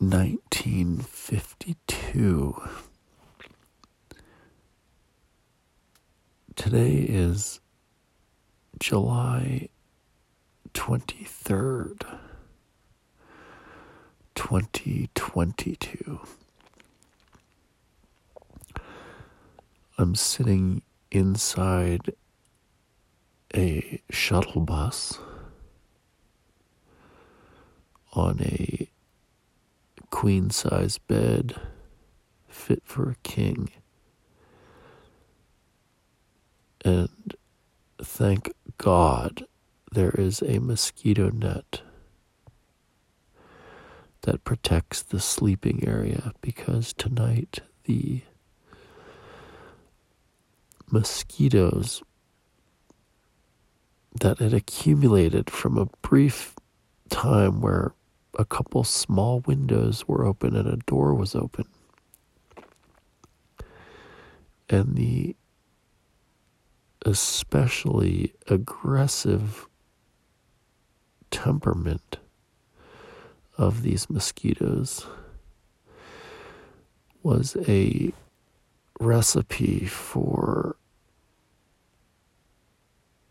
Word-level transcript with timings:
Nineteen 0.00 0.98
fifty 0.98 1.76
two. 1.86 2.60
Today 6.56 7.06
is 7.08 7.60
July 8.78 9.68
twenty 10.74 11.24
third, 11.24 12.04
twenty 14.44 15.08
twenty 15.14 15.74
two. 15.76 16.20
I'm 19.96 20.14
sitting 20.14 20.82
inside 21.10 22.12
a 23.54 24.02
shuttle 24.10 24.60
bus 24.60 25.18
on 28.12 28.42
a 28.42 28.90
queen 30.10 30.50
size 30.50 30.98
bed 30.98 31.54
fit 32.46 32.82
for 32.84 33.08
a 33.08 33.16
king. 33.22 33.70
And 36.84 37.34
thank 37.98 38.52
God 38.76 39.46
there 39.90 40.10
is 40.10 40.42
a 40.42 40.58
mosquito 40.58 41.30
net 41.30 41.80
that 44.24 44.42
protects 44.42 45.02
the 45.02 45.20
sleeping 45.20 45.86
area 45.86 46.32
because 46.40 46.94
tonight 46.94 47.60
the 47.84 48.22
mosquitoes 50.90 52.02
that 54.20 54.38
had 54.38 54.54
accumulated 54.54 55.50
from 55.50 55.76
a 55.76 55.86
brief 56.00 56.54
time 57.10 57.60
where 57.60 57.92
a 58.38 58.46
couple 58.46 58.82
small 58.82 59.40
windows 59.40 60.08
were 60.08 60.24
open 60.24 60.56
and 60.56 60.68
a 60.68 60.76
door 60.86 61.14
was 61.14 61.34
open. 61.34 61.66
And 64.70 64.96
the 64.96 65.36
especially 67.04 68.32
aggressive 68.48 69.66
temperament 71.30 72.18
of 73.56 73.82
these 73.82 74.10
mosquitoes 74.10 75.06
was 77.22 77.56
a 77.68 78.12
recipe 79.00 79.86
for 79.86 80.76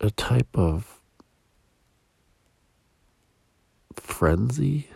a 0.00 0.10
type 0.10 0.48
of 0.54 1.00
frenzy. 3.94 4.88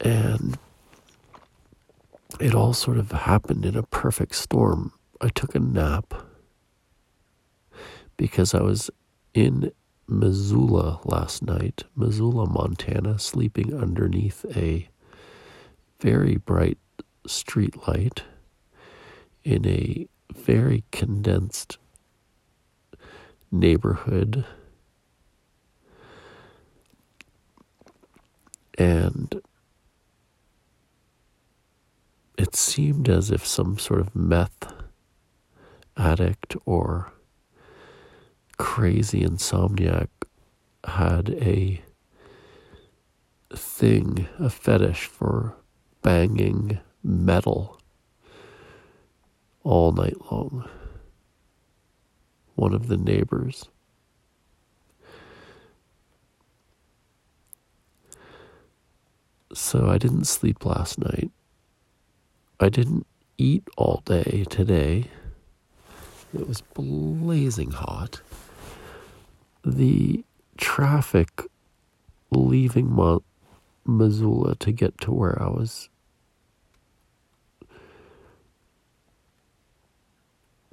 And 0.00 0.58
it 2.40 2.54
all 2.54 2.72
sort 2.72 2.98
of 2.98 3.12
happened 3.12 3.64
in 3.64 3.76
a 3.76 3.82
perfect 3.84 4.34
storm. 4.34 4.92
I 5.20 5.28
took 5.28 5.54
a 5.54 5.60
nap 5.60 6.14
because 8.16 8.54
I 8.54 8.62
was 8.62 8.90
in 9.34 9.72
Missoula 10.08 11.00
last 11.04 11.42
night, 11.42 11.84
Missoula, 11.96 12.48
Montana, 12.48 13.18
sleeping 13.18 13.74
underneath 13.74 14.44
a 14.56 14.88
very 16.00 16.36
bright 16.36 16.78
street 17.26 17.86
light 17.88 18.22
in 19.44 19.66
a 19.66 20.08
very 20.34 20.84
condensed 20.90 21.78
neighborhood. 23.50 24.44
And 28.78 29.40
it 32.36 32.56
seemed 32.56 33.08
as 33.08 33.30
if 33.30 33.46
some 33.46 33.78
sort 33.78 34.00
of 34.00 34.16
meth 34.16 34.72
addict 35.96 36.56
or 36.64 37.12
crazy 38.62 39.22
insomniac 39.22 40.06
had 40.84 41.30
a 41.30 41.82
thing, 43.52 44.28
a 44.38 44.48
fetish 44.48 45.06
for 45.06 45.56
banging 46.00 46.78
metal 47.02 47.80
all 49.64 49.90
night 49.90 50.14
long. 50.30 50.68
One 52.54 52.72
of 52.72 52.86
the 52.86 52.96
neighbors. 52.96 53.68
So 59.52 59.90
I 59.90 59.98
didn't 59.98 60.26
sleep 60.26 60.64
last 60.64 61.00
night. 61.00 61.32
I 62.60 62.68
didn't 62.68 63.08
eat 63.36 63.64
all 63.76 64.02
day 64.04 64.46
today. 64.48 65.10
It 66.32 66.46
was 66.46 66.60
blazing 66.60 67.72
hot. 67.72 68.22
The 69.64 70.24
traffic 70.56 71.42
leaving 72.30 72.90
Ma- 72.90 73.18
Missoula 73.84 74.54
to 74.56 74.72
get 74.72 74.98
to 75.02 75.12
where 75.12 75.40
I 75.40 75.48
was 75.48 75.88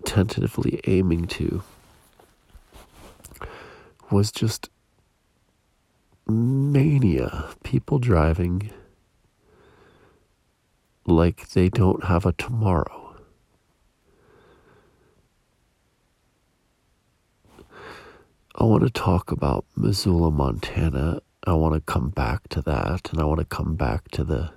tentatively 0.05 0.79
aiming 0.87 1.27
to 1.27 1.61
was 4.09 4.31
just 4.31 4.69
mania. 6.27 7.49
People 7.63 7.99
driving 7.99 8.71
like 11.05 11.49
they 11.49 11.69
don't 11.69 12.05
have 12.05 12.25
a 12.25 12.31
tomorrow. 12.33 13.08
I 18.59 18.65
want 18.65 18.83
to 18.83 18.89
talk 18.89 19.31
about 19.31 19.65
Missoula, 19.77 20.31
Montana. 20.31 21.21
I 21.47 21.53
want 21.53 21.75
to 21.75 21.79
come 21.79 22.09
back 22.09 22.49
to 22.49 22.61
that, 22.63 23.09
and 23.09 23.21
I 23.21 23.23
want 23.23 23.39
to 23.39 23.45
come 23.45 23.75
back 23.75 24.09
to 24.09 24.25
the 24.25 24.51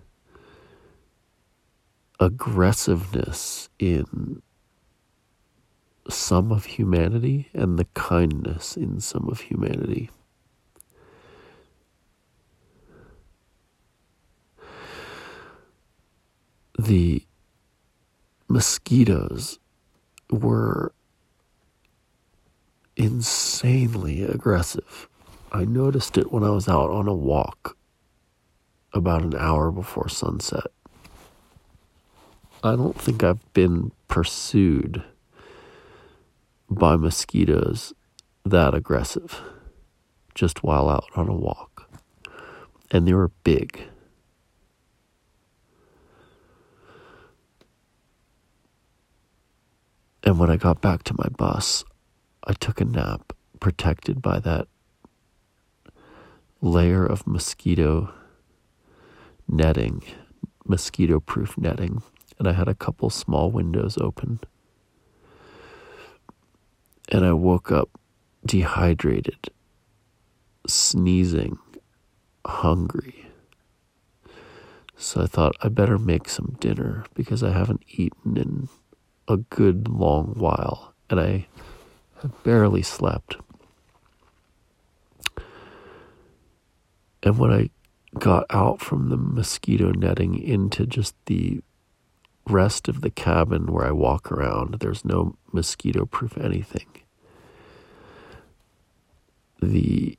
aggressiveness 2.18 3.68
in 3.78 4.42
some 6.08 6.50
of 6.50 6.64
humanity 6.64 7.48
and 7.54 7.78
the 7.78 7.84
kindness 7.94 8.76
in 8.76 8.98
some 8.98 9.28
of 9.28 9.42
humanity. 9.42 10.10
The 16.76 17.24
mosquitoes 18.48 19.60
were 20.28 20.92
insanely 23.02 24.22
aggressive. 24.22 25.08
I 25.50 25.64
noticed 25.64 26.16
it 26.16 26.32
when 26.32 26.44
I 26.44 26.50
was 26.50 26.68
out 26.68 26.90
on 26.90 27.08
a 27.08 27.14
walk 27.14 27.76
about 28.92 29.22
an 29.22 29.34
hour 29.34 29.70
before 29.72 30.08
sunset. 30.08 30.66
I 32.62 32.76
don't 32.76 32.98
think 32.98 33.24
I've 33.24 33.52
been 33.54 33.90
pursued 34.06 35.02
by 36.70 36.96
mosquitoes 36.96 37.92
that 38.44 38.72
aggressive 38.72 39.40
just 40.34 40.62
while 40.62 40.88
out 40.88 41.08
on 41.16 41.28
a 41.28 41.34
walk. 41.34 41.90
And 42.90 43.06
they 43.06 43.14
were 43.14 43.32
big. 43.42 43.82
And 50.22 50.38
when 50.38 50.50
I 50.50 50.56
got 50.56 50.80
back 50.80 51.02
to 51.04 51.14
my 51.18 51.28
bus, 51.36 51.84
I 52.44 52.52
took 52.54 52.80
a 52.80 52.84
nap 52.84 53.32
protected 53.60 54.20
by 54.20 54.40
that 54.40 54.66
layer 56.60 57.04
of 57.04 57.26
mosquito 57.26 58.12
netting, 59.48 60.02
mosquito 60.66 61.20
proof 61.20 61.56
netting. 61.58 62.02
And 62.38 62.48
I 62.48 62.52
had 62.52 62.68
a 62.68 62.74
couple 62.74 63.10
small 63.10 63.50
windows 63.50 63.96
open 63.98 64.40
and 67.12 67.26
I 67.26 67.32
woke 67.34 67.70
up 67.70 67.90
dehydrated, 68.44 69.50
sneezing, 70.66 71.58
hungry. 72.46 73.26
So 74.96 75.22
I 75.22 75.26
thought 75.26 75.56
I 75.62 75.68
better 75.68 75.98
make 75.98 76.28
some 76.28 76.56
dinner 76.58 77.04
because 77.14 77.42
I 77.42 77.52
haven't 77.52 77.82
eaten 77.88 78.36
in 78.36 78.68
a 79.28 79.36
good 79.36 79.88
long 79.88 80.34
while. 80.38 80.94
And 81.10 81.20
I 81.20 81.46
I 82.24 82.28
barely 82.44 82.82
slept. 82.82 83.36
And 87.22 87.38
when 87.38 87.52
I 87.52 87.70
got 88.18 88.46
out 88.50 88.80
from 88.80 89.08
the 89.08 89.16
mosquito 89.16 89.90
netting 89.90 90.38
into 90.38 90.86
just 90.86 91.14
the 91.26 91.62
rest 92.48 92.88
of 92.88 93.00
the 93.00 93.10
cabin 93.10 93.66
where 93.66 93.86
I 93.86 93.92
walk 93.92 94.30
around, 94.30 94.80
there's 94.80 95.04
no 95.04 95.36
mosquito 95.52 96.04
proof 96.04 96.36
anything. 96.36 96.88
The 99.60 100.18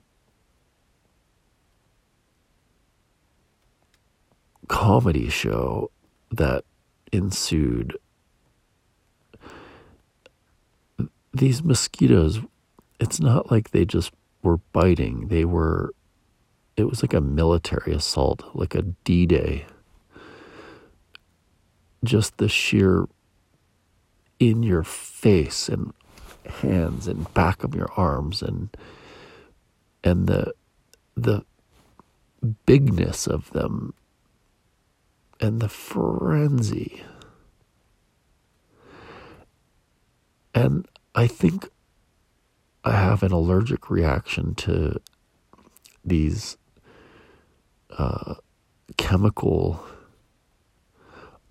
comedy 4.67 5.29
show 5.29 5.91
that 6.31 6.63
ensued. 7.11 7.97
These 11.33 11.63
mosquitoes, 11.63 12.39
it's 12.99 13.19
not 13.19 13.51
like 13.51 13.71
they 13.71 13.85
just 13.85 14.11
were 14.43 14.57
biting. 14.71 15.29
They 15.29 15.45
were, 15.45 15.93
it 16.77 16.85
was 16.85 17.01
like 17.01 17.13
a 17.13 17.21
military 17.21 17.93
assault, 17.93 18.43
like 18.53 18.75
a 18.75 18.83
D 18.83 19.25
Day. 19.25 19.65
Just 22.03 22.37
the 22.37 22.49
sheer 22.49 23.07
in 24.39 24.63
your 24.63 24.83
face 24.83 25.69
and 25.69 25.93
hands 26.45 27.07
and 27.07 27.33
back 27.33 27.63
of 27.63 27.73
your 27.73 27.89
arms 27.95 28.41
and 28.41 28.75
and 30.03 30.27
the 30.27 30.53
the 31.15 31.45
bigness 32.65 33.27
of 33.27 33.49
them 33.51 33.93
and 35.39 35.61
the 35.61 35.69
frenzy. 35.69 37.03
And 40.53 40.87
I 41.15 41.27
think 41.27 41.69
I 42.83 42.93
have 42.93 43.21
an 43.21 43.31
allergic 43.31 43.89
reaction 43.89 44.55
to 44.55 44.99
these 46.03 46.57
uh, 47.91 48.35
chemical, 48.97 49.85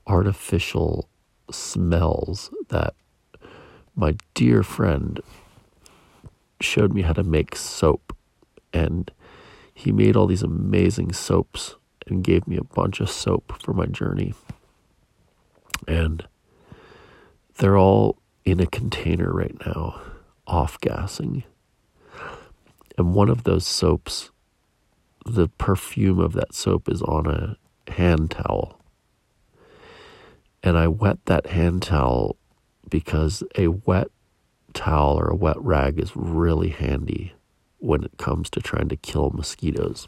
artificial 0.06 1.08
smells 1.50 2.50
that 2.68 2.94
my 3.94 4.16
dear 4.34 4.62
friend 4.62 5.20
showed 6.60 6.92
me 6.92 7.02
how 7.02 7.12
to 7.12 7.22
make 7.22 7.54
soap. 7.54 8.16
And 8.72 9.10
he 9.72 9.92
made 9.92 10.16
all 10.16 10.26
these 10.26 10.42
amazing 10.42 11.12
soaps 11.12 11.76
and 12.06 12.24
gave 12.24 12.48
me 12.48 12.56
a 12.56 12.64
bunch 12.64 13.00
of 13.00 13.08
soap 13.08 13.62
for 13.62 13.72
my 13.72 13.86
journey. 13.86 14.34
And 15.86 16.26
they're 17.58 17.78
all 17.78 18.21
in 18.44 18.60
a 18.60 18.66
container 18.66 19.32
right 19.32 19.56
now, 19.64 20.00
off 20.46 20.80
gassing. 20.80 21.44
And 22.98 23.14
one 23.14 23.28
of 23.28 23.44
those 23.44 23.66
soaps, 23.66 24.30
the 25.24 25.48
perfume 25.48 26.18
of 26.18 26.32
that 26.34 26.54
soap 26.54 26.88
is 26.88 27.02
on 27.02 27.26
a 27.26 27.56
hand 27.90 28.32
towel. 28.32 28.80
And 30.62 30.76
I 30.76 30.88
wet 30.88 31.24
that 31.26 31.46
hand 31.46 31.82
towel 31.82 32.36
because 32.88 33.42
a 33.56 33.68
wet 33.68 34.08
towel 34.74 35.18
or 35.18 35.28
a 35.28 35.36
wet 35.36 35.60
rag 35.60 35.98
is 35.98 36.16
really 36.16 36.68
handy 36.68 37.32
when 37.78 38.04
it 38.04 38.16
comes 38.16 38.48
to 38.50 38.60
trying 38.60 38.88
to 38.88 38.96
kill 38.96 39.30
mosquitoes 39.30 40.06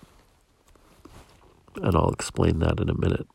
and 1.83 1.97
I'll 1.97 2.11
explain 2.11 2.61
that 2.61 2.81
in 2.81 2.89
a 2.89 2.99
minute. 2.99 3.27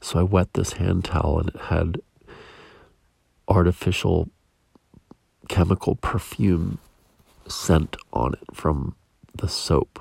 So 0.00 0.20
I 0.20 0.22
wet 0.22 0.54
this 0.54 0.74
hand 0.74 1.04
towel 1.04 1.40
and 1.40 1.48
it 1.48 1.56
had 1.62 2.00
artificial 3.48 4.28
chemical 5.48 5.96
perfume 5.96 6.78
scent 7.46 7.96
on 8.12 8.34
it 8.34 8.54
from 8.54 8.94
the 9.34 9.48
soap, 9.48 10.00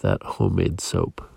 that 0.00 0.22
homemade 0.22 0.80
soap. 0.80 1.28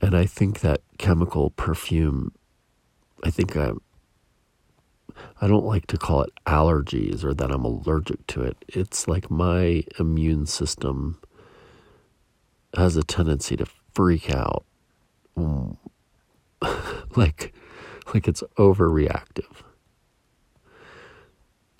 And 0.00 0.16
I 0.16 0.26
think 0.26 0.60
that 0.60 0.82
chemical 0.98 1.50
perfume, 1.50 2.32
I 3.22 3.30
think 3.30 3.56
I'm 3.56 3.80
I 5.40 5.46
don't 5.46 5.64
like 5.64 5.86
to 5.88 5.96
call 5.98 6.22
it 6.22 6.32
allergies 6.46 7.24
or 7.24 7.34
that 7.34 7.50
I'm 7.50 7.64
allergic 7.64 8.26
to 8.28 8.42
it. 8.42 8.56
It's 8.68 9.06
like 9.06 9.30
my 9.30 9.84
immune 9.98 10.46
system 10.46 11.20
has 12.76 12.96
a 12.96 13.02
tendency 13.02 13.56
to 13.56 13.66
freak 13.94 14.30
out. 14.30 14.64
like 17.16 17.52
like 18.12 18.28
it's 18.28 18.42
overreactive. 18.56 19.62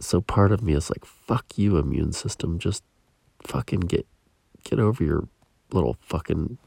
So 0.00 0.20
part 0.20 0.52
of 0.52 0.62
me 0.62 0.74
is 0.74 0.90
like 0.90 1.04
fuck 1.04 1.56
you 1.56 1.76
immune 1.76 2.12
system 2.12 2.58
just 2.58 2.82
fucking 3.42 3.80
get 3.80 4.06
get 4.64 4.78
over 4.78 5.04
your 5.04 5.28
little 5.72 5.96
fucking 6.00 6.58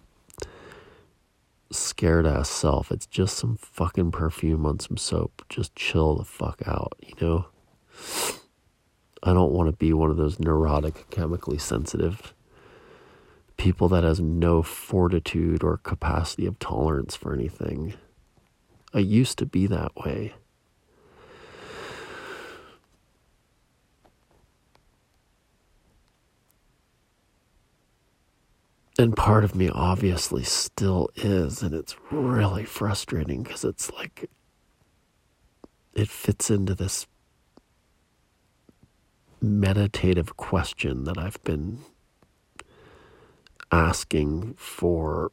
scared 1.71 2.25
ass 2.25 2.49
self. 2.49 2.91
It's 2.91 3.07
just 3.07 3.37
some 3.37 3.57
fucking 3.57 4.11
perfume 4.11 4.65
on 4.65 4.79
some 4.79 4.97
soap. 4.97 5.43
Just 5.49 5.75
chill 5.75 6.15
the 6.15 6.23
fuck 6.23 6.61
out, 6.65 6.93
you 7.01 7.13
know? 7.19 7.47
I 9.23 9.33
don't 9.33 9.51
want 9.51 9.67
to 9.67 9.75
be 9.75 9.91
one 9.91 10.11
of 10.11 10.17
those 10.17 10.39
neurotic, 10.39 11.09
chemically 11.09 11.57
sensitive 11.57 12.33
people 13.57 13.89
that 13.89 14.03
has 14.03 14.19
no 14.19 14.61
fortitude 14.61 15.63
or 15.63 15.77
capacity 15.77 16.45
of 16.45 16.59
tolerance 16.59 17.15
for 17.15 17.33
anything. 17.33 17.95
I 18.93 18.99
used 18.99 19.37
to 19.39 19.45
be 19.45 19.67
that 19.67 19.95
way. 19.95 20.33
And 28.99 29.15
part 29.15 29.43
of 29.43 29.53
me 29.53 29.69
obviously 29.69 30.43
still 30.43 31.09
is, 31.15 31.61
and 31.61 31.75
it's 31.75 31.95
really 32.09 32.65
frustrating 32.65 33.43
because 33.43 33.63
it's 33.63 33.91
like 33.91 34.29
it 35.93 36.09
fits 36.09 36.49
into 36.49 36.73
this 36.73 37.05
meditative 39.39 40.35
question 40.35 41.03
that 41.03 41.17
I've 41.17 41.43
been 41.43 41.79
asking 43.71 44.55
for 44.55 45.31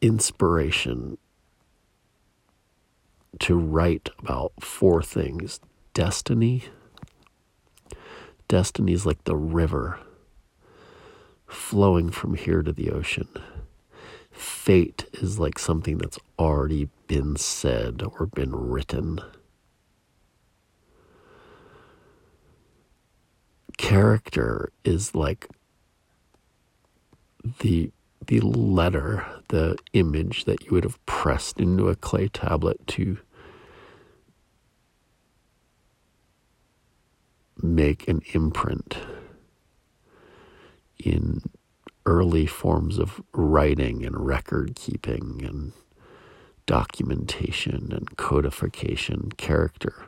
inspiration 0.00 1.18
to 3.40 3.56
write 3.56 4.10
about 4.18 4.52
four 4.60 5.02
things 5.02 5.60
destiny. 5.94 6.64
Destiny 8.48 8.92
is 8.92 9.06
like 9.06 9.24
the 9.24 9.36
river 9.36 9.98
flowing 11.46 12.10
from 12.10 12.34
here 12.34 12.62
to 12.62 12.72
the 12.72 12.90
ocean. 12.90 13.28
Fate 14.30 15.04
is 15.14 15.38
like 15.38 15.58
something 15.58 15.98
that's 15.98 16.18
already 16.38 16.88
been 17.06 17.36
said 17.36 18.02
or 18.18 18.26
been 18.26 18.54
written. 18.54 19.20
Character 23.76 24.72
is 24.84 25.14
like 25.14 25.48
the 27.60 27.90
the 28.26 28.40
letter, 28.40 29.26
the 29.48 29.76
image 29.92 30.44
that 30.44 30.62
you 30.64 30.70
would 30.70 30.84
have 30.84 31.04
pressed 31.06 31.58
into 31.58 31.88
a 31.88 31.96
clay 31.96 32.28
tablet 32.28 32.86
to 32.86 33.18
make 37.62 38.08
an 38.08 38.20
imprint 38.32 38.98
in 40.98 41.42
early 42.04 42.46
forms 42.46 42.98
of 42.98 43.20
writing 43.32 44.04
and 44.04 44.26
record 44.26 44.74
keeping 44.74 45.42
and 45.44 45.72
documentation 46.66 47.92
and 47.92 48.16
codification 48.16 49.30
character 49.36 50.06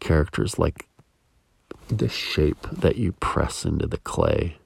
characters 0.00 0.58
like 0.58 0.86
the 1.88 2.08
shape 2.08 2.66
that 2.72 2.96
you 2.96 3.12
press 3.12 3.64
into 3.64 3.86
the 3.86 3.98
clay 3.98 4.56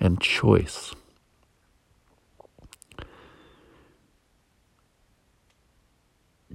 and 0.00 0.20
choice. 0.20 0.92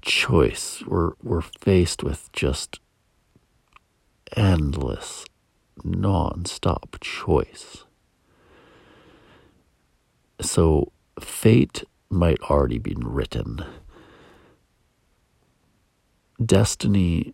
Choice. 0.01 0.84
We're 0.86 1.13
we're 1.22 1.41
faced 1.41 2.03
with 2.03 2.31
just 2.31 2.79
endless 4.36 5.25
non-stop 5.83 6.98
choice. 7.01 7.86
So 10.41 10.91
fate 11.19 11.83
might 12.09 12.39
already 12.41 12.79
be 12.79 12.95
written. 12.98 13.63
Destiny, 16.43 17.33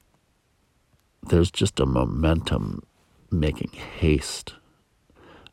there's 1.23 1.51
just 1.51 1.79
a 1.79 1.85
momentum 1.85 2.83
making 3.31 3.71
haste 3.71 4.53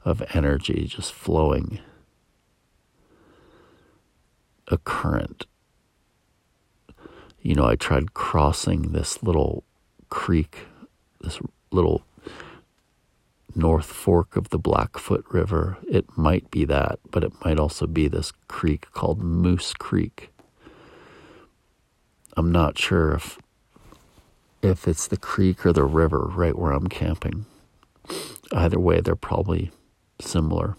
of 0.05 0.23
energy 0.35 0.87
just 0.87 1.13
flowing, 1.13 1.81
a 4.69 4.79
current 4.79 5.47
You 7.43 7.57
know, 7.57 7.67
I 7.67 7.75
tried 7.75 8.15
crossing 8.15 8.93
this 8.93 9.21
little 9.23 9.65
creek, 10.09 10.67
this 11.23 11.41
little 11.71 12.03
North 13.55 13.87
Fork 13.87 14.37
of 14.37 14.49
the 14.49 14.59
Blackfoot 14.59 15.25
River. 15.31 15.79
It 15.89 16.17
might 16.17 16.51
be 16.51 16.65
that, 16.65 16.99
but 17.11 17.25
it 17.25 17.33
might 17.45 17.59
also 17.59 17.87
be 17.87 18.09
this 18.09 18.33
creek 18.49 18.91
called 18.93 19.23
Moose 19.23 19.75
Creek. 19.75 20.31
I'm 22.37 22.51
not 22.51 22.79
sure 22.79 23.13
if 23.13 23.39
if 24.63 24.87
it's 24.87 25.09
the 25.09 25.17
creek 25.17 25.67
or 25.67 25.73
the 25.73 25.85
river 25.85 26.31
right 26.33 26.57
where 26.57 26.73
I'm 26.73 26.87
camping. 26.87 27.47
Either 28.53 28.79
way, 28.79 29.01
they're 29.01 29.17
probably 29.17 29.73
similar. 30.21 30.77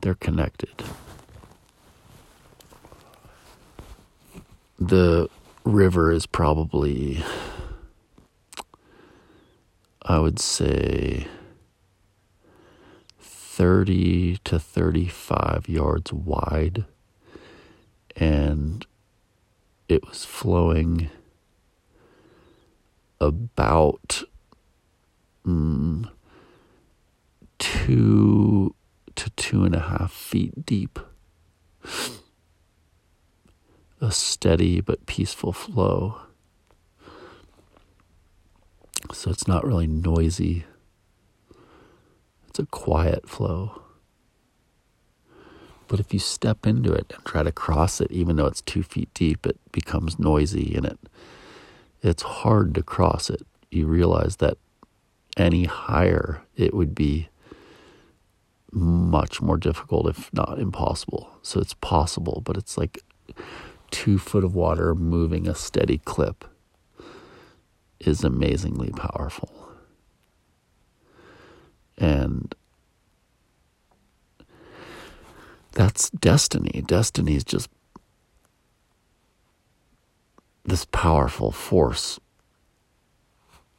They're 0.00 0.14
connected. 0.14 0.84
The 4.78 5.28
river 5.64 6.12
is 6.12 6.26
probably 6.26 7.24
I 10.10 10.18
would 10.20 10.38
say 10.38 11.26
30 13.20 14.38
to 14.44 14.58
35 14.58 15.68
yards 15.68 16.14
wide, 16.14 16.86
and 18.16 18.86
it 19.86 20.08
was 20.08 20.24
flowing 20.24 21.10
about 23.20 24.22
mm, 25.46 26.08
two 27.58 28.74
to 29.14 29.30
two 29.30 29.64
and 29.64 29.74
a 29.74 29.80
half 29.80 30.10
feet 30.10 30.64
deep. 30.64 30.98
A 34.00 34.10
steady 34.10 34.80
but 34.80 35.04
peaceful 35.04 35.52
flow 35.52 36.27
so 39.12 39.30
it's 39.30 39.48
not 39.48 39.66
really 39.66 39.86
noisy. 39.86 40.64
It's 42.48 42.58
a 42.58 42.66
quiet 42.66 43.28
flow. 43.28 43.82
But 45.86 46.00
if 46.00 46.12
you 46.12 46.18
step 46.18 46.66
into 46.66 46.92
it 46.92 47.12
and 47.14 47.24
try 47.24 47.42
to 47.42 47.52
cross 47.52 48.00
it, 48.00 48.10
even 48.12 48.36
though 48.36 48.46
it's 48.46 48.60
two 48.60 48.82
feet 48.82 49.08
deep, 49.14 49.46
it 49.46 49.58
becomes 49.72 50.18
noisy 50.18 50.74
and 50.74 50.84
it 50.84 50.98
it's 52.02 52.22
hard 52.22 52.74
to 52.74 52.82
cross 52.82 53.28
it. 53.30 53.42
You 53.70 53.86
realize 53.86 54.36
that 54.36 54.58
any 55.36 55.64
higher 55.64 56.42
it 56.56 56.74
would 56.74 56.94
be 56.94 57.28
much 58.70 59.40
more 59.40 59.56
difficult, 59.56 60.08
if 60.08 60.32
not 60.32 60.58
impossible. 60.58 61.30
So 61.42 61.58
it's 61.58 61.74
possible, 61.74 62.42
but 62.44 62.56
it's 62.56 62.76
like 62.76 63.02
two 63.90 64.18
foot 64.18 64.44
of 64.44 64.54
water 64.54 64.94
moving 64.94 65.48
a 65.48 65.54
steady 65.54 65.98
clip 65.98 66.44
is 68.00 68.24
amazingly 68.24 68.90
powerful. 68.90 69.50
And 71.96 72.54
that's 75.72 76.10
destiny. 76.10 76.82
Destiny 76.86 77.34
is 77.36 77.44
just 77.44 77.68
this 80.64 80.84
powerful 80.86 81.50
force. 81.50 82.20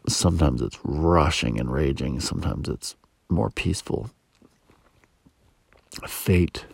Sometimes 0.08 0.62
it's 0.62 0.80
rushing 0.84 1.60
and 1.60 1.72
raging, 1.72 2.20
sometimes 2.20 2.68
it's 2.68 2.96
more 3.30 3.50
peaceful. 3.50 4.10
Fate, 6.08 6.66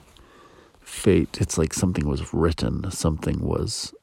fate, 0.79 1.37
it's 1.41 1.57
like 1.57 1.73
something 1.73 2.07
was 2.07 2.33
written, 2.33 2.89
something 2.91 3.41
was 3.41 3.93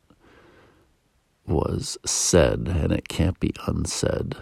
was 1.46 1.98
said 2.04 2.68
and 2.68 2.92
it 2.92 3.08
can't 3.08 3.38
be 3.40 3.52
unsaid. 3.66 4.36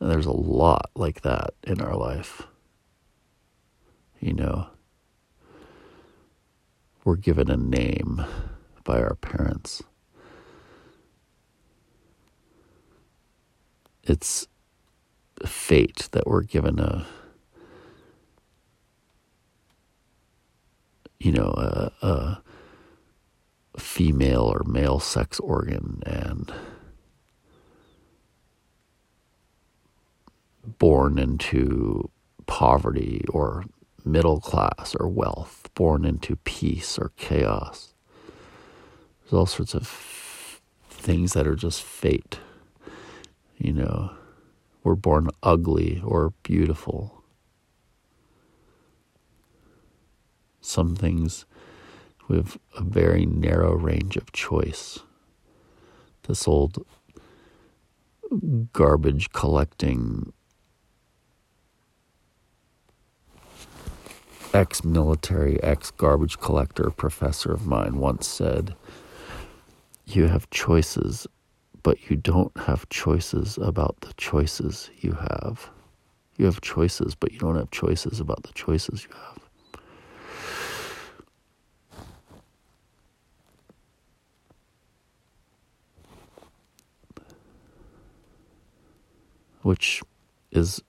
And 0.00 0.10
there's 0.10 0.26
a 0.26 0.32
lot 0.32 0.90
like 0.94 1.22
that 1.22 1.54
in 1.64 1.80
our 1.80 1.96
life. 1.96 2.42
You 4.20 4.32
know, 4.32 4.68
we're 7.04 7.16
given 7.16 7.50
a 7.50 7.56
name 7.56 8.24
by 8.84 9.00
our 9.00 9.14
parents. 9.14 9.82
It's 14.02 14.48
fate 15.44 16.08
that 16.12 16.26
we're 16.26 16.42
given 16.42 16.78
a 16.78 17.06
you 21.20 21.32
know 21.32 21.52
a, 21.56 22.06
a 22.06 22.42
female 23.78 24.42
or 24.42 24.62
male 24.64 25.00
sex 25.00 25.40
organ 25.40 26.02
and 26.06 26.52
born 30.78 31.18
into 31.18 32.10
poverty 32.46 33.24
or 33.30 33.64
middle 34.04 34.40
class 34.40 34.94
or 34.98 35.08
wealth, 35.08 35.68
born 35.74 36.04
into 36.04 36.36
peace 36.36 36.98
or 36.98 37.12
chaos. 37.16 37.94
There's 39.22 39.32
all 39.32 39.46
sorts 39.46 39.74
of 39.74 40.60
things 40.88 41.32
that 41.32 41.46
are 41.46 41.56
just 41.56 41.82
fate. 41.82 42.38
You 43.58 43.72
know, 43.72 44.12
we're 44.82 44.94
born 44.94 45.28
ugly 45.42 46.00
or 46.04 46.32
beautiful. 46.42 47.22
Some 50.60 50.96
things 50.96 51.44
we 52.28 52.36
have 52.36 52.58
a 52.76 52.82
very 52.82 53.26
narrow 53.26 53.74
range 53.74 54.16
of 54.16 54.32
choice. 54.32 55.00
This 56.26 56.46
old 56.46 56.84
garbage 58.72 59.32
collecting 59.32 60.32
ex 64.52 64.84
military, 64.84 65.62
ex 65.62 65.90
garbage 65.90 66.38
collector 66.38 66.90
professor 66.90 67.52
of 67.52 67.66
mine 67.66 67.98
once 67.98 68.26
said, 68.26 68.74
You 70.06 70.26
have 70.26 70.50
choices, 70.50 71.26
but 71.82 72.10
you 72.10 72.16
don't 72.16 72.56
have 72.58 72.88
choices 72.90 73.58
about 73.58 74.00
the 74.02 74.12
choices 74.18 74.90
you 75.00 75.12
have. 75.12 75.70
You 76.36 76.44
have 76.44 76.60
choices, 76.60 77.14
but 77.14 77.32
you 77.32 77.38
don't 77.38 77.56
have 77.56 77.70
choices 77.70 78.20
about 78.20 78.42
the 78.42 78.52
choices 78.52 79.04
you 79.04 79.16
have. 79.16 79.37
Which 89.68 90.02
is 90.50 90.82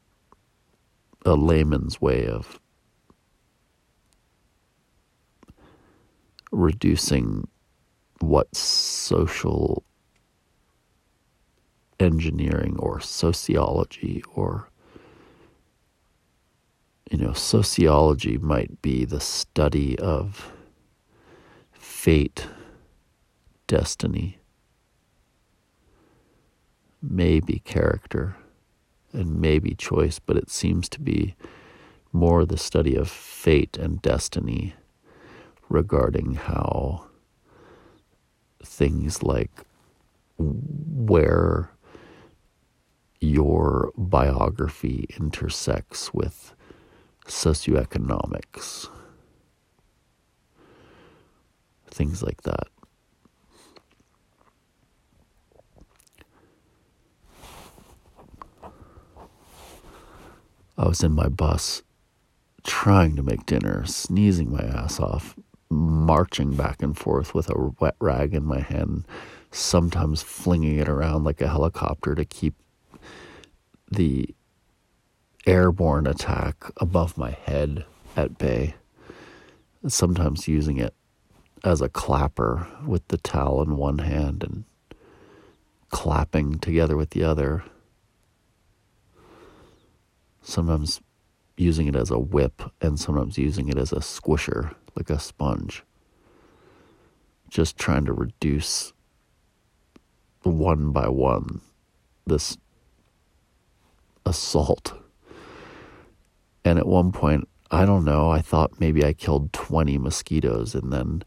a 1.25 1.33
layman's 1.33 1.99
way 1.99 2.25
of 2.25 2.61
reducing 6.49 7.45
what 8.21 8.55
social 8.55 9.83
engineering 11.99 12.77
or 12.79 13.01
sociology 13.01 14.23
or 14.33 14.69
you 17.11 17.17
know 17.17 17.33
sociology 17.33 18.37
might 18.37 18.81
be 18.81 19.03
the 19.03 19.19
study 19.19 19.99
of 19.99 20.53
fate 21.73 22.47
destiny 23.67 24.37
maybe 27.01 27.59
character 27.65 28.37
and 29.13 29.39
maybe 29.39 29.75
choice, 29.75 30.19
but 30.19 30.37
it 30.37 30.49
seems 30.49 30.89
to 30.89 31.01
be 31.01 31.35
more 32.11 32.45
the 32.45 32.57
study 32.57 32.95
of 32.95 33.09
fate 33.09 33.77
and 33.77 34.01
destiny 34.01 34.73
regarding 35.69 36.35
how 36.35 37.05
things 38.63 39.21
like 39.23 39.51
where 40.37 41.69
your 43.19 43.91
biography 43.97 45.05
intersects 45.19 46.13
with 46.13 46.53
socioeconomics, 47.25 48.89
things 51.87 52.23
like 52.23 52.41
that. 52.43 52.67
I 60.79 60.87
was 60.87 61.03
in 61.03 61.11
my 61.11 61.27
bus 61.27 61.83
trying 62.63 63.17
to 63.17 63.23
make 63.23 63.45
dinner, 63.45 63.85
sneezing 63.85 64.49
my 64.49 64.61
ass 64.61 64.97
off, 64.97 65.35
marching 65.69 66.55
back 66.55 66.81
and 66.81 66.97
forth 66.97 67.35
with 67.35 67.49
a 67.49 67.73
wet 67.81 67.97
rag 67.99 68.33
in 68.33 68.45
my 68.45 68.61
hand, 68.61 69.05
sometimes 69.51 70.23
flinging 70.23 70.77
it 70.77 70.87
around 70.87 71.25
like 71.25 71.41
a 71.41 71.49
helicopter 71.49 72.15
to 72.15 72.23
keep 72.23 72.55
the 73.91 74.33
airborne 75.45 76.07
attack 76.07 76.71
above 76.77 77.17
my 77.17 77.31
head 77.31 77.83
at 78.15 78.37
bay, 78.37 78.75
sometimes 79.85 80.47
using 80.47 80.77
it 80.77 80.93
as 81.61 81.81
a 81.81 81.89
clapper 81.89 82.65
with 82.85 83.05
the 83.09 83.17
towel 83.17 83.61
in 83.61 83.75
one 83.75 83.97
hand 83.97 84.43
and 84.43 84.63
clapping 85.89 86.57
together 86.57 86.95
with 86.95 87.09
the 87.09 87.23
other. 87.23 87.65
Sometimes 90.41 91.01
using 91.57 91.87
it 91.87 91.95
as 91.95 92.09
a 92.09 92.19
whip 92.19 92.61
and 92.81 92.99
sometimes 92.99 93.37
using 93.37 93.67
it 93.69 93.77
as 93.77 93.91
a 93.91 93.97
squisher, 93.97 94.73
like 94.95 95.09
a 95.09 95.19
sponge. 95.19 95.83
Just 97.49 97.77
trying 97.77 98.05
to 98.05 98.13
reduce 98.13 98.93
one 100.43 100.91
by 100.91 101.07
one 101.09 101.61
this 102.25 102.57
assault. 104.25 104.93
And 106.63 106.79
at 106.79 106.87
one 106.87 107.11
point, 107.11 107.47
I 107.71 107.85
don't 107.85 108.05
know, 108.05 108.29
I 108.29 108.41
thought 108.41 108.79
maybe 108.79 109.03
I 109.03 109.13
killed 109.13 109.53
20 109.53 109.97
mosquitoes 109.97 110.75
and 110.75 110.93
then 110.93 111.23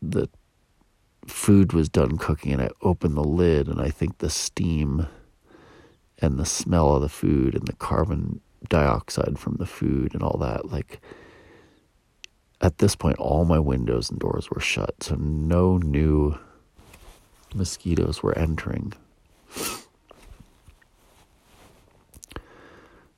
the 0.00 0.28
food 1.26 1.72
was 1.72 1.88
done 1.88 2.18
cooking 2.18 2.52
and 2.52 2.62
I 2.62 2.70
opened 2.82 3.16
the 3.16 3.24
lid 3.24 3.68
and 3.68 3.80
I 3.80 3.90
think 3.90 4.18
the 4.18 4.30
steam 4.30 5.06
and 6.22 6.38
the 6.38 6.46
smell 6.46 6.94
of 6.94 7.02
the 7.02 7.08
food 7.08 7.54
and 7.54 7.66
the 7.66 7.74
carbon 7.74 8.40
dioxide 8.68 9.38
from 9.38 9.56
the 9.56 9.66
food 9.66 10.14
and 10.14 10.22
all 10.22 10.38
that 10.38 10.70
like 10.70 11.00
at 12.60 12.78
this 12.78 12.94
point 12.94 13.18
all 13.18 13.44
my 13.44 13.58
windows 13.58 14.08
and 14.08 14.20
doors 14.20 14.48
were 14.50 14.60
shut 14.60 15.02
so 15.02 15.16
no 15.16 15.76
new 15.78 16.38
mosquitoes 17.54 18.22
were 18.22 18.36
entering. 18.38 18.92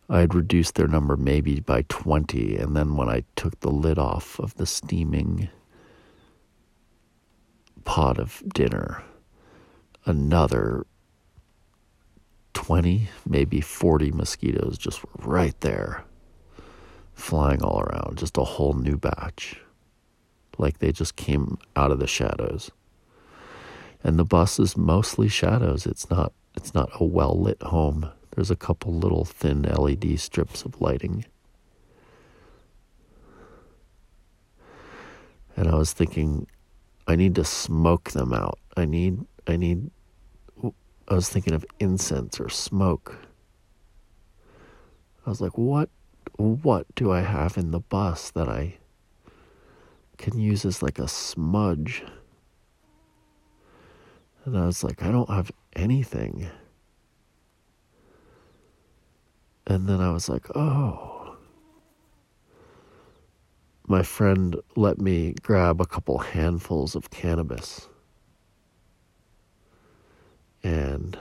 I 0.08 0.20
had 0.20 0.34
reduced 0.34 0.74
their 0.74 0.86
number 0.86 1.16
maybe 1.16 1.60
by 1.60 1.84
20 1.88 2.56
and 2.56 2.76
then 2.76 2.96
when 2.96 3.08
I 3.08 3.24
took 3.36 3.58
the 3.60 3.70
lid 3.70 3.98
off 3.98 4.38
of 4.38 4.54
the 4.54 4.66
steaming 4.66 5.48
pot 7.84 8.18
of 8.18 8.42
dinner, 8.52 9.02
another 10.04 10.86
20, 12.54 13.08
maybe 13.26 13.60
40 13.60 14.10
mosquitoes 14.12 14.78
just 14.78 15.00
right 15.18 15.58
there, 15.60 16.04
flying 17.14 17.62
all 17.62 17.80
around, 17.80 18.18
just 18.18 18.38
a 18.38 18.44
whole 18.44 18.72
new 18.72 18.96
batch. 18.96 19.60
Like 20.56 20.78
they 20.78 20.92
just 20.92 21.16
came 21.16 21.58
out 21.76 21.90
of 21.90 21.98
the 21.98 22.06
shadows. 22.06 22.70
And 24.02 24.18
the 24.18 24.24
bus 24.24 24.58
is 24.58 24.76
mostly 24.76 25.28
shadows. 25.28 25.86
It's 25.86 26.08
not 26.10 26.32
it's 26.56 26.74
not 26.74 26.90
a 27.00 27.04
well 27.04 27.40
lit 27.40 27.60
home. 27.62 28.10
There's 28.34 28.50
a 28.50 28.56
couple 28.56 28.94
little 28.94 29.24
thin 29.24 29.62
LED 29.62 30.18
strips 30.20 30.64
of 30.64 30.80
lighting. 30.80 31.24
And 35.56 35.68
I 35.68 35.74
was 35.74 35.92
thinking 35.92 36.46
I 37.06 37.16
need 37.16 37.34
to 37.34 37.44
smoke 37.44 38.12
them 38.12 38.32
out. 38.32 38.58
I 38.76 38.86
need, 38.86 39.20
I 39.46 39.56
need, 39.56 39.90
I 41.14 41.16
was 41.16 41.28
thinking 41.28 41.52
of 41.52 41.64
incense 41.78 42.40
or 42.40 42.48
smoke. 42.48 43.16
I 45.24 45.30
was 45.30 45.40
like, 45.40 45.56
what, 45.56 45.88
what 46.36 46.92
do 46.96 47.12
I 47.12 47.20
have 47.20 47.56
in 47.56 47.70
the 47.70 47.78
bus 47.78 48.32
that 48.32 48.48
I 48.48 48.78
can 50.18 50.40
use 50.40 50.64
as 50.64 50.82
like 50.82 50.98
a 50.98 51.06
smudge? 51.06 52.02
And 54.44 54.58
I 54.58 54.66
was 54.66 54.82
like, 54.82 55.04
I 55.04 55.12
don't 55.12 55.30
have 55.30 55.52
anything. 55.76 56.50
And 59.68 59.88
then 59.88 60.00
I 60.00 60.10
was 60.10 60.28
like, 60.28 60.48
oh 60.56 61.36
my 63.86 64.02
friend 64.02 64.56
let 64.74 65.00
me 65.00 65.36
grab 65.42 65.80
a 65.80 65.86
couple 65.86 66.18
handfuls 66.18 66.96
of 66.96 67.10
cannabis. 67.10 67.88
And 70.64 71.18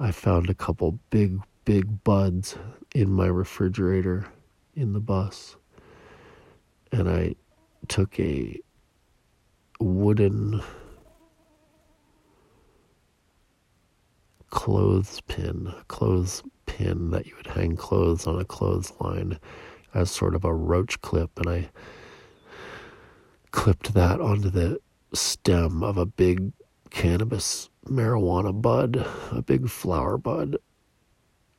I 0.00 0.10
found 0.10 0.48
a 0.48 0.54
couple 0.54 0.98
big, 1.10 1.40
big 1.66 2.02
buds 2.02 2.56
in 2.94 3.12
my 3.12 3.26
refrigerator 3.26 4.26
in 4.74 4.94
the 4.94 5.00
bus. 5.00 5.56
And 6.90 7.08
I 7.08 7.34
took 7.86 8.18
a 8.18 8.58
wooden 9.78 10.62
clothespin, 14.48 15.74
clothes 15.88 16.42
pin 16.64 17.10
that 17.10 17.26
you 17.26 17.36
would 17.36 17.48
hang 17.48 17.76
clothes 17.76 18.26
on 18.26 18.40
a 18.40 18.44
clothesline 18.44 19.38
as 19.92 20.10
sort 20.10 20.34
of 20.34 20.44
a 20.44 20.54
roach 20.54 21.00
clip, 21.02 21.38
and 21.38 21.48
I 21.48 21.68
clipped 23.52 23.94
that 23.94 24.20
onto 24.20 24.50
the 24.50 24.80
stem 25.14 25.82
of 25.82 25.96
a 25.96 26.06
big 26.06 26.52
cannabis 26.90 27.68
marijuana 27.86 28.60
bud, 28.60 29.06
a 29.30 29.42
big 29.42 29.68
flower 29.68 30.18
bud, 30.18 30.56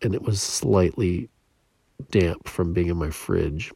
and 0.01 0.13
it 0.13 0.21
was 0.21 0.41
slightly 0.41 1.29
damp 2.11 2.47
from 2.47 2.73
being 2.73 2.89
in 2.89 2.97
my 2.97 3.09
fridge. 3.09 3.71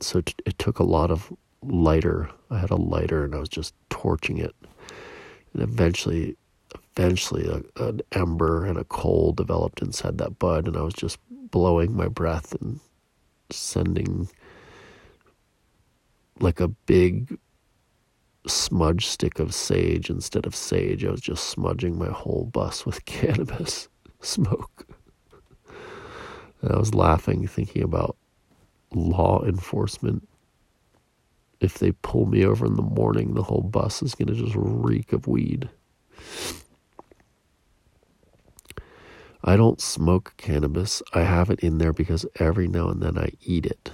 So 0.00 0.18
it 0.18 0.58
took 0.58 0.78
a 0.78 0.84
lot 0.84 1.10
of 1.10 1.32
lighter. 1.62 2.28
I 2.50 2.58
had 2.58 2.70
a 2.70 2.76
lighter 2.76 3.24
and 3.24 3.34
I 3.34 3.38
was 3.38 3.48
just 3.48 3.74
torching 3.88 4.38
it. 4.38 4.54
And 5.54 5.62
eventually 5.62 6.36
eventually 6.96 7.46
a, 7.46 7.84
an 7.84 8.00
ember 8.12 8.64
and 8.64 8.78
a 8.78 8.84
coal 8.84 9.32
developed 9.32 9.82
inside 9.82 10.18
that 10.18 10.38
bud 10.38 10.66
and 10.66 10.76
i 10.76 10.82
was 10.82 10.94
just 10.94 11.18
blowing 11.30 11.94
my 11.94 12.08
breath 12.08 12.54
and 12.60 12.80
sending 13.50 14.28
like 16.40 16.60
a 16.60 16.68
big 16.68 17.38
smudge 18.46 19.06
stick 19.06 19.38
of 19.38 19.54
sage 19.54 20.08
instead 20.08 20.46
of 20.46 20.54
sage 20.54 21.04
i 21.04 21.10
was 21.10 21.20
just 21.20 21.48
smudging 21.48 21.98
my 21.98 22.08
whole 22.08 22.44
bus 22.52 22.86
with 22.86 23.04
cannabis 23.06 23.88
smoke 24.20 24.86
and 26.62 26.72
i 26.72 26.78
was 26.78 26.94
laughing 26.94 27.46
thinking 27.46 27.82
about 27.82 28.16
law 28.94 29.42
enforcement 29.44 30.26
if 31.60 31.78
they 31.78 31.90
pull 31.90 32.26
me 32.26 32.44
over 32.44 32.66
in 32.66 32.74
the 32.74 32.82
morning 32.82 33.34
the 33.34 33.42
whole 33.42 33.62
bus 33.62 34.02
is 34.02 34.14
going 34.14 34.28
to 34.28 34.34
just 34.34 34.54
reek 34.56 35.12
of 35.12 35.26
weed 35.26 35.68
I 39.48 39.56
don't 39.56 39.80
smoke 39.80 40.34
cannabis. 40.36 41.02
I 41.14 41.22
have 41.22 41.50
it 41.50 41.60
in 41.60 41.78
there 41.78 41.92
because 41.92 42.26
every 42.40 42.66
now 42.66 42.88
and 42.88 43.00
then 43.00 43.16
I 43.16 43.30
eat 43.42 43.64
it. 43.64 43.92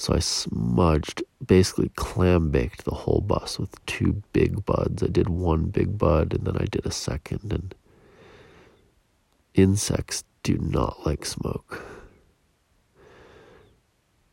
So 0.00 0.14
I 0.14 0.18
smudged, 0.20 1.22
basically 1.46 1.90
clam 1.90 2.50
baked 2.50 2.86
the 2.86 2.94
whole 2.94 3.20
bus 3.20 3.58
with 3.58 3.84
two 3.84 4.22
big 4.32 4.64
buds. 4.64 5.02
I 5.02 5.08
did 5.08 5.28
one 5.28 5.64
big 5.64 5.98
bud 5.98 6.32
and 6.32 6.46
then 6.46 6.56
I 6.56 6.64
did 6.64 6.86
a 6.86 6.90
second. 6.90 7.52
And 7.52 7.74
insects 9.52 10.24
do 10.42 10.56
not 10.56 11.04
like 11.04 11.26
smoke. 11.26 11.84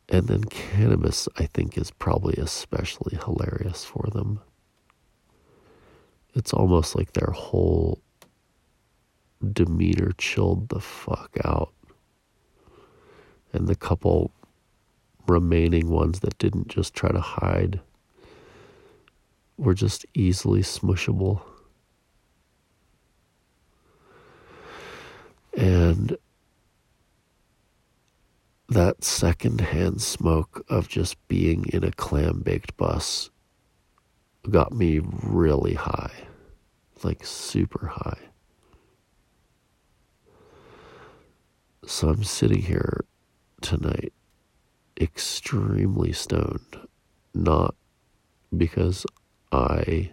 And 0.08 0.26
then 0.26 0.44
cannabis, 0.44 1.28
I 1.36 1.44
think, 1.44 1.76
is 1.76 1.90
probably 1.90 2.36
especially 2.38 3.18
hilarious 3.22 3.84
for 3.84 4.08
them. 4.10 4.40
It's 6.34 6.54
almost 6.54 6.96
like 6.96 7.12
their 7.12 7.32
whole 7.32 8.00
demeanor 9.52 10.12
chilled 10.16 10.70
the 10.70 10.80
fuck 10.80 11.36
out. 11.44 11.74
And 13.52 13.68
the 13.68 13.76
couple 13.76 14.32
remaining 15.28 15.90
ones 15.90 16.20
that 16.20 16.38
didn't 16.38 16.68
just 16.68 16.94
try 16.94 17.10
to 17.10 17.20
hide 17.20 17.80
were 19.56 19.74
just 19.74 20.06
easily 20.14 20.62
smushable. 20.62 21.42
And 25.56 26.16
that 28.68 29.02
secondhand 29.02 30.00
smoke 30.00 30.64
of 30.68 30.88
just 30.88 31.16
being 31.26 31.66
in 31.72 31.82
a 31.82 31.90
clam 31.90 32.40
baked 32.40 32.76
bus 32.76 33.30
got 34.48 34.72
me 34.72 35.00
really 35.02 35.74
high, 35.74 36.12
like 37.02 37.24
super 37.24 37.86
high. 37.86 38.28
So 41.86 42.10
I'm 42.10 42.22
sitting 42.22 42.62
here 42.62 43.04
tonight 43.60 44.12
extremely 45.00 46.12
stoned, 46.12 46.76
not 47.34 47.74
because 48.56 49.06
I. 49.52 50.10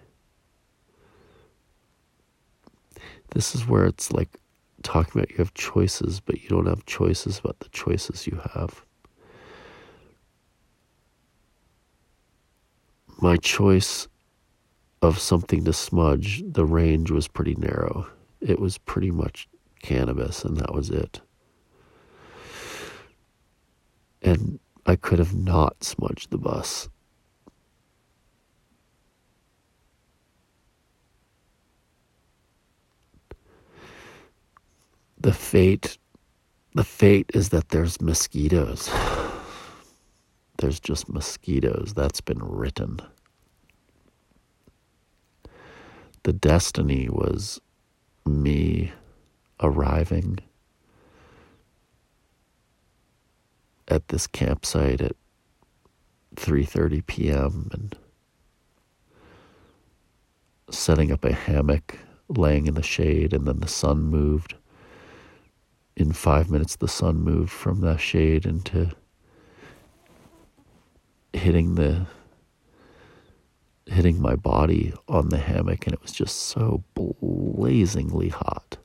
This 3.31 3.55
is 3.55 3.67
where 3.67 3.85
it's 3.85 4.11
like 4.11 4.39
talking 4.83 5.19
about 5.19 5.31
you 5.31 5.37
have 5.37 5.53
choices, 5.53 6.19
but 6.19 6.41
you 6.41 6.49
don't 6.49 6.67
have 6.67 6.85
choices 6.85 7.39
about 7.39 7.59
the 7.59 7.69
choices 7.69 8.27
you 8.27 8.39
have. 8.53 8.85
My 13.19 13.37
choice 13.37 14.07
of 15.01 15.19
something 15.19 15.63
to 15.65 15.73
smudge, 15.73 16.43
the 16.45 16.65
range 16.65 17.11
was 17.11 17.27
pretty 17.27 17.55
narrow. 17.55 18.07
It 18.41 18.59
was 18.59 18.77
pretty 18.77 19.11
much 19.11 19.47
cannabis, 19.81 20.43
and 20.43 20.57
that 20.57 20.73
was 20.73 20.89
it. 20.89 21.21
And 24.21 24.59
I 24.85 24.95
could 24.95 25.19
have 25.19 25.33
not 25.33 25.83
smudged 25.83 26.29
the 26.29 26.37
bus. 26.37 26.89
The 35.19 35.33
fate 35.33 35.97
the 36.75 36.83
fate 36.83 37.31
is 37.33 37.49
that 37.49 37.69
there's 37.69 38.01
mosquitoes. 38.01 38.89
There's 40.57 40.79
just 40.79 41.07
mosquitoes. 41.07 41.93
That's 41.95 42.19
been 42.19 42.39
written. 42.39 42.99
The 46.23 46.33
destiny 46.33 47.07
was 47.09 47.61
me 48.25 48.91
arriving 49.61 50.39
at 53.87 54.07
this 54.07 54.27
campsite 54.27 55.01
at 55.01 55.15
3:30 56.35 57.05
p.m. 57.05 57.69
and 57.71 57.95
setting 60.69 61.11
up 61.11 61.23
a 61.23 61.33
hammock 61.33 61.99
laying 62.27 62.65
in 62.67 62.73
the 62.73 62.83
shade 62.83 63.33
and 63.33 63.47
then 63.47 63.59
the 63.59 63.67
sun 63.67 64.01
moved 64.01 64.55
in 65.95 66.11
5 66.11 66.49
minutes 66.49 66.75
the 66.75 66.87
sun 66.87 67.17
moved 67.17 67.51
from 67.51 67.81
the 67.81 67.97
shade 67.97 68.45
into 68.45 68.91
hitting 71.33 71.75
the 71.75 72.07
hitting 73.85 74.19
my 74.19 74.35
body 74.35 74.91
on 75.07 75.29
the 75.29 75.37
hammock 75.37 75.85
and 75.85 75.93
it 75.93 76.01
was 76.01 76.11
just 76.11 76.37
so 76.37 76.83
blazingly 76.95 78.29
hot 78.29 78.77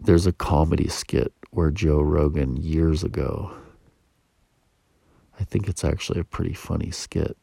There's 0.00 0.26
a 0.26 0.32
comedy 0.32 0.88
skit 0.88 1.32
where 1.50 1.70
Joe 1.70 2.00
Rogan 2.00 2.56
years 2.56 3.02
ago, 3.02 3.52
I 5.38 5.44
think 5.44 5.68
it's 5.68 5.84
actually 5.84 6.20
a 6.20 6.24
pretty 6.24 6.54
funny 6.54 6.90
skit. 6.90 7.36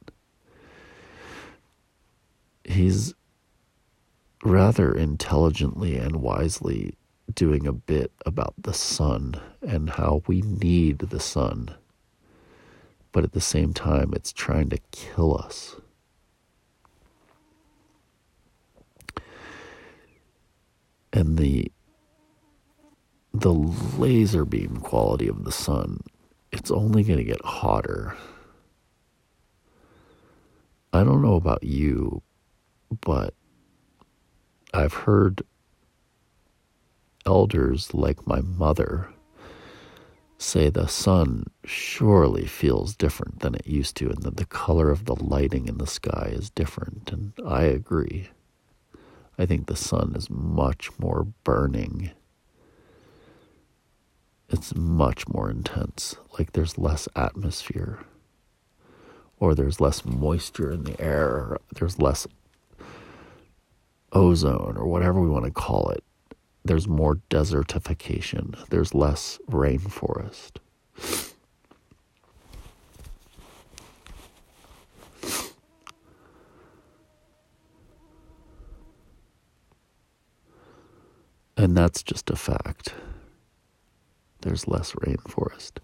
He's 2.64 3.14
rather 4.44 4.94
intelligently 4.94 5.98
and 5.98 6.18
wisely 6.18 6.98
doing 7.34 7.68
a 7.68 7.74
bit 7.74 8.12
about 8.26 8.54
the 8.58 8.74
sun 8.74 9.36
and 9.62 9.90
how 9.90 10.22
we 10.28 10.42
need 10.42 11.00
the 11.00 11.20
sun. 11.20 11.76
But 13.12 13.24
at 13.24 13.34
the 13.34 13.42
same 13.42 13.74
time, 13.74 14.14
it's 14.14 14.32
trying 14.32 14.70
to 14.70 14.78
kill 14.92 15.38
us. 15.38 15.76
And 21.12 21.38
the 21.38 21.72
the 23.42 23.54
laser 23.54 24.46
beam 24.46 24.78
quality 24.78 25.28
of 25.28 25.44
the 25.44 25.52
sun, 25.52 26.02
it's 26.52 26.72
only 26.72 27.04
going 27.04 27.20
to 27.20 27.24
get 27.24 27.44
hotter. 27.44 28.16
I 30.94 31.04
don't 31.04 31.22
know 31.22 31.36
about 31.36 31.64
you, 31.64 32.22
but 33.02 33.34
I've 34.74 34.94
heard 34.94 35.44
elders 37.26 37.94
like 37.94 38.28
my 38.28 38.42
mother 38.42 39.10
say 40.38 40.70
the 40.70 40.88
sun 40.88 41.46
surely 41.64 42.46
feels 42.46 42.96
different 42.96 43.40
than 43.40 43.56
it 43.56 43.68
used 43.68 43.96
to, 43.98 44.10
and 44.10 44.22
that 44.24 44.38
the 44.38 44.46
color 44.46 44.90
of 44.90 45.06
the 45.06 45.16
lighting 45.16 45.68
in 45.68 45.78
the 45.78 45.88
sky 45.88 46.30
is 46.32 46.50
different. 46.50 47.12
And 47.12 47.34
I 47.46 47.64
agree. 47.64 48.30
I 49.38 49.46
think 49.46 49.68
the 49.68 49.76
sun 49.76 50.14
is 50.16 50.30
much 50.30 50.90
more 51.00 51.24
burning 51.44 52.12
it's 54.50 54.76
much 54.76 55.28
more 55.28 55.50
intense. 55.50 56.16
Like 56.38 56.52
there's 56.54 56.78
less 56.78 57.08
atmosphere, 57.16 58.00
or 59.40 59.56
there's 59.56 59.82
less 59.82 60.06
moisture 60.06 60.72
in 60.72 60.84
the 60.84 61.00
air, 61.02 61.30
or 61.30 61.62
there's 61.76 62.00
less 62.00 62.28
ozone, 64.12 64.78
or 64.78 64.88
whatever 64.88 65.20
we 65.20 65.30
want 65.30 65.46
to 65.46 65.52
call 65.52 65.90
it. 65.90 66.04
There's 66.64 66.88
more 66.88 67.18
desertification, 67.30 68.68
there's 68.70 68.94
less 68.94 69.40
rainforest. 69.50 70.58
And 81.58 81.76
that's 81.76 82.04
just 82.04 82.30
a 82.30 82.36
fact 82.36 82.94
there's 84.46 84.68
less 84.68 84.92
rainforest. 84.94 85.80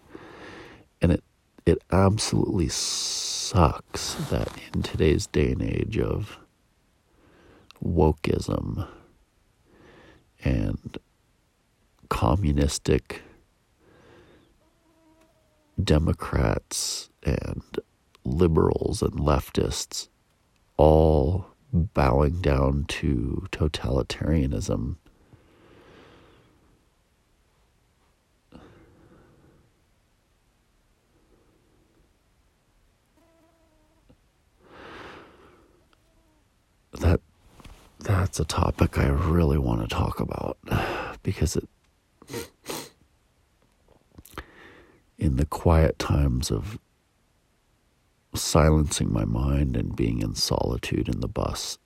And 1.01 1.11
it 1.11 1.23
it 1.65 1.83
absolutely 1.91 2.69
sucks 2.69 4.13
that 4.29 4.49
in 4.73 4.81
today's 4.81 5.27
day 5.27 5.51
and 5.51 5.61
age 5.61 5.99
of 5.99 6.39
wokeism 7.83 8.87
and 10.43 10.97
communistic 12.09 13.21
Democrats 15.83 17.09
and 17.23 17.63
liberals 18.23 19.01
and 19.01 19.13
leftists 19.13 20.07
all 20.77 21.45
bowing 21.71 22.41
down 22.41 22.85
to 22.87 23.47
totalitarianism 23.51 24.97
that 37.01 37.19
that's 37.99 38.39
a 38.39 38.45
topic 38.45 38.97
I 38.97 39.07
really 39.07 39.57
want 39.57 39.81
to 39.81 39.87
talk 39.87 40.19
about 40.19 40.57
because 41.23 41.55
it 41.55 41.67
in 45.17 45.37
the 45.37 45.45
quiet 45.45 45.99
times 45.99 46.49
of 46.49 46.79
silencing 48.33 49.11
my 49.11 49.25
mind 49.25 49.75
and 49.75 49.95
being 49.95 50.21
in 50.21 50.33
solitude 50.33 51.07
in 51.07 51.19
the 51.19 51.27
bus 51.27 51.77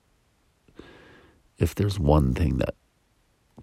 if 1.58 1.74
there's 1.74 1.98
one 1.98 2.34
thing 2.34 2.58
that 2.58 2.74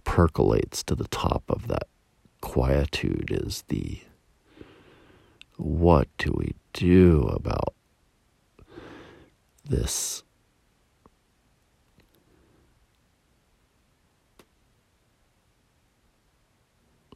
percolates 0.04 0.84
to 0.84 0.96
the 0.96 1.08
top 1.08 1.44
of 1.48 1.68
that 1.68 1.88
quietude 2.42 3.32
is 3.32 3.63
the 3.70 4.02
what 5.58 6.08
do 6.18 6.34
we 6.36 6.54
do 6.74 7.22
about 7.34 7.74
this 9.63 10.24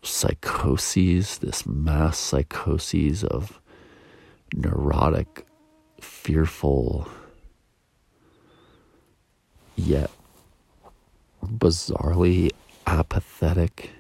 psychoses, 0.08 1.38
this 1.40 1.66
mass 1.66 2.18
psychoses 2.18 3.24
of 3.24 3.60
neurotic, 4.54 5.46
fearful, 6.02 7.08
yet 9.76 10.10
bizarrely 11.44 12.52
apathetic. 12.86 13.92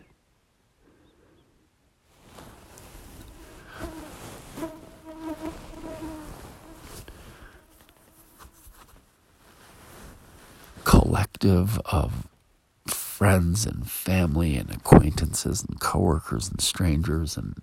collective 10.83 11.79
of 11.85 12.26
friends 13.17 13.65
and 13.65 13.89
family 13.89 14.55
and 14.55 14.69
acquaintances 14.69 15.65
and 15.67 15.79
coworkers 15.79 16.47
and 16.49 16.61
strangers 16.61 17.35
and 17.35 17.55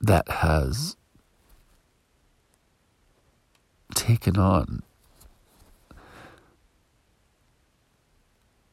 that 0.00 0.26
has 0.26 0.96
taken 3.94 4.38
on 4.38 4.82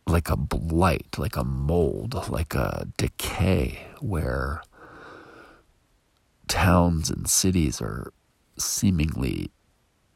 like 0.07 0.29
a 0.29 0.37
blight, 0.37 1.17
like 1.17 1.35
a 1.35 1.43
mold, 1.43 2.29
like 2.29 2.55
a 2.55 2.87
decay 2.95 3.85
where 3.99 4.63
towns 6.47 7.09
and 7.09 7.29
cities 7.29 7.81
are 7.81 8.13
seemingly 8.57 9.51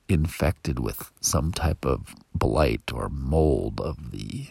infected 0.10 0.80
with 0.80 1.12
some 1.22 1.52
type 1.52 1.86
of 1.86 2.15
blight 2.34 2.91
or 2.93 3.10
mold 3.10 3.82
of 3.82 4.12
the 4.12 4.48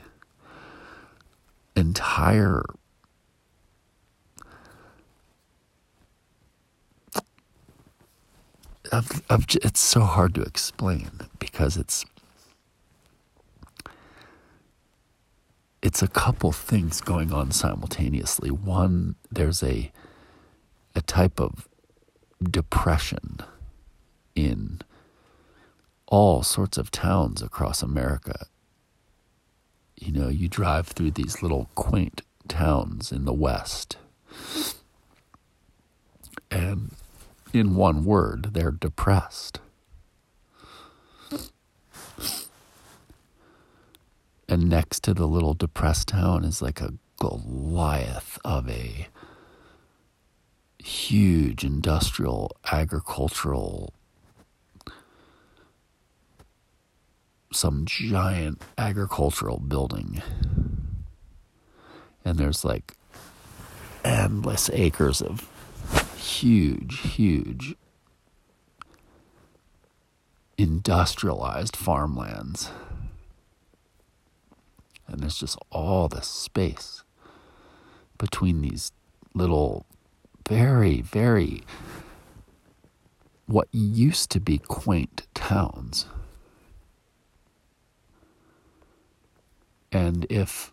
entire 1.74 2.64
it's 8.92 9.80
so 9.80 10.00
hard 10.02 10.34
to 10.34 10.42
explain 10.42 11.10
because 11.38 11.76
it's 11.76 12.04
it's 15.82 16.02
a 16.02 16.08
couple 16.08 16.50
things 16.52 17.00
going 17.00 17.32
on 17.32 17.52
simultaneously. 17.52 18.50
One, 18.50 19.14
there's 19.30 19.62
a 19.62 19.92
a 20.94 21.02
type 21.02 21.40
of 21.40 21.68
depression 22.42 23.38
in 24.34 24.80
all 26.06 26.42
sorts 26.42 26.78
of 26.78 26.90
towns 26.90 27.42
across 27.42 27.82
America. 27.82 28.46
You 29.96 30.12
know, 30.12 30.28
you 30.28 30.48
drive 30.48 30.88
through 30.88 31.12
these 31.12 31.42
little 31.42 31.70
quaint 31.74 32.22
towns 32.48 33.10
in 33.10 33.24
the 33.24 33.32
West, 33.32 33.96
and 36.50 36.94
in 37.52 37.74
one 37.74 38.04
word, 38.04 38.50
they're 38.52 38.70
depressed. 38.70 39.60
And 44.48 44.68
next 44.68 45.02
to 45.04 45.14
the 45.14 45.26
little 45.26 45.54
depressed 45.54 46.08
town 46.08 46.44
is 46.44 46.62
like 46.62 46.80
a 46.80 46.94
Goliath 47.18 48.38
of 48.44 48.68
a 48.68 49.08
huge 50.78 51.64
industrial, 51.64 52.54
agricultural, 52.70 53.92
some 57.56 57.84
giant 57.86 58.60
agricultural 58.76 59.58
building. 59.58 60.22
And 62.24 62.38
there's 62.38 62.64
like 62.64 62.94
endless 64.04 64.68
acres 64.72 65.22
of 65.22 65.48
huge, 66.16 67.00
huge 67.00 67.74
industrialized 70.58 71.76
farmlands. 71.76 72.70
And 75.06 75.20
there's 75.20 75.38
just 75.38 75.58
all 75.70 76.08
this 76.08 76.26
space 76.26 77.04
between 78.18 78.62
these 78.62 78.92
little 79.34 79.86
very, 80.48 81.00
very 81.00 81.62
what 83.46 83.68
used 83.70 84.30
to 84.30 84.40
be 84.40 84.58
quaint 84.58 85.26
towns. 85.34 86.06
And 89.92 90.26
if 90.30 90.72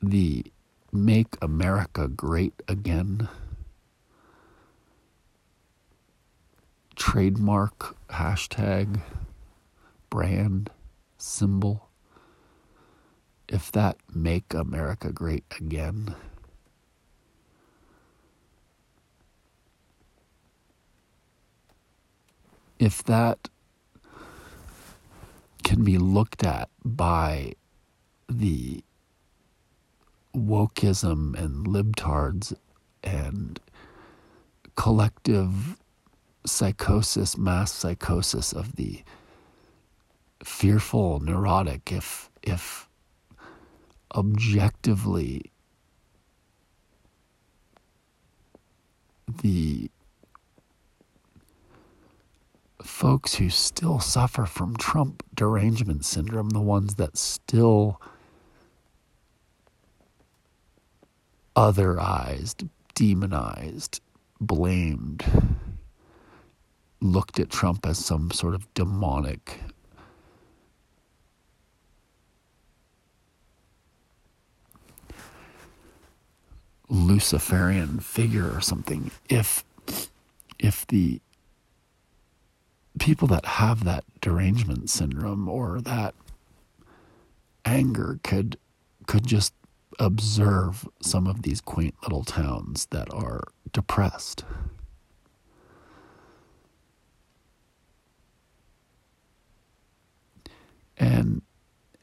the 0.00 0.44
Make 0.92 1.36
America 1.42 2.08
Great 2.08 2.62
Again 2.68 3.28
trademark, 6.96 7.96
hashtag, 8.08 9.00
brand, 10.08 10.70
symbol, 11.18 11.88
if 13.48 13.72
that 13.72 13.96
Make 14.14 14.54
America 14.54 15.12
Great 15.12 15.44
Again 15.60 16.14
if 22.78 23.02
that 23.04 23.48
can 25.62 25.84
be 25.84 25.96
looked 25.96 26.44
at 26.44 26.68
by 26.84 27.54
the 28.28 28.82
wokeism 30.34 31.38
and 31.38 31.66
libtards 31.66 32.54
and 33.02 33.60
collective 34.76 35.76
psychosis, 36.46 37.38
mass 37.38 37.72
psychosis 37.72 38.52
of 38.52 38.76
the 38.76 39.02
fearful, 40.42 41.20
neurotic, 41.20 41.92
if 41.92 42.30
if 42.42 42.88
objectively 44.14 45.50
the 49.42 49.90
folks 52.82 53.36
who 53.36 53.48
still 53.48 53.98
suffer 53.98 54.44
from 54.44 54.76
Trump 54.76 55.22
derangement 55.34 56.04
syndrome, 56.04 56.50
the 56.50 56.60
ones 56.60 56.96
that 56.96 57.16
still 57.16 58.00
otherized, 61.56 62.68
demonized, 62.94 64.00
blamed, 64.40 65.24
looked 67.00 67.38
at 67.38 67.50
Trump 67.50 67.86
as 67.86 67.98
some 67.98 68.30
sort 68.30 68.54
of 68.54 68.72
demonic 68.74 69.60
Luciferian 76.88 77.98
figure 78.00 78.50
or 78.50 78.60
something. 78.60 79.10
If 79.28 79.64
if 80.58 80.86
the 80.86 81.20
people 82.98 83.26
that 83.28 83.44
have 83.44 83.84
that 83.84 84.04
derangement 84.20 84.88
syndrome 84.88 85.48
or 85.48 85.80
that 85.80 86.14
anger 87.64 88.20
could 88.22 88.56
could 89.06 89.26
just 89.26 89.52
observe 89.98 90.88
some 91.00 91.26
of 91.26 91.42
these 91.42 91.60
quaint 91.60 91.94
little 92.02 92.24
towns 92.24 92.86
that 92.90 93.12
are 93.12 93.44
depressed. 93.72 94.44
And 100.96 101.42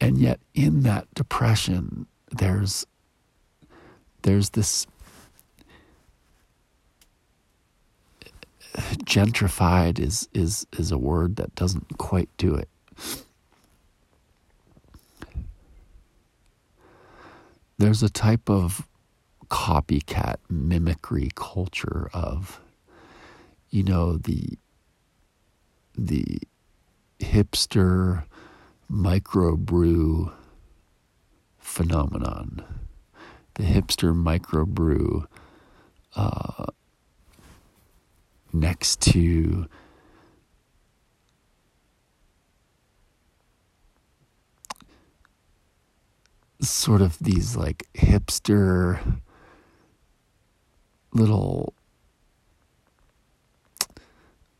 and 0.00 0.18
yet 0.18 0.40
in 0.54 0.82
that 0.82 1.12
depression 1.14 2.06
there's 2.30 2.86
there's 4.22 4.50
this 4.50 4.86
gentrified 9.04 9.98
is 9.98 10.28
is 10.32 10.66
is 10.78 10.90
a 10.92 10.98
word 10.98 11.36
that 11.36 11.54
doesn't 11.54 11.98
quite 11.98 12.28
do 12.36 12.54
it. 12.54 12.68
There's 17.82 18.04
a 18.04 18.08
type 18.08 18.48
of 18.48 18.86
copycat 19.48 20.36
mimicry 20.48 21.30
culture 21.34 22.08
of 22.14 22.60
you 23.70 23.82
know 23.82 24.18
the 24.18 24.56
the 25.98 26.38
hipster 27.18 28.22
microbrew 28.88 30.32
phenomenon. 31.58 32.62
The 33.54 33.64
hipster 33.64 34.14
microbrew 34.14 35.26
uh, 36.14 36.66
next 38.52 39.00
to 39.10 39.66
sort 46.62 47.02
of 47.02 47.18
these 47.18 47.56
like 47.56 47.86
hipster 47.94 49.20
little 51.12 51.74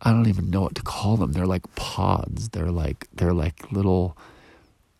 I 0.04 0.10
don't 0.10 0.26
even 0.26 0.50
know 0.50 0.62
what 0.62 0.74
to 0.74 0.82
call 0.82 1.16
them. 1.16 1.32
They're 1.32 1.46
like 1.46 1.72
pods. 1.76 2.48
They're 2.48 2.72
like 2.72 3.06
they're 3.14 3.32
like 3.32 3.70
little 3.70 4.16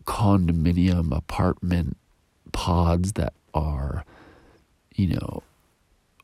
condominium 0.05 1.15
apartment 1.15 1.97
pods 2.53 3.13
that 3.13 3.33
are 3.53 4.05
you 4.95 5.07
know 5.07 5.43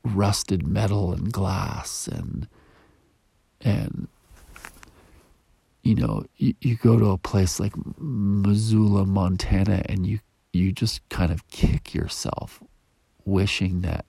rusted 0.03 0.65
metal 0.65 1.11
and 1.11 1.31
glass 1.31 2.07
and 2.07 2.47
and 3.61 4.07
you 5.83 5.95
know 5.95 6.25
you, 6.37 6.53
you 6.61 6.75
go 6.75 6.97
to 6.97 7.07
a 7.07 7.17
place 7.17 7.59
like 7.59 7.73
Missoula, 7.97 9.05
Montana, 9.05 9.81
and 9.89 10.07
you 10.07 10.19
you 10.53 10.71
just 10.71 11.07
kind 11.09 11.31
of 11.31 11.47
kick 11.49 11.93
yourself, 11.93 12.61
wishing 13.25 13.81
that 13.81 14.05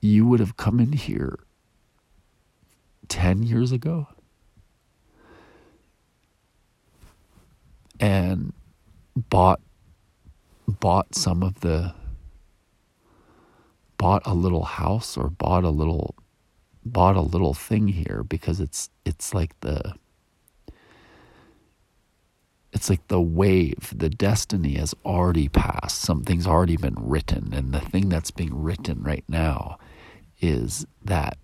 you 0.00 0.26
would 0.26 0.40
have 0.40 0.56
come 0.56 0.80
in 0.80 0.92
here 0.92 1.38
ten 3.08 3.42
years 3.42 3.72
ago. 3.72 4.08
And 8.00 8.52
bought 9.16 9.60
bought 10.66 11.14
some 11.14 11.42
of 11.42 11.60
the 11.60 11.94
bought 13.96 14.22
a 14.26 14.34
little 14.34 14.64
house 14.64 15.16
or 15.16 15.30
bought 15.30 15.64
a 15.64 15.70
little 15.70 16.14
bought 16.84 17.16
a 17.16 17.20
little 17.20 17.54
thing 17.54 17.88
here 17.88 18.24
because 18.28 18.60
it's 18.60 18.90
it's 19.04 19.32
like 19.32 19.58
the 19.60 19.94
it's 22.74 22.90
like 22.90 23.06
the 23.08 23.20
wave 23.20 23.92
the 23.96 24.10
destiny 24.10 24.74
has 24.74 24.94
already 25.04 25.48
passed 25.48 26.00
something's 26.00 26.46
already 26.46 26.76
been 26.76 26.96
written 26.98 27.54
and 27.54 27.72
the 27.72 27.80
thing 27.80 28.10
that's 28.10 28.30
being 28.30 28.62
written 28.62 29.02
right 29.02 29.24
now 29.28 29.78
is 30.40 30.86
that 31.02 31.38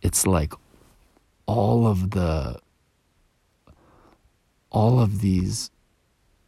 it's 0.00 0.26
like 0.26 0.54
all 1.46 1.86
of 1.86 2.12
the 2.12 2.58
all 4.70 5.00
of 5.00 5.20
these 5.20 5.70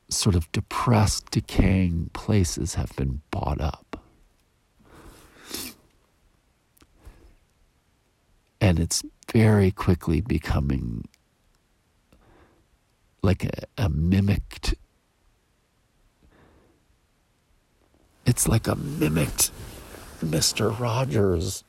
sort 0.09 0.35
of 0.35 0.51
depressed, 0.53 1.31
decaying 1.31 2.11
places 2.13 2.75
have 2.75 2.95
been 2.97 3.21
bought 3.31 3.61
up. 3.61 4.03
And 8.61 8.79
it's 8.79 9.03
very 9.33 9.71
quickly 9.71 10.21
becoming 10.21 11.05
like 13.29 13.45
a, 13.45 13.65
a 13.77 13.89
mimicked 13.91 14.75
it's 18.25 18.49
like 18.49 18.67
a 18.67 18.75
mimicked 18.75 19.51
Mr. 20.25 20.77
Rogers, 20.79 21.63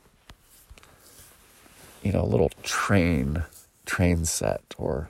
you 2.02 2.14
know, 2.14 2.26
little 2.26 2.50
train 2.64 3.44
train 3.86 4.24
set 4.24 4.74
or 4.78 5.10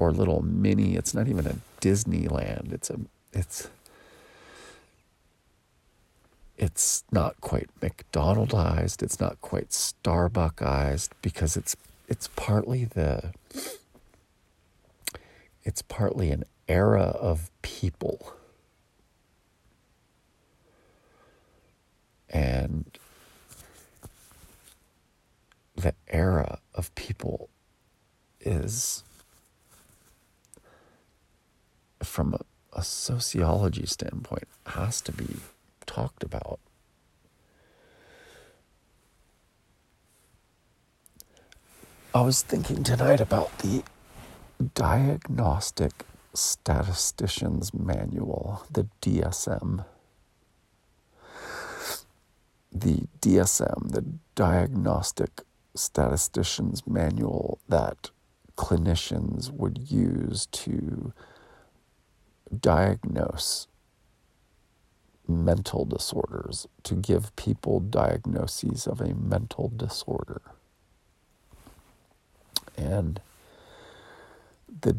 or 0.00 0.10
little 0.10 0.42
mini. 0.42 0.96
It's 0.96 1.14
not 1.14 1.28
even 1.28 1.46
a 1.46 1.56
Disneyland. 1.80 2.72
It's 2.72 2.90
a 2.90 2.98
it's 3.32 3.68
it's 6.58 7.04
not 7.12 7.40
quite 7.40 7.70
McDonaldized. 7.80 9.04
It's 9.04 9.20
not 9.20 9.40
quite 9.40 9.68
Starbuckized 9.68 11.10
because 11.22 11.56
it's 11.56 11.76
it's 12.08 12.28
partly 12.34 12.86
the 12.86 13.32
it's 15.64 15.82
partly 15.82 16.30
an 16.30 16.44
era 16.68 17.02
of 17.02 17.50
people. 17.62 18.34
And 22.28 22.98
the 25.74 25.94
era 26.08 26.60
of 26.74 26.94
people 26.94 27.48
is 28.40 29.02
from 32.02 32.34
a, 32.34 32.40
a, 32.78 32.82
sociology 32.82 33.84
standpoint 33.84 34.46
has 34.66 35.00
to 35.02 35.12
be 35.12 35.36
talked 35.86 36.22
about. 36.22 36.60
I 42.14 42.22
was 42.22 42.42
thinking 42.42 42.82
tonight 42.84 43.20
about 43.20 43.58
the 43.58 43.82
Diagnostic 44.74 46.04
Statistician's 46.34 47.72
Manual, 47.74 48.64
the 48.70 48.86
DSM 49.02 49.84
the 52.72 53.06
DSM, 53.20 53.90
the 53.90 54.04
Diagnostic 54.34 55.42
Statistician's 55.74 56.86
Manual 56.86 57.58
that 57.68 58.10
clinicians 58.56 59.50
would 59.50 59.90
use 59.90 60.46
to 60.46 61.12
diagnose 62.58 63.66
mental 65.26 65.84
disorders, 65.84 66.66
to 66.82 66.94
give 66.94 67.34
people 67.36 67.80
diagnoses 67.80 68.86
of 68.86 69.00
a 69.00 69.14
mental 69.14 69.72
disorder. 69.74 70.42
And 72.76 73.20
the 74.80 74.96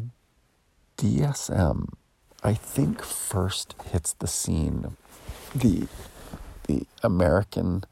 DSM, 0.96 1.88
I 2.42 2.54
think, 2.54 3.02
first 3.02 3.74
hits 3.90 4.12
the 4.14 4.26
scene. 4.26 4.96
The 5.54 5.88
the 6.68 6.86
American 7.02 7.82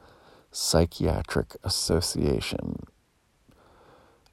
Psychiatric 0.53 1.57
Association 1.65 2.85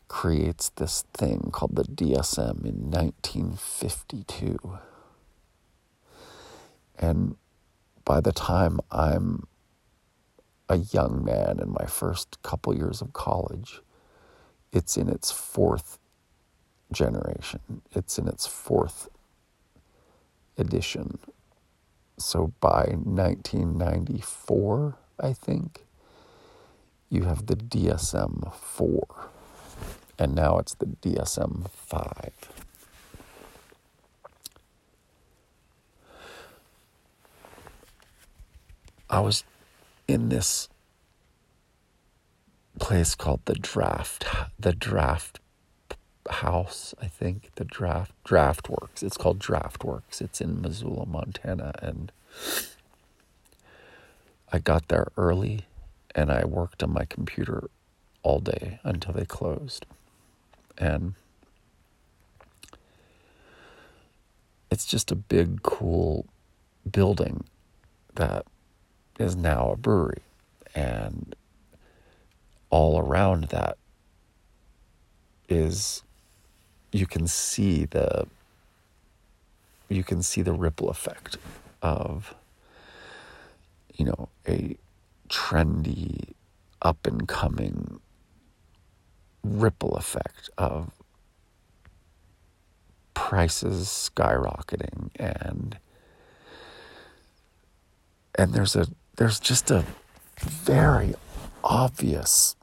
creates 0.08 0.70
this 0.70 1.04
thing 1.14 1.50
called 1.52 1.76
the 1.76 1.84
DSM 1.84 2.64
in 2.66 2.92
1952. 2.92 4.78
And 7.00 7.36
by 8.06 8.22
the 8.22 8.32
time 8.32 8.80
I'm 8.92 9.48
a 10.70 10.78
young 10.78 11.24
man 11.24 11.60
in 11.60 11.70
my 11.72 11.86
first 11.86 12.42
couple 12.42 12.76
years 12.76 13.02
of 13.02 13.14
college, 13.14 13.82
it's 14.72 14.98
in 14.98 15.10
its 15.10 15.32
fourth 15.32 15.98
generation. 16.92 17.84
It's 17.94 18.18
in 18.18 18.28
its 18.28 18.48
fourth 18.48 19.10
edition 20.58 21.20
so 22.20 22.52
by 22.60 22.96
1994, 22.96 24.98
I 25.20 25.34
think, 25.34 25.86
you 27.10 27.26
have 27.26 27.46
the 27.46 27.56
DSM 27.56 28.52
4, 28.54 29.30
and 30.18 30.34
now 30.34 30.58
it's 30.58 30.74
the 30.74 30.88
DSM 30.88 31.70
5. 31.70 32.32
I 39.10 39.20
was 39.20 39.44
in 40.08 40.30
this 40.30 40.70
place 42.80 43.14
called 43.16 43.42
the 43.46 43.54
Draft, 43.54 44.26
the 44.60 44.74
Draft 44.74 45.40
house, 46.30 46.94
I 47.02 47.08
think, 47.08 47.52
the 47.56 47.66
draft 47.66 48.12
draft 48.24 48.70
works. 48.70 49.04
It's 49.04 49.18
called 49.18 49.40
Draught 49.40 49.84
Works. 49.84 50.22
It's 50.22 50.42
in 50.42 50.62
Missoula, 50.62 51.06
Montana, 51.06 51.74
and 51.82 52.12
I 54.52 54.60
got 54.60 54.88
there 54.88 55.08
early 55.18 55.66
and 56.16 56.32
I 56.32 56.46
worked 56.46 56.82
on 56.82 56.92
my 56.92 57.06
computer 57.06 57.70
all 58.24 58.40
day 58.40 58.80
until 58.84 59.14
they 59.14 59.26
closed. 59.26 59.86
And 60.78 61.14
it's 64.72 64.86
just 64.86 65.12
a 65.12 65.16
big 65.16 65.64
cool 65.64 66.26
building 66.90 67.44
that 68.16 68.46
is 69.20 69.36
now 69.36 69.72
a 69.72 69.78
brewery 69.78 70.22
and 70.76 71.36
all 72.70 73.00
around 73.00 73.46
that 73.46 73.78
is 75.50 76.04
you 76.92 77.06
can 77.06 77.28
see 77.28 77.86
the 77.86 78.28
you 79.90 80.04
can 80.04 80.22
see 80.22 80.42
the 80.42 80.54
ripple 80.54 80.90
effect 80.90 81.38
of 81.82 82.36
you 83.96 84.06
know 84.06 84.30
a 84.48 84.76
trendy 85.30 86.34
up 86.82 87.06
and 87.06 87.28
coming 87.28 88.00
ripple 89.44 89.96
effect 89.96 90.50
of 90.58 90.92
prices 93.14 93.88
skyrocketing 93.88 95.10
and 95.16 95.78
and 98.36 98.54
there's 98.54 98.76
a 98.76 98.88
there's 99.16 99.40
just 99.40 99.72
a 99.72 99.84
very 100.40 101.16
obvious 101.64 102.56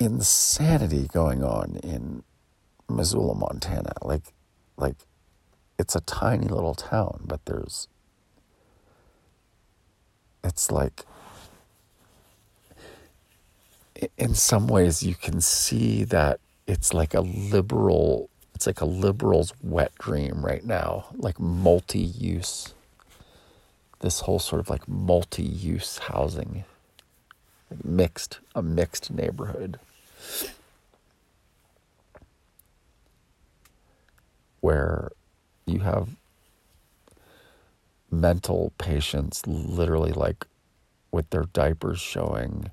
insanity 0.00 1.08
going 1.12 1.44
on 1.44 1.76
in 1.82 2.22
Missoula, 2.88 3.34
Montana. 3.34 3.92
Like, 4.02 4.32
like 4.76 4.96
it's 5.78 5.94
a 5.94 6.00
tiny 6.00 6.48
little 6.48 6.74
town, 6.74 7.22
but 7.24 7.44
there's, 7.44 7.88
it's 10.42 10.70
like, 10.70 11.04
in 14.16 14.34
some 14.34 14.66
ways, 14.66 15.02
you 15.02 15.14
can 15.14 15.40
see 15.40 16.04
that 16.04 16.40
it's 16.66 16.94
like 16.94 17.14
a 17.14 17.20
liberal, 17.20 18.28
it's 18.54 18.66
like 18.66 18.80
a 18.80 18.84
liberal's 18.84 19.52
wet 19.62 19.92
dream 19.98 20.44
right 20.44 20.64
now, 20.64 21.06
like 21.14 21.40
multi 21.40 21.98
use. 21.98 22.74
This 24.00 24.20
whole 24.20 24.38
sort 24.38 24.60
of 24.60 24.70
like 24.70 24.86
multi 24.86 25.42
use 25.42 25.98
housing, 25.98 26.64
like 27.70 27.84
mixed, 27.84 28.38
a 28.54 28.62
mixed 28.62 29.10
neighborhood. 29.10 29.80
Where 34.60 35.10
you 35.66 35.80
have 35.80 36.08
mental 38.10 38.72
patients 38.78 39.46
literally 39.46 40.12
like 40.12 40.46
with 41.10 41.30
their 41.30 41.44
diapers 41.52 42.00
showing, 42.00 42.70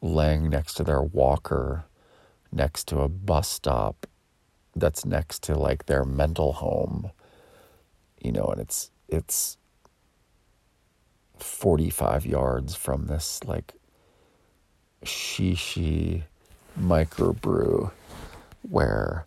laying 0.00 0.48
next 0.48 0.74
to 0.74 0.84
their 0.84 1.02
walker, 1.02 1.84
next 2.52 2.86
to 2.88 3.00
a 3.00 3.08
bus 3.08 3.48
stop 3.48 4.06
that's 4.74 5.04
next 5.04 5.42
to 5.42 5.54
like 5.54 5.86
their 5.86 6.04
mental 6.04 6.54
home, 6.54 7.10
you 8.20 8.32
know, 8.32 8.44
and 8.46 8.60
it's, 8.60 8.90
it's 9.08 9.58
45 11.38 12.24
yards 12.24 12.74
from 12.74 13.06
this 13.06 13.40
like 13.44 13.74
shishi 15.04 16.22
microbrew 16.80 17.90
where 18.68 19.26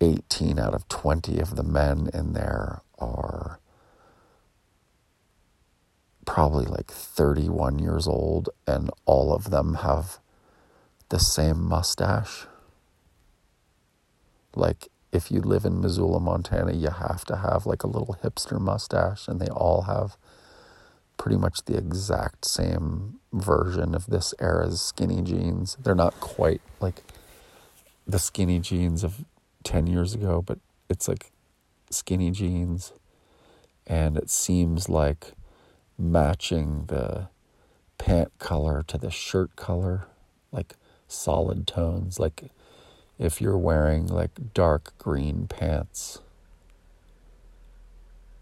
18 0.00 0.58
out 0.58 0.74
of 0.74 0.88
20 0.88 1.38
of 1.40 1.56
the 1.56 1.62
men 1.62 2.08
in 2.14 2.32
there 2.32 2.82
are 2.98 3.58
probably 6.26 6.66
like 6.66 6.90
31 6.90 7.78
years 7.78 8.06
old, 8.06 8.50
and 8.66 8.90
all 9.06 9.32
of 9.32 9.50
them 9.50 9.74
have 9.76 10.18
the 11.08 11.18
same 11.18 11.62
mustache. 11.62 12.46
Like 14.54 14.88
if 15.10 15.30
you 15.30 15.40
live 15.40 15.64
in 15.64 15.80
Missoula, 15.80 16.20
Montana, 16.20 16.72
you 16.72 16.90
have 16.90 17.24
to 17.26 17.36
have 17.36 17.66
like 17.66 17.82
a 17.82 17.86
little 17.88 18.18
hipster 18.22 18.60
mustache, 18.60 19.26
and 19.26 19.40
they 19.40 19.48
all 19.48 19.82
have 19.82 20.16
pretty 21.16 21.36
much 21.36 21.64
the 21.64 21.76
exact 21.76 22.44
same 22.44 23.18
version 23.32 23.94
of 23.94 24.06
this 24.06 24.34
era's 24.40 24.80
skinny 24.80 25.22
jeans. 25.22 25.76
They're 25.82 25.94
not 25.94 26.20
quite 26.20 26.60
like 26.80 27.02
the 28.06 28.18
skinny 28.18 28.60
jeans 28.60 29.02
of 29.02 29.24
10 29.64 29.86
years 29.86 30.14
ago, 30.14 30.42
but 30.42 30.58
it's 30.88 31.08
like 31.08 31.30
skinny 31.90 32.30
jeans. 32.30 32.92
And 33.86 34.16
it 34.16 34.30
seems 34.30 34.88
like 34.88 35.32
matching 35.98 36.84
the 36.86 37.28
pant 37.96 38.30
color 38.38 38.84
to 38.86 38.98
the 38.98 39.10
shirt 39.10 39.56
color, 39.56 40.06
like 40.52 40.76
solid 41.08 41.66
tones. 41.66 42.18
Like 42.20 42.50
if 43.18 43.40
you're 43.40 43.58
wearing 43.58 44.06
like 44.06 44.54
dark 44.54 44.92
green 44.98 45.46
pants, 45.48 46.20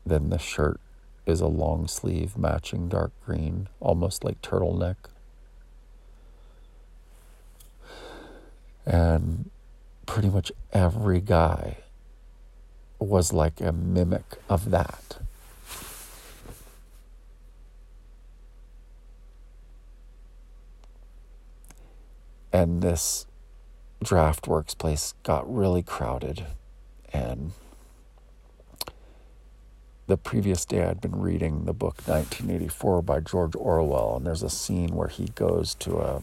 then 0.05 0.31
the 0.31 0.39
shirt 0.39 0.81
is 1.27 1.41
a 1.41 1.47
long 1.47 1.89
sleeve 1.89 2.37
matching 2.37 2.89
dark 2.89 3.13
green, 3.25 3.69
almost 3.81 4.23
like 4.23 4.41
turtleneck. 4.43 4.97
And 8.85 9.51
pretty 10.07 10.31
much 10.31 10.51
every 10.73 11.21
guy 11.21 11.79
was 12.99 13.33
like 13.33 13.61
a 13.61 13.73
mimic 13.73 14.37
of 14.49 14.71
that. 14.71 15.19
And 22.53 22.81
this 22.81 23.27
Draughtworks 24.03 24.77
place 24.79 25.15
got 25.23 25.53
really 25.53 25.83
crowded. 25.83 26.47
And 27.13 27.53
the 30.07 30.17
previous 30.17 30.65
day 30.65 30.85
I'd 30.85 31.01
been 31.01 31.21
reading 31.21 31.65
the 31.65 31.73
book 31.73 31.97
1984 32.07 33.03
by 33.03 33.21
George 33.21 33.57
Orwell, 33.57 34.17
and 34.17 34.27
there's 34.27 34.43
a 34.43 34.51
scene 34.51 34.95
where 34.95 35.09
he 35.09 35.27
goes 35.35 35.75
to 35.77 35.99
a 35.99 36.23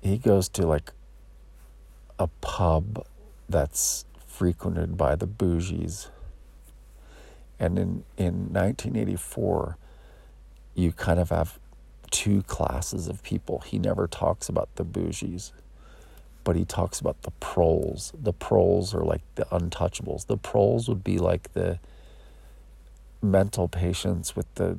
he 0.00 0.16
goes 0.16 0.48
to 0.50 0.66
like 0.66 0.92
a 2.18 2.26
pub 2.40 3.06
that's 3.48 4.04
frequented 4.26 4.96
by 4.96 5.14
the 5.14 5.26
bougies. 5.26 6.08
And 7.58 7.78
in, 7.78 8.04
in 8.16 8.52
1984, 8.52 9.76
you 10.74 10.92
kind 10.92 11.18
of 11.18 11.30
have 11.30 11.58
two 12.10 12.42
classes 12.42 13.08
of 13.08 13.22
people. 13.22 13.60
He 13.60 13.78
never 13.78 14.06
talks 14.06 14.48
about 14.48 14.68
the 14.76 14.84
bougies, 14.84 15.52
but 16.44 16.56
he 16.56 16.64
talks 16.64 17.00
about 17.00 17.22
the 17.22 17.32
proles. 17.32 18.12
The 18.20 18.32
proles 18.32 18.94
are 18.94 19.04
like 19.04 19.22
the 19.34 19.44
untouchables. 19.46 20.26
The 20.26 20.36
proles 20.36 20.88
would 20.88 21.02
be 21.02 21.18
like 21.18 21.52
the 21.52 21.80
mental 23.20 23.68
patients 23.68 24.36
with 24.36 24.52
the 24.54 24.78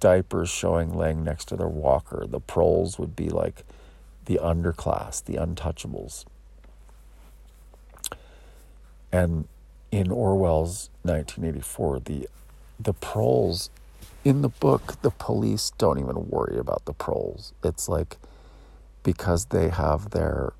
diapers 0.00 0.50
showing 0.50 0.94
laying 0.94 1.22
next 1.24 1.46
to 1.46 1.56
their 1.56 1.68
walker. 1.68 2.26
The 2.28 2.40
proles 2.40 2.98
would 2.98 3.14
be 3.14 3.28
like 3.28 3.64
the 4.26 4.40
underclass, 4.42 5.24
the 5.24 5.34
untouchables. 5.34 6.24
And 9.12 9.48
in 9.90 10.10
Orwell's 10.10 10.90
1984, 11.02 12.00
the 12.00 12.28
the 12.78 12.92
proles 12.92 13.70
in 14.24 14.42
the 14.42 14.48
book, 14.48 15.00
the 15.02 15.10
police 15.10 15.70
don't 15.78 15.98
even 15.98 16.28
worry 16.28 16.58
about 16.58 16.84
the 16.84 16.92
proles. 16.92 17.52
It's 17.62 17.88
like 17.88 18.16
because 19.02 19.46
they 19.46 19.68
have 19.68 20.10
their 20.10 20.52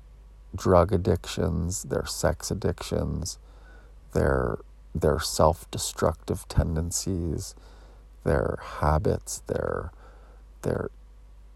drug 0.55 0.93
addictions, 0.93 1.83
their 1.83 2.05
sex 2.05 2.49
addictions, 2.49 3.37
their 4.13 4.59
their 4.95 5.19
self-destructive 5.19 6.47
tendencies, 6.47 7.53
their 8.23 8.57
habits, 8.61 9.43
their 9.47 9.91
their 10.61 10.89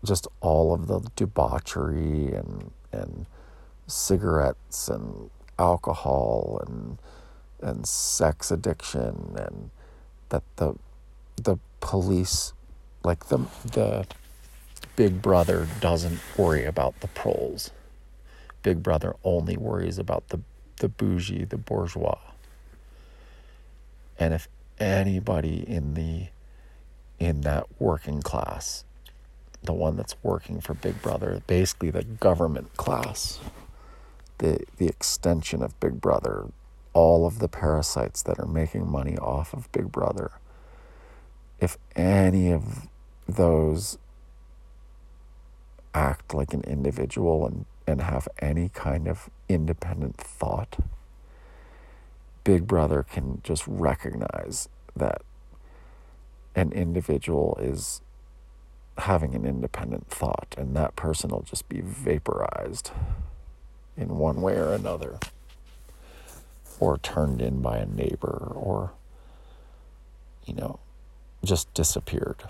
just 0.03 0.27
all 0.41 0.73
of 0.73 0.87
the 0.87 0.99
debauchery 1.15 2.33
and 2.33 2.71
and 2.91 3.25
cigarettes 3.87 4.89
and 4.89 5.29
alcohol 5.59 6.61
and 6.65 6.97
and 7.61 7.85
sex 7.87 8.51
addiction 8.51 9.35
and 9.37 9.69
that 10.29 10.43
the 10.55 10.75
the 11.35 11.57
police 11.79 12.53
like 13.03 13.27
the 13.27 13.39
the 13.71 14.05
big 14.95 15.21
brother 15.21 15.67
doesn't 15.79 16.19
worry 16.37 16.65
about 16.65 16.99
the 17.01 17.07
proles. 17.07 17.71
Big 18.63 18.83
brother 18.83 19.15
only 19.23 19.57
worries 19.57 19.97
about 19.97 20.27
the 20.29 20.39
the 20.77 20.89
bougie 20.89 21.45
the 21.45 21.57
bourgeois. 21.57 22.17
And 24.17 24.33
if 24.33 24.47
anybody 24.79 25.63
in 25.67 25.93
the 25.93 26.27
in 27.19 27.41
that 27.41 27.67
working 27.79 28.21
class 28.21 28.83
the 29.63 29.73
one 29.73 29.95
that's 29.95 30.15
working 30.23 30.59
for 30.59 30.73
big 30.73 30.99
brother 31.03 31.41
basically 31.45 31.91
the 31.91 32.03
government 32.03 32.75
class 32.77 33.39
the 34.41 34.59
the 34.77 34.87
extension 34.87 35.63
of 35.63 35.79
Big 35.79 36.01
Brother, 36.01 36.47
all 36.93 37.25
of 37.25 37.39
the 37.39 37.47
parasites 37.47 38.21
that 38.23 38.39
are 38.39 38.47
making 38.47 38.89
money 38.89 39.17
off 39.17 39.53
of 39.53 39.71
Big 39.71 39.91
Brother. 39.91 40.31
If 41.59 41.77
any 41.95 42.51
of 42.51 42.87
those 43.27 43.99
act 45.93 46.33
like 46.33 46.53
an 46.53 46.63
individual 46.63 47.45
and, 47.45 47.65
and 47.85 48.01
have 48.01 48.27
any 48.39 48.69
kind 48.69 49.07
of 49.07 49.29
independent 49.47 50.17
thought, 50.17 50.79
Big 52.43 52.65
Brother 52.65 53.03
can 53.03 53.41
just 53.43 53.63
recognize 53.67 54.67
that 54.95 55.21
an 56.55 56.71
individual 56.71 57.57
is 57.61 58.01
having 58.97 59.35
an 59.35 59.45
independent 59.45 60.07
thought, 60.07 60.55
and 60.57 60.75
that 60.75 60.95
person 60.95 61.29
will 61.29 61.43
just 61.43 61.69
be 61.69 61.81
vaporized 61.81 62.91
in 63.97 64.17
one 64.17 64.41
way 64.41 64.55
or 64.55 64.73
another, 64.73 65.19
or 66.79 66.97
turned 66.97 67.41
in 67.41 67.61
by 67.61 67.77
a 67.77 67.85
neighbor, 67.85 68.51
or, 68.55 68.93
you 70.45 70.53
know, 70.53 70.79
just 71.43 71.73
disappeared. 71.73 72.43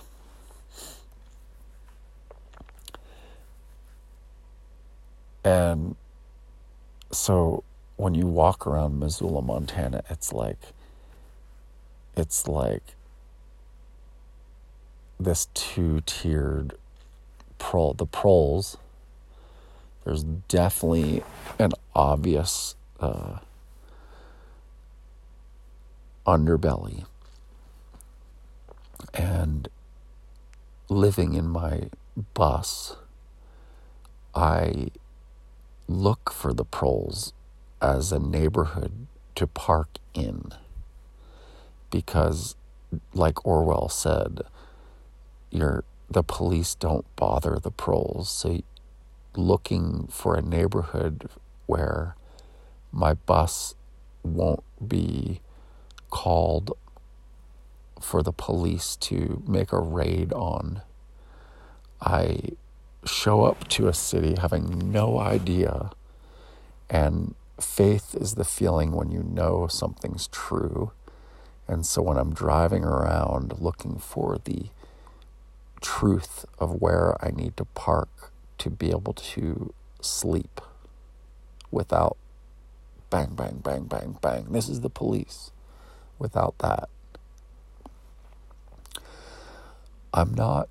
And 5.43 5.95
so 7.11 7.63
when 7.97 8.13
you 8.15 8.27
walk 8.27 8.65
around 8.67 8.99
Missoula, 8.99 9.41
Montana, 9.41 10.03
it's 10.09 10.31
like, 10.31 10.59
it's 12.15 12.47
like 12.47 12.95
this 15.19 15.47
two 15.53 16.01
tiered 16.05 16.75
prole. 17.57 17.93
The 17.93 18.05
proles 18.05 18.77
there's 20.03 20.23
definitely 20.23 21.23
an 21.59 21.71
obvious 21.95 22.75
uh, 22.99 23.39
underbelly. 26.25 27.05
And 29.13 29.67
living 30.89 31.33
in 31.33 31.47
my 31.47 31.89
bus, 32.33 32.95
I 34.33 34.87
look 35.87 36.31
for 36.31 36.53
the 36.53 36.65
proles 36.65 37.33
as 37.81 38.11
a 38.11 38.19
neighborhood 38.19 39.07
to 39.35 39.47
park 39.47 39.97
in. 40.13 40.51
Because, 41.89 42.55
like 43.13 43.45
Orwell 43.45 43.89
said, 43.89 44.41
you're, 45.49 45.83
the 46.09 46.23
police 46.23 46.75
don't 46.75 47.05
bother 47.15 47.59
the 47.59 47.71
proles. 47.71 48.29
So 48.29 48.61
looking 49.35 50.07
for 50.07 50.35
a 50.35 50.41
neighborhood 50.41 51.29
where 51.65 52.15
my 52.91 53.13
bus 53.13 53.75
won't 54.23 54.63
be 54.85 55.41
called 56.09 56.77
for 57.99 58.21
the 58.23 58.33
police 58.33 58.95
to 58.97 59.41
make 59.47 59.71
a 59.71 59.79
raid 59.79 60.33
on. 60.33 60.81
I 62.01 62.39
show 63.05 63.45
up 63.45 63.67
to 63.69 63.87
a 63.87 63.93
city 63.93 64.35
having 64.39 64.91
no 64.91 65.19
idea, 65.19 65.91
and 66.89 67.35
faith 67.59 68.15
is 68.15 68.35
the 68.35 68.43
feeling 68.43 68.91
when 68.91 69.11
you 69.11 69.23
know 69.23 69.67
something's 69.67 70.27
true. 70.27 70.91
And 71.67 71.85
so 71.85 72.01
when 72.01 72.17
I'm 72.17 72.33
driving 72.33 72.83
around 72.83 73.59
looking 73.59 73.97
for 73.97 74.37
the 74.43 74.65
truth 75.79 76.45
of 76.59 76.81
where 76.81 77.15
I 77.23 77.31
need 77.31 77.55
to 77.57 77.65
park, 77.65 78.30
to 78.61 78.69
be 78.69 78.91
able 78.91 79.13
to 79.13 79.73
sleep 80.01 80.61
without 81.71 82.15
bang, 83.09 83.33
bang, 83.33 83.59
bang, 83.63 83.85
bang, 83.85 84.17
bang. 84.21 84.45
This 84.51 84.69
is 84.69 84.81
the 84.81 84.89
police. 84.89 85.51
Without 86.19 86.59
that, 86.59 86.89
I'm 90.13 90.35
not 90.35 90.69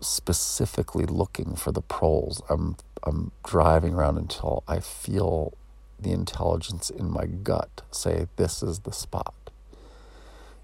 specifically 0.00 1.06
looking 1.06 1.56
for 1.56 1.72
the 1.72 1.80
proles. 1.80 2.42
I'm 2.50 2.76
I'm 3.02 3.32
driving 3.42 3.94
around 3.94 4.18
until 4.18 4.62
I 4.68 4.80
feel 4.80 5.54
the 5.98 6.12
intelligence 6.12 6.90
in 6.90 7.10
my 7.10 7.24
gut 7.24 7.80
say 7.90 8.26
this 8.36 8.62
is 8.62 8.80
the 8.80 8.92
spot. 8.92 9.34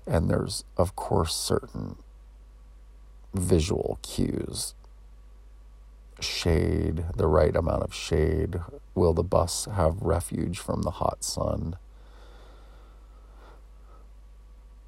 And 0.06 0.28
there's, 0.28 0.64
of 0.76 0.94
course, 0.94 1.34
certain 1.34 1.96
visual 3.32 3.98
cues 4.02 4.74
shade, 6.20 7.04
the 7.16 7.26
right 7.26 7.54
amount 7.54 7.82
of 7.82 7.94
shade. 7.94 8.60
Will 8.94 9.12
the 9.12 9.22
bus 9.22 9.66
have 9.66 10.00
refuge 10.00 10.58
from 10.58 10.82
the 10.82 10.92
hot 10.92 11.24
sun? 11.24 11.76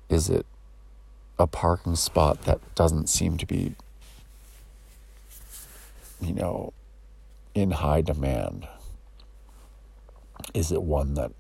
Is 0.09 0.31
it 0.31 0.47
a 1.39 1.47
parking 1.47 1.97
spot 1.97 2.43
that 2.43 2.61
doesn't 2.75 3.09
seem 3.09 3.37
to 3.39 3.47
be, 3.47 3.75
you 6.21 6.33
know, 6.33 6.73
in 7.55 7.73
high 7.73 8.01
demand? 8.01 8.69
Is 10.55 10.71
it 10.71 10.83
one 10.83 11.15
that 11.15 11.33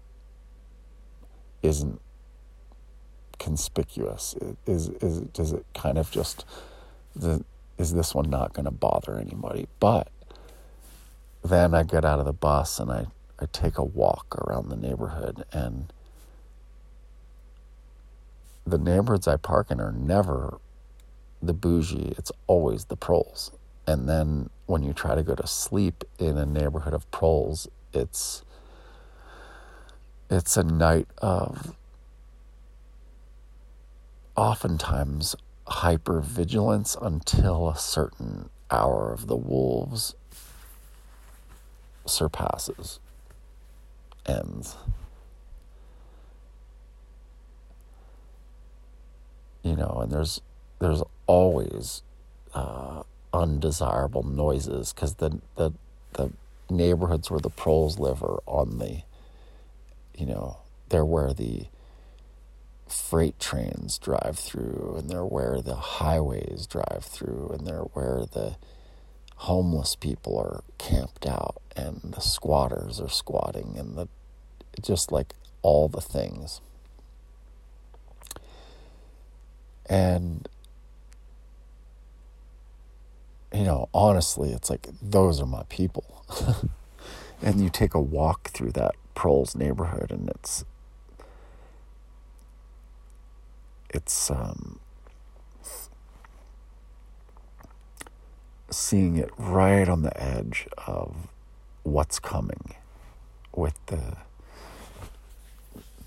isn't 1.62 2.00
conspicuous? 3.38 4.34
Is 4.66 4.88
is 4.88 5.20
does 5.20 5.52
it 5.52 5.64
kind 5.74 5.96
of 5.96 6.10
just 6.10 6.44
the 7.14 7.44
is 7.78 7.92
this 7.92 8.14
one 8.14 8.30
not 8.30 8.52
going 8.52 8.64
to 8.64 8.70
bother 8.70 9.18
anybody? 9.18 9.66
But 9.80 10.08
then 11.44 11.74
I 11.74 11.82
get 11.82 12.04
out 12.04 12.18
of 12.18 12.26
the 12.26 12.32
bus 12.32 12.78
and 12.78 12.90
I, 12.90 13.06
I 13.38 13.46
take 13.52 13.78
a 13.78 13.84
walk 13.84 14.36
around 14.46 14.68
the 14.68 14.76
neighborhood 14.76 15.44
and 15.52 15.92
the 18.66 18.78
neighborhoods 18.78 19.28
I 19.28 19.36
park 19.36 19.70
in 19.70 19.80
are 19.80 19.92
never 19.92 20.58
the 21.42 21.54
bougie, 21.54 22.14
it's 22.18 22.32
always 22.46 22.86
the 22.86 22.96
proles. 22.96 23.52
And 23.86 24.08
then 24.08 24.50
when 24.66 24.82
you 24.82 24.92
try 24.92 25.14
to 25.14 25.22
go 25.22 25.34
to 25.34 25.46
sleep 25.46 26.02
in 26.18 26.36
a 26.36 26.46
neighborhood 26.46 26.94
of 26.94 27.08
proles, 27.10 27.68
it's 27.92 28.42
it's 30.28 30.56
a 30.56 30.64
night 30.64 31.06
of 31.18 31.76
oftentimes 34.36 35.36
hyper 35.66 36.20
vigilance 36.20 36.96
until 37.00 37.68
a 37.68 37.76
certain 37.76 38.48
hour 38.70 39.12
of 39.12 39.26
the 39.26 39.36
wolves 39.36 40.14
surpasses, 42.06 43.00
ends. 44.26 44.76
You 49.62 49.74
know, 49.74 50.00
and 50.02 50.12
there's 50.12 50.40
there's 50.78 51.02
always 51.26 52.02
uh, 52.54 53.02
undesirable 53.32 54.22
noises 54.22 54.92
because 54.92 55.14
the 55.14 55.40
the 55.56 55.72
the 56.12 56.32
neighborhoods 56.70 57.30
where 57.30 57.40
the 57.40 57.50
proles 57.50 57.98
live 57.98 58.22
are 58.22 58.40
on 58.46 58.78
the, 58.78 59.02
you 60.16 60.26
know, 60.26 60.58
they're 60.88 61.04
where 61.04 61.32
the 61.32 61.66
freight 62.86 63.38
trains 63.38 63.98
drive 63.98 64.38
through, 64.38 64.96
and 64.98 65.10
they're 65.10 65.24
where 65.24 65.60
the 65.60 65.74
highways 65.74 66.66
drive 66.66 67.04
through, 67.04 67.50
and 67.52 67.66
they're 67.66 67.82
where 67.94 68.24
the 68.30 68.56
homeless 69.36 69.96
people 69.96 70.38
are 70.38 70.62
camped 70.78 71.26
out, 71.26 71.60
and 71.76 72.00
the 72.14 72.20
squatters 72.20 73.00
are 73.00 73.08
squatting, 73.08 73.76
and 73.78 73.96
the 73.96 74.08
just 74.80 75.10
like 75.10 75.34
all 75.62 75.88
the 75.88 76.00
things. 76.00 76.60
And 79.88 80.48
you 83.52 83.64
know, 83.64 83.88
honestly, 83.94 84.52
it's 84.52 84.68
like 84.68 84.88
those 85.00 85.40
are 85.40 85.46
my 85.46 85.62
people. 85.68 86.24
and 87.42 87.62
you 87.62 87.70
take 87.70 87.94
a 87.94 88.00
walk 88.00 88.50
through 88.50 88.72
that 88.72 88.94
Proles 89.14 89.56
neighborhood, 89.56 90.10
and 90.10 90.28
it's 90.28 90.64
it's 93.96 94.30
um, 94.30 94.78
seeing 98.70 99.16
it 99.16 99.30
right 99.38 99.88
on 99.88 100.02
the 100.02 100.22
edge 100.22 100.68
of 100.86 101.28
what's 101.82 102.18
coming 102.18 102.74
with 103.54 103.74
the 103.86 104.16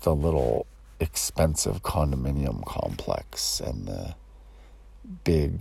the 0.02 0.14
little 0.14 0.66
expensive 1.00 1.82
condominium 1.82 2.64
complex 2.64 3.60
and 3.60 3.86
the 3.88 4.14
big 5.24 5.60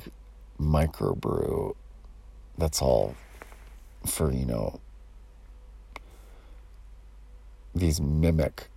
microbrew 0.61 1.75
that's 2.57 2.81
all 2.81 3.15
for 4.05 4.31
you 4.31 4.45
know 4.45 4.79
these 7.73 7.99
mimic 7.99 8.67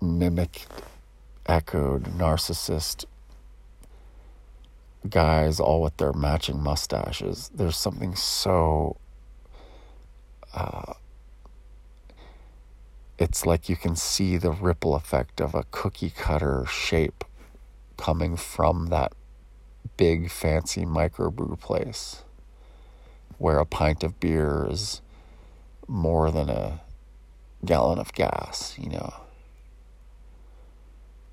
mimic 0.00 0.66
echoed 1.46 2.04
narcissist 2.04 3.04
guys 5.08 5.58
all 5.58 5.82
with 5.82 5.96
their 5.96 6.12
matching 6.12 6.62
mustaches. 6.62 7.50
There's 7.54 7.76
something 7.76 8.14
so. 8.14 8.96
Uh, 10.54 10.94
it's 13.18 13.46
like 13.46 13.68
you 13.68 13.76
can 13.76 13.96
see 13.96 14.36
the 14.36 14.50
ripple 14.50 14.94
effect 14.94 15.40
of 15.40 15.54
a 15.54 15.64
cookie 15.70 16.10
cutter 16.10 16.64
shape 16.66 17.24
coming 17.96 18.36
from 18.36 18.88
that 18.88 19.12
big 19.96 20.30
fancy 20.30 20.84
microbrew 20.84 21.58
place 21.60 22.24
where 23.38 23.58
a 23.58 23.66
pint 23.66 24.02
of 24.02 24.18
beer 24.20 24.66
is 24.68 25.00
more 25.86 26.30
than 26.30 26.48
a 26.48 26.80
gallon 27.64 27.98
of 27.98 28.12
gas, 28.12 28.76
you 28.78 28.90
know 28.90 29.21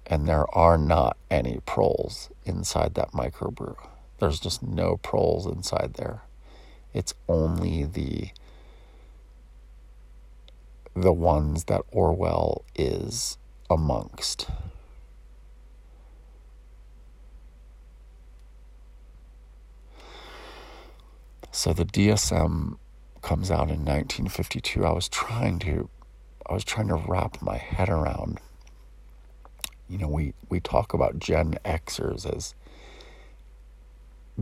and 0.09 0.27
there 0.27 0.45
are 0.57 0.77
not 0.77 1.15
any 1.29 1.59
proles 1.65 2.31
inside 2.43 2.95
that 2.95 3.11
microbrew. 3.11 3.75
There's 4.19 4.39
just 4.39 4.63
no 4.63 4.97
proles 4.97 5.45
inside 5.45 5.93
there. 5.93 6.23
It's 6.93 7.13
only 7.29 7.85
the 7.85 8.31
the 10.95 11.13
ones 11.13 11.65
that 11.65 11.81
Orwell 11.91 12.65
is 12.75 13.37
amongst. 13.69 14.47
So 21.51 21.71
the 21.71 21.85
DSM 21.85 22.77
comes 23.21 23.51
out 23.51 23.69
in 23.69 23.85
1952. 23.85 24.83
I 24.83 24.91
was 24.91 25.07
trying 25.07 25.59
to 25.59 25.89
I 26.49 26.53
was 26.53 26.63
trying 26.63 26.87
to 26.87 26.95
wrap 26.95 27.41
my 27.43 27.57
head 27.57 27.89
around 27.89 28.39
you 29.89 29.97
know, 29.97 30.07
we, 30.07 30.33
we 30.49 30.59
talk 30.59 30.93
about 30.93 31.19
Gen 31.19 31.57
Xers 31.65 32.25
as 32.33 32.53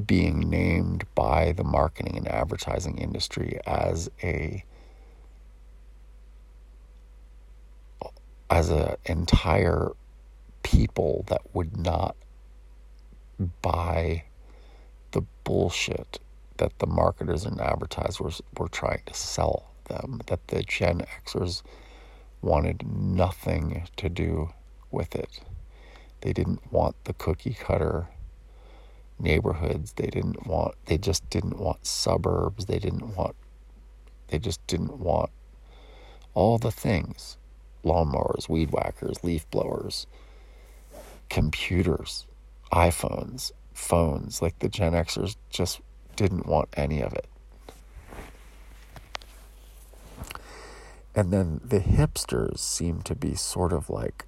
being 0.05 0.41
named 0.49 1.05
by 1.15 1.53
the 1.53 1.63
marketing 1.63 2.17
and 2.17 2.27
advertising 2.27 2.97
industry 2.97 3.59
as 3.65 4.09
a 4.23 4.63
as 8.49 8.69
an 8.69 8.95
entire 9.05 9.91
people 10.63 11.25
that 11.27 11.41
would 11.53 11.77
not 11.77 12.15
buy 13.61 14.23
the 15.11 15.21
bullshit 15.43 16.19
that 16.57 16.77
the 16.79 16.87
marketers 16.87 17.45
and 17.45 17.59
advertisers 17.61 18.41
were 18.57 18.69
trying 18.69 19.01
to 19.05 19.13
sell 19.13 19.71
them 19.85 20.21
that 20.27 20.47
the 20.47 20.63
Gen 20.63 21.01
Xers 21.25 21.61
wanted 22.41 22.85
nothing 22.87 23.87
to 23.97 24.09
do 24.09 24.49
with 24.91 25.15
it. 25.15 25.41
They 26.21 26.33
didn't 26.33 26.71
want 26.71 26.95
the 27.03 27.13
cookie 27.13 27.53
cutter 27.53 28.07
neighborhoods. 29.19 29.93
They 29.93 30.07
didn't 30.07 30.45
want, 30.47 30.75
they 30.85 30.97
just 30.97 31.29
didn't 31.29 31.57
want 31.57 31.85
suburbs. 31.85 32.65
They 32.65 32.79
didn't 32.79 33.15
want, 33.15 33.35
they 34.27 34.39
just 34.39 34.65
didn't 34.67 34.99
want 34.99 35.29
all 36.33 36.57
the 36.57 36.71
things 36.71 37.37
lawnmowers, 37.83 38.49
weed 38.49 38.71
whackers, 38.71 39.23
leaf 39.23 39.49
blowers, 39.49 40.07
computers, 41.29 42.25
iPhones, 42.71 43.51
phones. 43.73 44.41
Like 44.41 44.59
the 44.59 44.69
Gen 44.69 44.93
Xers 44.93 45.35
just 45.49 45.79
didn't 46.15 46.45
want 46.45 46.69
any 46.73 47.01
of 47.01 47.13
it. 47.13 47.27
And 51.15 51.31
then 51.33 51.61
the 51.63 51.79
hipsters 51.79 52.59
seem 52.59 53.01
to 53.01 53.15
be 53.15 53.33
sort 53.33 53.73
of 53.73 53.89
like 53.89 54.26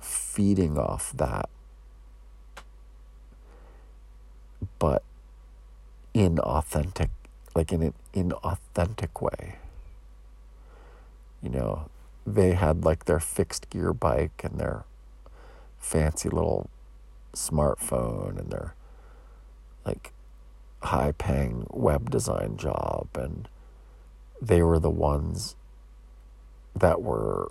feeding 0.00 0.78
off 0.78 1.12
that, 1.16 1.48
but 4.78 5.02
in 6.14 6.38
authentic, 6.38 7.10
like 7.54 7.72
in 7.72 7.82
an 7.82 7.94
inauthentic 8.14 9.20
way. 9.20 9.56
You 11.42 11.50
know, 11.50 11.88
they 12.26 12.52
had 12.52 12.84
like 12.84 13.04
their 13.04 13.20
fixed 13.20 13.70
gear 13.70 13.92
bike 13.92 14.42
and 14.42 14.58
their 14.58 14.84
fancy 15.78 16.28
little 16.28 16.68
smartphone 17.34 18.38
and 18.38 18.50
their 18.50 18.74
like 19.84 20.12
high 20.82 21.12
paying 21.12 21.66
web 21.70 22.10
design 22.10 22.56
job 22.56 23.08
and 23.14 23.48
they 24.40 24.62
were 24.62 24.78
the 24.78 24.90
ones 24.90 25.54
that 26.74 27.02
were 27.02 27.50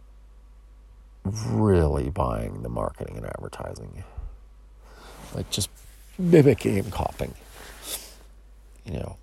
really 1.26 2.09
buying 2.09 2.61
the 2.61 2.69
marketing 2.69 3.17
and 3.17 3.26
advertising. 3.26 4.03
Like 5.34 5.49
just 5.49 5.69
mimicking 6.17 6.78
and 6.78 6.91
copying. 6.91 7.34
You 8.86 8.93
know. 8.93 9.17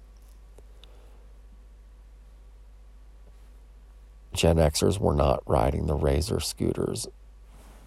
Gen 4.35 4.57
Xers 4.57 4.99
were 4.99 5.15
not 5.15 5.43
riding 5.47 5.87
the 5.87 5.95
Razor 5.95 6.41
scooters. 6.41 7.07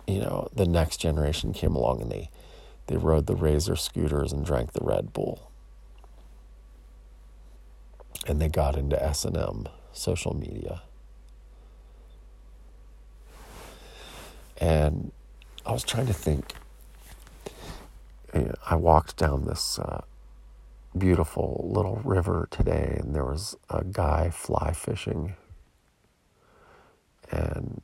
You 0.08 0.20
know, 0.20 0.48
the 0.54 0.68
next 0.68 0.98
generation 0.98 1.52
came 1.54 1.76
along 1.76 2.02
and 2.02 2.12
they, 2.12 2.30
they 2.88 2.98
rode 2.98 3.26
the 3.26 3.36
Razor 3.36 3.76
scooters 3.76 4.32
and 4.32 4.46
drank 4.46 4.74
the 4.74 4.84
Red 4.84 5.12
Bull. 5.12 5.52
And 8.28 8.40
they 8.40 8.48
got 8.48 8.78
into 8.78 9.02
S&M, 9.04 9.68
social 9.92 10.36
media. 10.36 10.84
And 14.58 15.12
I 15.66 15.72
was 15.72 15.84
trying 15.84 16.08
to 16.08 16.14
think. 16.14 16.54
I 18.68 18.76
walked 18.76 19.16
down 19.18 19.46
this 19.46 19.80
uh, 19.80 20.02
beautiful 20.98 21.70
little 21.74 21.98
river 22.04 22.48
today, 22.52 22.98
and 23.00 23.16
there 23.16 23.26
was 23.26 23.56
a 23.70 23.84
guy 23.84 24.30
fly 24.30 24.74
fishing 24.74 25.36
and 27.32 27.82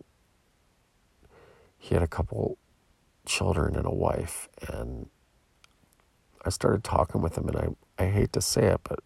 he 1.78 1.95
had 1.95 2.03
a 2.03 2.07
couple 2.07 2.57
children 3.26 3.76
and 3.76 3.86
a 3.86 3.91
wife 3.91 4.49
and 4.67 5.07
I 6.43 6.49
started 6.49 6.84
talking 6.84 7.22
with 7.22 7.38
him 7.38 7.47
and 7.49 7.57
I, 7.57 8.03
I 8.03 8.07
hate 8.07 8.34
to 8.34 8.41
say 8.41 8.65
it, 8.67 8.82
but 8.84 8.99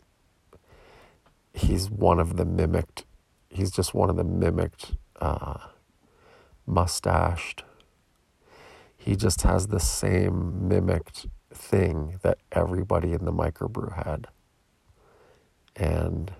he's 1.53 1.89
one 1.89 2.19
of 2.19 2.37
the 2.37 2.45
mimicked 2.45 3.05
he's 3.49 3.71
just 3.71 3.93
one 3.93 4.09
of 4.09 4.17
the 4.17 4.23
mimicked 4.23 4.93
uh, 5.21 5.57
mustached 6.65 7.63
he 8.97 9.15
just 9.15 9.43
has 9.43 9.67
the 9.67 9.79
same 9.79 10.67
mimicked 10.67 11.27
thing 11.53 12.19
that 12.23 12.39
everybody 12.51 13.13
in 13.13 13.25
the 13.25 13.31
microbrew 13.31 13.93
had 14.05 14.27
and 15.75 16.31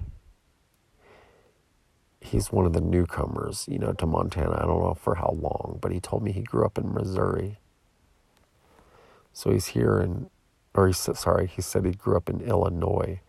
he's 2.19 2.51
one 2.51 2.65
of 2.65 2.73
the 2.73 2.81
newcomers, 2.81 3.65
you 3.69 3.77
know, 3.77 3.93
to 3.93 4.05
Montana. 4.05 4.55
I 4.57 4.65
don't 4.65 4.81
know 4.81 4.93
for 4.93 5.15
how 5.15 5.37
long, 5.39 5.77
but 5.81 5.91
he 5.91 5.99
told 5.99 6.23
me 6.23 6.31
he 6.31 6.41
grew 6.41 6.65
up 6.65 6.77
in 6.77 6.93
Missouri. 6.93 7.59
So 9.33 9.51
he's 9.51 9.67
here 9.67 9.99
in, 9.99 10.29
or 10.73 10.87
he 10.87 10.93
said, 10.93 11.17
sorry, 11.17 11.47
he 11.47 11.61
said 11.61 11.85
he 11.85 11.91
grew 11.91 12.17
up 12.17 12.29
in 12.29 12.41
Illinois, 12.41 13.19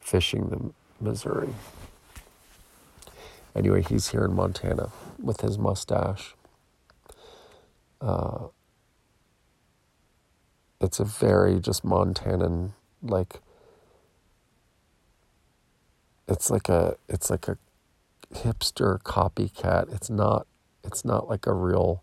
fishing 0.00 0.48
the 0.48 0.72
Missouri. 1.02 1.54
Anyway, 3.54 3.82
he's 3.82 4.08
here 4.08 4.24
in 4.24 4.34
Montana 4.34 4.90
with 5.22 5.40
his 5.40 5.58
mustache. 5.58 6.34
Uh, 8.00 8.48
it's 10.80 10.98
a 10.98 11.04
very 11.04 11.60
just 11.60 11.84
Montanan 11.84 12.72
like 13.00 13.40
it's 16.26 16.50
like 16.50 16.68
a 16.68 16.96
it's 17.08 17.30
like 17.30 17.46
a 17.48 17.56
hipster 18.34 18.98
copycat. 19.02 19.94
It's 19.94 20.10
not 20.10 20.46
it's 20.84 21.04
not 21.04 21.28
like 21.28 21.46
a 21.46 21.52
real 21.52 22.02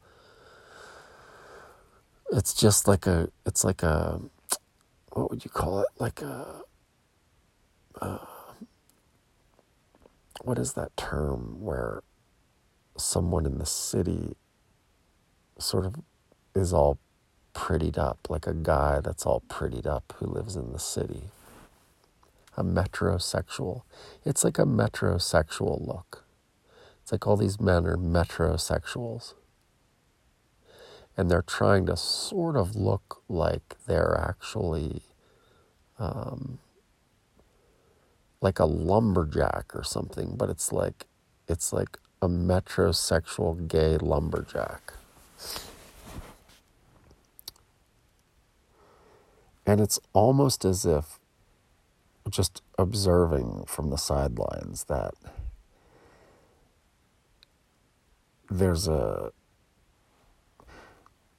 it's 2.32 2.54
just 2.54 2.88
like 2.88 3.08
a 3.08 3.30
it's 3.46 3.64
like 3.64 3.84
a 3.84 4.22
what 5.12 5.30
would 5.30 5.44
you 5.44 5.52
call 5.52 5.80
it? 5.82 5.88
Like 5.98 6.22
a 6.22 6.62
uh, 8.02 8.20
what 10.42 10.58
is 10.58 10.74
that 10.74 10.96
term 10.96 11.62
where 11.62 12.04
someone 13.00 13.46
in 13.46 13.58
the 13.58 13.66
city 13.66 14.36
sort 15.58 15.86
of 15.86 15.96
is 16.56 16.74
all 16.74 16.98
prettied 17.54 17.98
up, 17.98 18.28
like 18.30 18.48
a 18.48 18.54
guy 18.54 19.00
that's 19.02 19.26
all 19.26 19.44
prettied 19.50 19.88
up 19.88 20.14
who 20.18 20.26
lives 20.26 20.56
in 20.56 20.72
the 20.72 20.80
city 20.80 21.24
a 22.60 22.64
metrosexual. 22.64 23.84
It's 24.26 24.44
like 24.44 24.60
a 24.60 24.66
metrosexual 24.66 25.88
look. 25.88 26.26
It's 27.02 27.12
like 27.12 27.26
all 27.26 27.38
these 27.38 27.60
men 27.60 27.86
are 27.86 27.98
metrosexuals. 27.98 29.34
And 31.16 31.32
they're 31.32 31.42
trying 31.42 31.86
to 31.86 31.96
sort 31.96 32.58
of 32.58 32.76
look 32.76 33.24
like 33.30 33.76
they're 33.88 34.18
actually 34.18 35.04
um, 35.98 36.60
like 38.42 38.60
a 38.60 38.66
lumberjack 38.66 39.74
or 39.74 39.84
something, 39.84 40.36
but 40.38 40.50
it's 40.50 40.72
like 40.72 41.08
it's 41.48 41.74
like 41.74 41.98
a 42.22 42.28
metrosexual 42.28 43.68
gay 43.68 43.98
lumberjack. 43.98 44.94
And 49.66 49.80
it's 49.80 50.00
almost 50.14 50.66
as 50.66 50.86
if 50.86 51.20
just 52.30 52.62
observing 52.78 53.64
from 53.68 53.90
the 53.90 53.98
sidelines 53.98 54.86
that 54.86 55.14
there's 58.50 58.88
a 58.88 59.32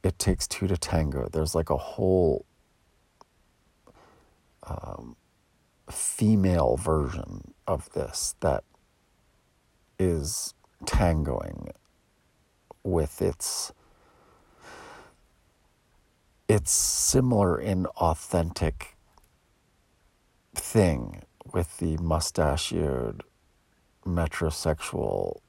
it 0.02 0.18
takes 0.18 0.46
two 0.46 0.66
to 0.66 0.76
tango 0.76 1.28
there's 1.30 1.54
like 1.54 1.70
a 1.70 1.76
whole 1.76 2.44
um, 4.64 5.16
female 5.90 6.76
version 6.76 7.52
of 7.66 7.90
this 7.92 8.34
that 8.40 8.64
is 9.98 10.54
tangoing 10.86 11.70
with 12.82 13.20
its 13.22 13.72
it's 16.48 16.72
similar 16.72 17.60
in 17.60 17.86
authentic 17.86 18.96
thing 20.54 21.22
with 21.52 21.78
the 21.78 21.96
mustachioed 21.98 23.22
metrosexual. 24.04 25.40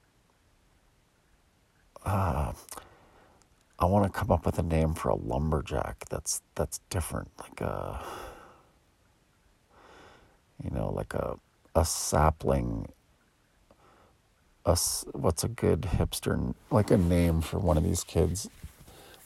Uh, 2.06 2.54
I 3.80 3.86
want 3.86 4.06
to 4.06 4.20
come 4.20 4.30
up 4.30 4.46
with 4.46 4.60
a 4.60 4.64
name 4.64 4.94
for 4.94 5.10
a 5.10 5.16
lumberjack 5.16 6.06
that's 6.10 6.42
that's 6.56 6.80
different, 6.90 7.32
like 7.40 7.62
a 7.62 8.00
you 10.64 10.70
know, 10.70 10.92
like 10.92 11.14
a 11.14 11.38
a 11.76 11.86
sapling. 11.86 12.88
A, 14.66 14.78
what's 15.14 15.44
a 15.44 15.48
good 15.48 15.82
hipster 15.82 16.54
like 16.70 16.92
a 16.92 16.98
name 16.98 17.42
for 17.42 17.60
one 17.60 17.78
of 17.78 17.84
these 17.84 18.04
kids? 18.04 18.50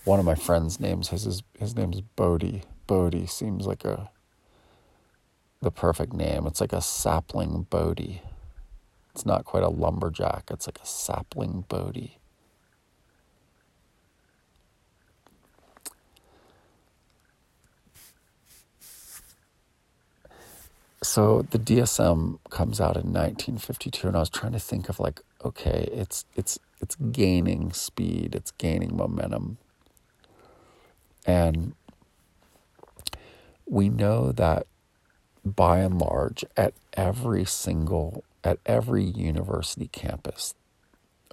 One 0.06 0.20
of 0.20 0.26
my 0.26 0.36
friends' 0.36 0.80
names 0.80 1.10
his 1.10 1.24
his, 1.24 1.44
his 1.60 1.76
name's 1.76 2.02
Bodie. 2.02 2.64
Bodie 2.88 3.26
seems 3.26 3.66
like 3.66 3.84
a 3.84 4.10
the 5.62 5.72
perfect 5.72 6.14
name. 6.14 6.46
It's 6.46 6.62
like 6.62 6.74
a 6.74 6.82
sapling 6.82 7.66
Bodie. 7.70 8.22
It's 9.12 9.26
not 9.26 9.46
quite 9.46 9.64
a 9.64 9.70
lumberjack, 9.70 10.46
it's 10.52 10.68
like 10.68 10.80
a 10.82 10.86
sapling 10.86 11.66
Bodie. 11.68 12.20
So 21.06 21.44
the 21.52 21.60
DSM 21.60 22.40
comes 22.50 22.82
out 22.82 22.98
in 22.98 23.14
1952 23.14 24.08
and 24.08 24.18
I 24.18 24.22
was 24.22 24.30
trying 24.30 24.54
to 24.54 24.60
think 24.60 24.90
of 24.90 25.00
like 25.00 25.22
okay, 25.44 25.88
it's 25.92 26.26
it's 26.36 26.58
it's 26.82 26.96
gaining 26.96 27.72
speed, 27.74 28.34
it's 28.34 28.52
gaining 28.52 28.98
momentum. 28.98 29.58
And 31.26 31.74
we 33.68 33.88
know 33.90 34.32
that 34.32 34.66
by 35.44 35.80
and 35.80 36.00
large, 36.00 36.44
at 36.58 36.74
every 36.94 37.46
single, 37.46 38.24
at 38.44 38.58
every 38.66 39.04
university 39.04 39.88
campus 39.88 40.56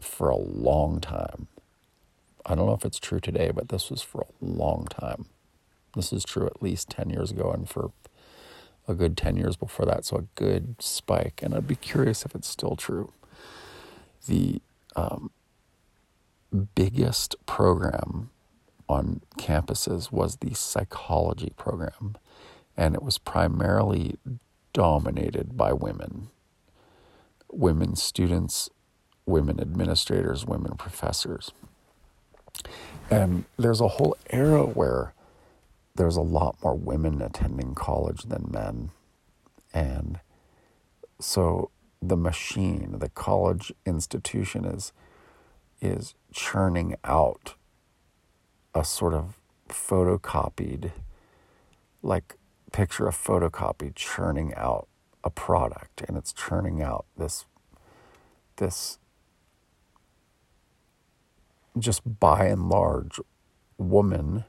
for 0.01 0.29
a 0.29 0.37
long 0.37 1.01
time. 1.01 1.49
I 2.45 2.55
don't 2.55 2.67
know 2.67 2.75
if 2.75 2.85
it's 2.85 2.99
true 2.99 3.21
today, 3.21 3.51
but 3.51 3.71
this 3.71 3.91
was 3.91 4.03
for 4.03 4.23
a 4.23 4.45
long 4.45 4.87
time. 4.87 5.27
This 5.95 6.13
is 6.13 6.25
true 6.25 6.47
at 6.47 6.63
least 6.63 6.91
10 6.91 7.11
years 7.11 7.31
ago 7.31 7.51
and 7.51 7.69
for 7.69 7.91
a 8.89 8.95
good 8.95 9.17
10 9.17 9.37
years 9.37 9.57
before 9.57 9.87
that. 9.87 10.05
So 10.05 10.17
a 10.17 10.23
good 10.35 10.77
spike. 10.81 11.41
And 11.43 11.55
I'd 11.55 11.69
be 11.69 11.77
curious 11.77 12.25
if 12.25 12.35
it's 12.35 12.49
still 12.49 12.77
true. 12.77 13.13
The 14.27 14.61
um, 14.97 15.31
biggest 16.75 17.37
program 17.47 18.31
on 18.89 19.23
campuses 19.39 20.13
was 20.13 20.37
the 20.37 20.55
psychology 20.55 21.53
program 21.57 22.17
and 22.77 22.95
it 22.95 23.03
was 23.03 23.19
primarily 23.19 24.17
dominated 24.73 25.57
by 25.57 25.73
women 25.73 26.29
women 27.53 27.95
students, 27.95 28.71
women 29.27 29.61
administrators, 29.61 30.47
women 30.47 30.75
professors. 30.77 31.53
And 33.11 33.45
there's 33.59 33.81
a 33.81 33.89
whole 33.89 34.17
era 34.31 34.65
where 34.65 35.13
there's 35.95 36.17
a 36.17 36.23
lot 36.23 36.57
more 36.63 36.75
women 36.75 37.21
attending 37.21 37.75
college 37.75 38.23
than 38.25 38.51
men. 38.51 38.91
And 39.75 40.21
so 41.21 41.71
the 42.01 42.17
machine, 42.17 42.99
the 42.99 43.09
college 43.09 43.73
institution 43.87 44.65
is 44.65 44.93
is 45.81 46.15
churning 46.33 46.95
out 47.05 47.55
a 48.75 48.85
sort 48.85 49.13
of 49.13 49.39
photocopied 49.69 50.93
like 52.03 52.37
picture 52.73 53.07
a 53.07 53.11
photocopy 53.11 53.95
churning 53.95 54.55
out 54.55 54.87
a 55.25 55.31
product 55.31 56.03
and 56.07 56.17
it's 56.17 56.33
churning 56.33 56.81
out 56.83 57.05
this 57.17 57.45
this 58.57 58.99
just 61.79 62.21
by 62.21 62.47
and 62.47 62.69
large 62.69 63.21
woman 63.79 64.45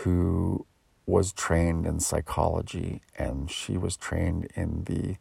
who 0.00 0.66
was 1.06 1.32
trained 1.32 1.86
in 1.86 2.00
psychology 2.00 3.00
and 3.16 3.50
she 3.50 3.78
was 3.78 3.96
trained 3.96 4.48
in 4.54 4.84
the 4.84 5.16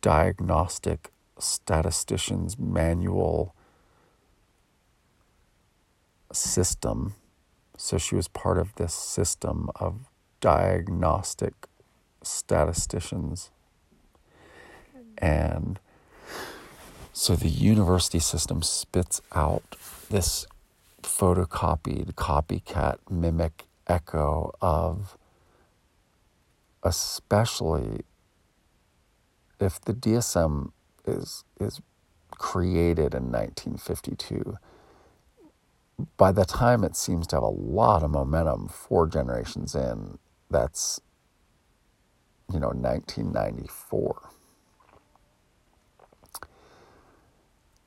diagnostic 0.00 1.10
statistician's 1.38 2.58
manual 2.58 3.54
system. 6.32 7.14
So 7.76 7.98
she 7.98 8.14
was 8.14 8.28
part 8.28 8.58
of 8.58 8.74
this 8.76 8.94
system 8.94 9.70
of 9.76 10.08
diagnostic 10.40 11.54
statisticians. 12.22 13.50
And 15.18 15.80
so 17.12 17.34
the 17.34 17.48
university 17.48 18.18
system 18.18 18.62
spits 18.62 19.20
out 19.32 19.76
this 20.10 20.46
photocopied, 21.02 22.14
copycat, 22.14 22.98
mimic 23.10 23.65
echo 23.88 24.52
of 24.60 25.16
especially 26.82 28.02
if 29.60 29.80
the 29.80 29.94
DSM 29.94 30.70
is 31.06 31.44
is 31.60 31.80
created 32.30 33.14
in 33.14 33.32
1952 33.32 34.56
by 36.16 36.32
the 36.32 36.44
time 36.44 36.84
it 36.84 36.96
seems 36.96 37.26
to 37.26 37.36
have 37.36 37.42
a 37.42 37.48
lot 37.48 38.02
of 38.02 38.10
momentum 38.10 38.68
four 38.68 39.06
generations 39.06 39.74
in 39.74 40.18
that's 40.50 41.00
you 42.52 42.60
know 42.60 42.68
1994 42.68 44.30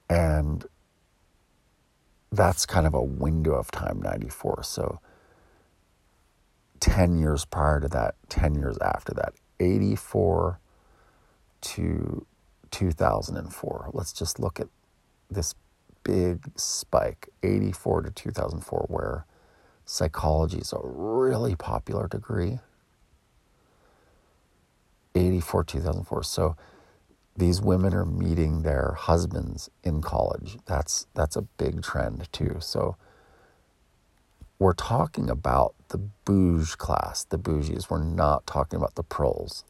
and 0.09 0.65
that's 2.31 2.65
kind 2.65 2.87
of 2.87 2.93
a 2.93 3.01
window 3.03 3.53
of 3.53 3.69
time 3.71 4.01
94 4.01 4.63
so 4.63 4.99
10 6.79 7.17
years 7.17 7.45
prior 7.45 7.79
to 7.79 7.87
that 7.87 8.15
10 8.29 8.55
years 8.55 8.77
after 8.79 9.13
that 9.13 9.33
84 9.59 10.59
to 11.61 12.25
2004 12.71 13.89
let's 13.93 14.13
just 14.13 14.39
look 14.39 14.59
at 14.59 14.67
this 15.29 15.55
big 16.03 16.51
spike 16.55 17.29
84 17.43 18.03
to 18.03 18.11
2004 18.11 18.85
where 18.89 19.25
psychology 19.85 20.59
is 20.59 20.71
a 20.73 20.79
really 20.83 21.55
popular 21.55 22.07
degree. 22.07 22.59
84 25.15 25.63
2004 25.63 26.23
so 26.23 26.55
these 27.35 27.61
women 27.61 27.93
are 27.93 28.05
meeting 28.05 28.61
their 28.63 28.95
husbands 28.97 29.69
in 29.83 30.01
college. 30.01 30.57
That's 30.65 31.07
that's 31.13 31.35
a 31.35 31.41
big 31.41 31.81
trend 31.81 32.31
too. 32.31 32.57
So 32.59 32.97
we're 34.59 34.73
talking 34.73 35.29
about 35.29 35.73
the 35.89 35.97
bouge 35.97 36.77
class 36.77 37.23
the 37.25 37.39
bougies 37.39 37.89
we're 37.89 38.03
not 38.03 38.45
talking 38.45 38.77
about 38.77 38.95
the 38.95 39.03
proles 39.03 39.63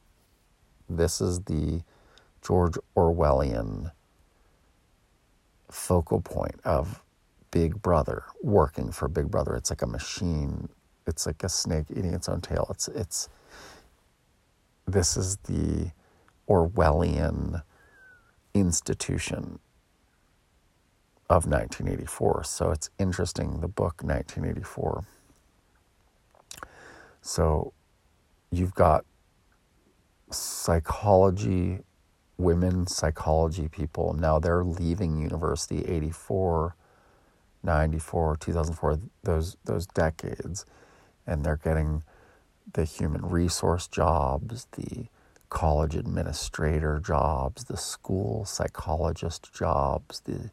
this 0.90 1.22
is 1.22 1.42
the 1.42 1.82
george 2.42 2.76
orwellian 2.96 3.92
focal 5.72 6.22
point 6.22 6.60
of 6.64 7.02
Big 7.52 7.82
Brother 7.82 8.24
working 8.42 8.92
for 8.92 9.08
Big 9.08 9.30
Brother. 9.30 9.56
It's 9.56 9.70
like 9.70 9.82
a 9.82 9.88
machine. 9.88 10.70
It's 11.08 11.26
like 11.26 11.44
a 11.44 11.50
snake 11.50 11.86
eating 11.90 12.14
its 12.14 12.30
own 12.30 12.42
tail. 12.42 12.68
It's 12.70 12.88
it's 12.90 13.30
this 14.88 15.18
is 15.18 15.38
the 15.38 15.92
Orwellian 16.48 17.62
institution 18.54 19.60
of 21.30 21.46
1984. 21.46 22.44
So 22.46 22.72
it's 22.72 22.90
interesting 22.98 23.62
the 23.62 23.68
book 23.68 24.04
1984. 24.04 25.06
So 27.22 27.74
you've 28.52 28.74
got 28.74 29.06
psychology 30.32 31.80
women 32.40 32.88
psychology 32.88 33.68
people. 33.68 34.14
Now 34.14 34.40
they're 34.40 34.64
leaving 34.64 35.20
university 35.20 35.84
84, 35.86 36.76
94, 37.62 38.38
2004, 38.38 39.00
those, 39.24 39.58
those 39.66 39.86
decades, 39.86 40.66
and 41.28 41.44
they're 41.44 41.60
getting 41.62 42.04
the 42.74 42.86
human 42.86 43.26
resource 43.26 43.88
jobs, 43.88 44.68
the 44.78 45.08
college 45.50 45.96
administrator 45.96 47.00
jobs, 47.00 47.66
the 47.66 47.78
school 47.78 48.46
psychologist 48.46 49.52
jobs, 49.54 50.22
the, 50.22 50.50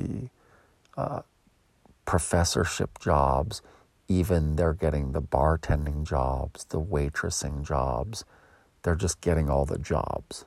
the 0.00 1.00
uh, 1.00 1.22
professorship 2.04 2.98
jobs. 2.98 3.62
Even 4.08 4.56
they're 4.56 4.74
getting 4.74 5.12
the 5.12 5.22
bartending 5.22 6.04
jobs, 6.04 6.64
the 6.64 6.80
waitressing 6.80 7.64
jobs. 7.64 8.24
They're 8.82 8.96
just 8.96 9.20
getting 9.20 9.48
all 9.48 9.64
the 9.64 9.78
jobs. 9.78 10.44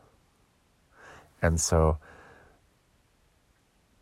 And 1.41 1.59
so 1.59 1.97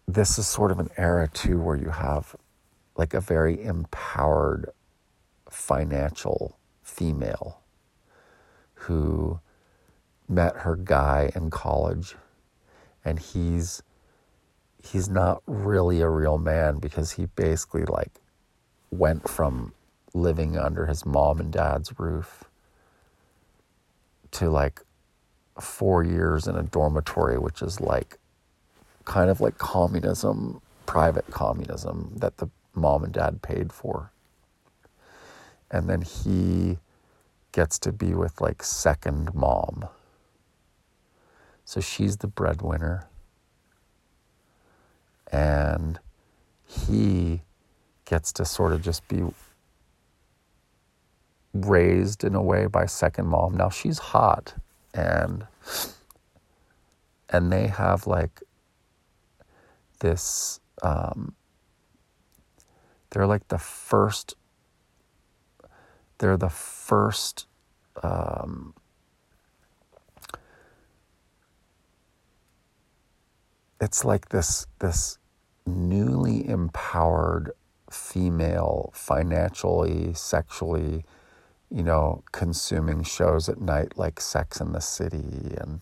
this 0.07 0.37
is 0.37 0.47
sort 0.47 0.71
of 0.71 0.79
an 0.79 0.89
era 0.97 1.27
too 1.27 1.59
where 1.59 1.75
you 1.75 1.89
have 1.89 2.35
like 2.95 3.13
a 3.13 3.21
very 3.21 3.63
empowered 3.63 4.69
financial 5.49 6.57
female 6.83 7.59
who 8.73 9.39
met 10.27 10.57
her 10.57 10.75
guy 10.75 11.31
in 11.35 11.49
college 11.49 12.15
and 13.03 13.19
he's 13.19 13.83
he's 14.83 15.09
not 15.09 15.41
really 15.45 16.01
a 16.01 16.09
real 16.09 16.37
man 16.37 16.79
because 16.79 17.11
he 17.11 17.25
basically 17.25 17.85
like 17.85 18.19
went 18.91 19.29
from 19.29 19.73
living 20.13 20.57
under 20.57 20.85
his 20.85 21.05
mom 21.05 21.39
and 21.39 21.51
dad's 21.51 21.97
roof 21.99 22.43
to 24.31 24.49
like 24.49 24.81
four 25.59 26.03
years 26.03 26.47
in 26.47 26.55
a 26.55 26.63
dormitory, 26.63 27.37
which 27.37 27.61
is 27.61 27.79
like 27.79 28.17
kind 29.05 29.29
of 29.29 29.41
like 29.41 29.57
communism, 29.57 30.61
private 30.85 31.29
communism 31.29 32.13
that 32.17 32.37
the 32.37 32.49
mom 32.73 33.03
and 33.03 33.13
dad 33.13 33.41
paid 33.41 33.71
for. 33.71 34.11
And 35.69 35.89
then 35.89 36.01
he 36.01 36.77
gets 37.51 37.79
to 37.79 37.91
be 37.91 38.13
with 38.13 38.41
like 38.41 38.63
second 38.63 39.33
mom. 39.33 39.87
So 41.65 41.79
she's 41.79 42.17
the 42.17 42.27
breadwinner. 42.27 43.07
And 45.31 45.99
he 46.65 47.41
gets 48.05 48.33
to 48.33 48.45
sort 48.45 48.73
of 48.73 48.81
just 48.81 49.07
be 49.07 49.23
raised 51.53 52.23
in 52.23 52.35
a 52.35 52.41
way 52.41 52.65
by 52.65 52.85
second 52.85 53.27
mom. 53.27 53.55
Now 53.55 53.69
she's 53.69 53.99
hot 53.99 54.55
and 54.93 55.47
and 57.29 57.51
they 57.51 57.67
have 57.67 58.07
like 58.07 58.41
this 59.99 60.59
um, 60.83 61.33
they're 63.11 63.27
like 63.27 63.47
the 63.47 63.57
first 63.57 64.35
they're 66.17 66.37
the 66.37 66.49
first 66.49 67.47
um, 68.03 68.73
it's 73.79 74.03
like 74.03 74.29
this 74.29 74.67
this 74.79 75.17
newly 75.65 76.47
empowered 76.47 77.51
female 77.91 78.91
financially 78.95 80.13
sexually 80.13 81.03
you 81.71 81.83
know, 81.83 82.23
consuming 82.33 83.03
shows 83.03 83.47
at 83.49 83.61
night 83.61 83.97
like 83.97 84.19
Sex 84.19 84.59
in 84.59 84.73
the 84.73 84.81
City 84.81 85.55
and 85.59 85.81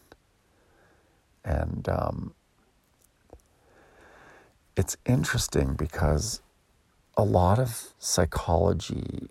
and 1.44 1.90
um, 1.90 2.34
it's 4.78 4.98
interesting 5.06 5.74
because 5.76 6.42
a 7.18 7.24
lot 7.24 7.60
of 7.60 7.94
psychology 8.00 9.30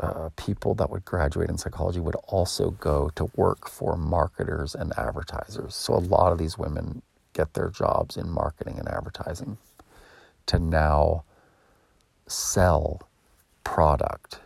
uh, 0.00 0.30
people 0.36 0.74
that 0.74 0.90
would 0.90 1.04
graduate 1.04 1.50
in 1.50 1.58
psychology 1.58 2.00
would 2.00 2.16
also 2.28 2.70
go 2.72 3.10
to 3.16 3.30
work 3.36 3.68
for 3.68 3.96
marketers 3.96 4.74
and 4.74 4.92
advertisers. 4.98 5.74
So 5.74 5.94
a 5.94 5.98
lot 5.98 6.32
of 6.32 6.38
these 6.38 6.58
women 6.58 7.02
get 7.34 7.54
their 7.54 7.70
jobs 7.70 8.16
in 8.16 8.30
marketing 8.30 8.78
and 8.78 8.88
advertising 8.88 9.58
to 10.50 10.58
now 10.58 11.24
sell 12.26 13.08
product 13.64 14.40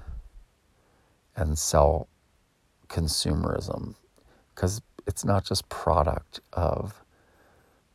and 1.36 1.59
sell 1.59 2.09
consumerism 2.88 3.94
because 4.55 4.80
it's 5.07 5.24
not 5.24 5.44
just 5.44 5.68
product 5.68 6.40
of 6.52 7.05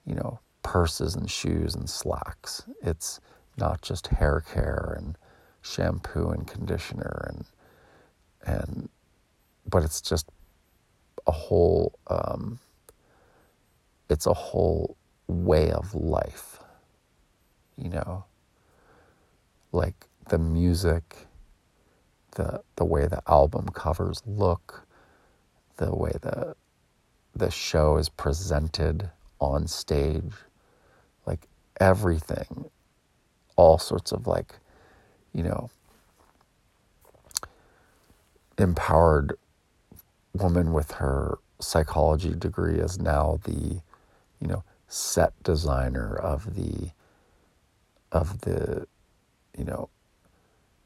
you 0.10 0.16
know, 0.16 0.40
purses 0.64 1.16
and 1.16 1.30
shoes 1.30 1.76
and 1.76 1.88
slacks. 1.88 2.64
It's 2.82 3.20
not 3.58 3.84
just 3.84 4.08
hair 4.08 4.42
care 4.52 4.96
and 4.98 5.16
shampoo 5.62 6.30
and 6.30 6.48
conditioner 6.48 7.30
and 7.30 7.46
and 8.44 8.90
but 9.70 9.84
it's 9.84 10.02
just 10.02 10.28
a 11.28 11.32
whole 11.32 12.00
um, 12.08 12.58
it's 14.10 14.26
a 14.26 14.34
whole 14.34 14.98
way 15.28 15.72
of 15.72 15.94
life 15.94 16.49
you 17.82 17.90
know 17.90 18.26
like 19.72 20.08
the 20.30 20.38
music 20.38 21.28
the 22.36 22.62
the 22.76 22.86
way 22.86 23.08
the 23.08 23.22
album 23.28 23.68
covers 23.70 24.22
look 24.26 24.86
the 25.78 25.96
way 25.96 26.12
the 26.22 26.56
the 27.36 27.50
show 27.50 27.98
is 27.98 28.10
presented 28.10 29.10
on 29.40 29.68
stage 29.68 30.34
like 31.26 31.48
everything. 31.80 32.70
All 33.56 33.78
sorts 33.78 34.12
of 34.12 34.28
like 34.28 34.60
you 35.34 35.44
know 35.44 35.70
empowered 38.58 39.34
woman 40.34 40.74
with 40.74 40.92
her 40.92 41.40
psychology 41.60 42.34
degree 42.36 42.80
is 42.80 43.00
now 43.00 43.40
the 43.44 43.82
you 44.40 44.48
know 44.48 44.64
set 44.88 45.32
designer 45.44 46.16
of 46.16 46.56
the 46.56 46.92
of 48.12 48.42
the 48.42 48.88
you 49.58 49.64
know 49.64 49.90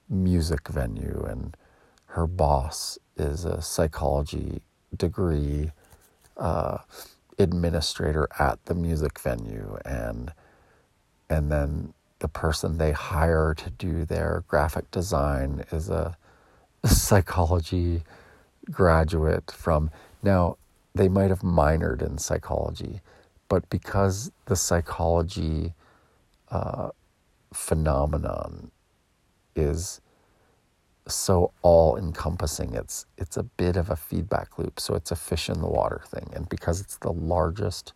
music 0.09 0.67
venue 0.67 1.25
and 1.27 1.55
her 2.07 2.27
boss 2.27 2.97
is 3.17 3.45
a 3.45 3.61
psychology 3.61 4.61
degree 4.95 5.71
uh, 6.37 6.77
administrator 7.39 8.27
at 8.39 8.63
the 8.65 8.75
music 8.75 9.19
venue 9.19 9.77
and 9.85 10.31
and 11.29 11.51
then 11.51 11.93
the 12.19 12.27
person 12.27 12.77
they 12.77 12.91
hire 12.91 13.53
to 13.53 13.69
do 13.71 14.05
their 14.05 14.43
graphic 14.47 14.89
design 14.91 15.65
is 15.71 15.89
a 15.89 16.15
psychology 16.85 18.03
graduate 18.71 19.51
from 19.51 19.89
now 20.21 20.57
they 20.95 21.09
might 21.09 21.29
have 21.29 21.41
minored 21.41 22.01
in 22.01 22.17
psychology 22.17 23.01
but 23.49 23.67
because 23.69 24.31
the 24.45 24.55
psychology 24.55 25.73
uh, 26.49 26.89
phenomenon 27.53 28.71
is 29.55 30.01
so 31.07 31.51
all 31.61 31.97
encompassing 31.97 32.73
it's 32.73 33.05
it's 33.17 33.35
a 33.35 33.43
bit 33.43 33.75
of 33.75 33.89
a 33.89 33.95
feedback 33.95 34.57
loop 34.57 34.79
so 34.79 34.95
it's 34.95 35.11
a 35.11 35.15
fish 35.15 35.49
in 35.49 35.59
the 35.59 35.67
water 35.67 36.01
thing. 36.05 36.29
And 36.33 36.47
because 36.47 36.79
it's 36.79 36.97
the 36.97 37.11
largest 37.11 37.93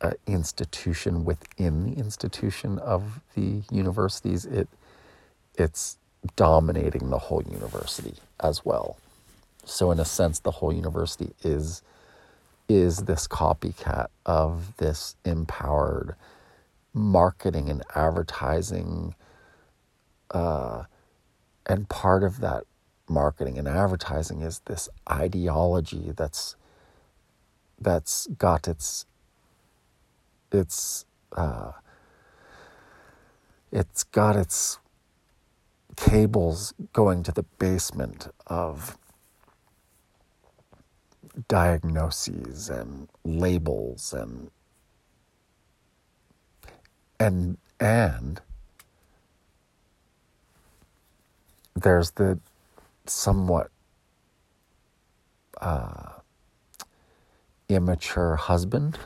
uh, 0.00 0.12
institution 0.26 1.24
within 1.24 1.84
the 1.84 1.98
institution 1.98 2.78
of 2.78 3.20
the 3.34 3.62
universities 3.70 4.46
it 4.46 4.68
it's 5.56 5.98
dominating 6.36 7.10
the 7.10 7.18
whole 7.18 7.42
university 7.42 8.14
as 8.40 8.64
well. 8.64 8.96
So 9.64 9.90
in 9.90 10.00
a 10.00 10.04
sense 10.04 10.38
the 10.38 10.52
whole 10.52 10.72
university 10.72 11.32
is 11.42 11.82
is 12.68 12.98
this 13.04 13.26
copycat 13.26 14.08
of 14.24 14.76
this 14.76 15.16
empowered 15.24 16.14
marketing 16.98 17.68
and 17.70 17.82
advertising 17.94 19.14
uh, 20.30 20.84
and 21.66 21.88
part 21.88 22.22
of 22.22 22.40
that 22.40 22.64
marketing 23.08 23.58
and 23.58 23.68
advertising 23.68 24.42
is 24.42 24.60
this 24.66 24.88
ideology 25.10 26.12
that's 26.16 26.56
that's 27.80 28.26
got 28.38 28.68
its 28.68 29.06
its 30.52 31.04
uh, 31.36 31.72
it's 33.72 34.04
got 34.04 34.36
its 34.36 34.78
cables 35.96 36.74
going 36.92 37.22
to 37.22 37.32
the 37.32 37.42
basement 37.58 38.28
of 38.46 38.96
diagnoses 41.48 42.68
and 42.68 43.08
labels 43.24 44.12
and 44.12 44.50
and 47.20 47.58
and 47.80 48.40
there's 51.74 52.12
the 52.12 52.38
somewhat 53.06 53.70
uh, 55.60 56.10
immature 57.68 58.36
husband 58.36 58.98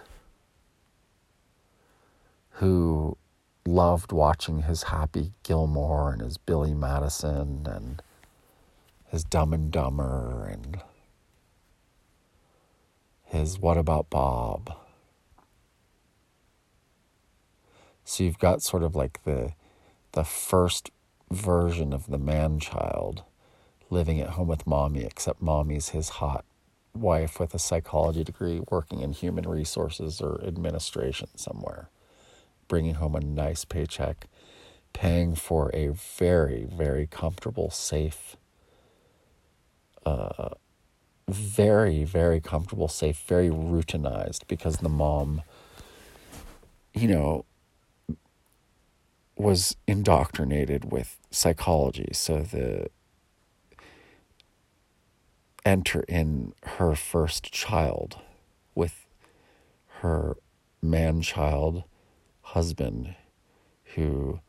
who 2.56 3.16
loved 3.66 4.12
watching 4.12 4.62
his 4.62 4.84
Happy 4.84 5.32
Gilmore 5.42 6.12
and 6.12 6.22
his 6.22 6.36
Billy 6.36 6.74
Madison 6.74 7.66
and 7.66 8.02
his 9.08 9.24
Dumb 9.24 9.52
and 9.52 9.70
Dumber 9.70 10.48
and 10.50 10.80
his 13.24 13.58
What 13.58 13.78
About 13.78 14.10
Bob. 14.10 14.74
So 18.04 18.24
you've 18.24 18.38
got 18.38 18.62
sort 18.62 18.82
of 18.82 18.94
like 18.94 19.22
the 19.24 19.52
the 20.12 20.24
first 20.24 20.90
version 21.30 21.92
of 21.92 22.06
the 22.06 22.18
man 22.18 22.60
child 22.60 23.22
living 23.90 24.20
at 24.20 24.30
home 24.30 24.48
with 24.48 24.66
mommy, 24.66 25.04
except 25.04 25.40
mommy's 25.42 25.90
his 25.90 26.08
hot 26.10 26.44
wife 26.94 27.40
with 27.40 27.54
a 27.54 27.58
psychology 27.58 28.24
degree 28.24 28.60
working 28.70 29.00
in 29.00 29.12
human 29.12 29.48
resources 29.48 30.20
or 30.20 30.42
administration 30.44 31.28
somewhere, 31.36 31.88
bringing 32.68 32.94
home 32.94 33.14
a 33.14 33.20
nice 33.20 33.64
paycheck, 33.64 34.26
paying 34.92 35.34
for 35.34 35.70
a 35.74 35.88
very, 35.88 36.64
very 36.64 37.06
comfortable, 37.06 37.70
safe, 37.70 38.36
uh, 40.04 40.50
very, 41.28 42.04
very 42.04 42.40
comfortable, 42.40 42.88
safe, 42.88 43.22
very 43.26 43.48
routinized 43.48 44.46
because 44.48 44.78
the 44.78 44.88
mom, 44.88 45.42
you 46.94 47.08
know, 47.08 47.44
was 49.36 49.76
indoctrinated 49.86 50.90
with 50.92 51.18
psychology. 51.30 52.10
So 52.12 52.42
the 52.42 52.88
enter 55.64 56.04
in 56.08 56.52
her 56.64 56.94
first 56.94 57.52
child 57.52 58.18
with 58.74 59.06
her 60.00 60.36
man 60.82 61.22
child 61.22 61.84
husband 62.42 63.14
who 63.94 64.40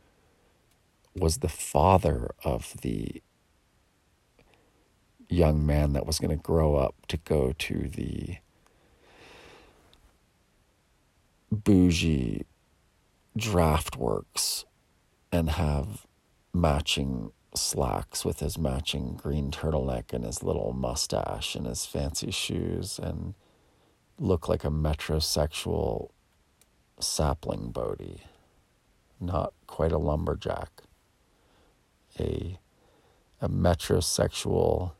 was 1.14 1.38
the 1.38 1.48
father 1.48 2.34
of 2.44 2.74
the 2.82 3.22
young 5.28 5.64
man 5.64 5.92
that 5.92 6.06
was 6.06 6.18
going 6.18 6.36
to 6.36 6.42
grow 6.42 6.74
up 6.74 6.94
to 7.06 7.16
go 7.18 7.52
to 7.58 7.88
the 7.88 8.36
bougie 11.50 12.44
draft 13.36 13.96
works 13.96 14.64
and 15.34 15.50
have 15.50 16.06
matching 16.52 17.32
slacks 17.56 18.24
with 18.24 18.38
his 18.38 18.56
matching 18.56 19.18
green 19.20 19.50
turtleneck 19.50 20.12
and 20.12 20.24
his 20.24 20.44
little 20.44 20.72
mustache 20.72 21.56
and 21.56 21.66
his 21.66 21.84
fancy 21.84 22.30
shoes 22.30 23.00
and 23.00 23.34
look 24.16 24.48
like 24.48 24.62
a 24.62 24.70
metrosexual 24.70 26.10
sapling 27.00 27.72
Bodie. 27.72 28.22
Not 29.20 29.52
quite 29.66 29.90
a 29.90 29.98
lumberjack. 29.98 30.70
A 32.20 32.58
a 33.40 33.48
metrosexual 33.48 34.92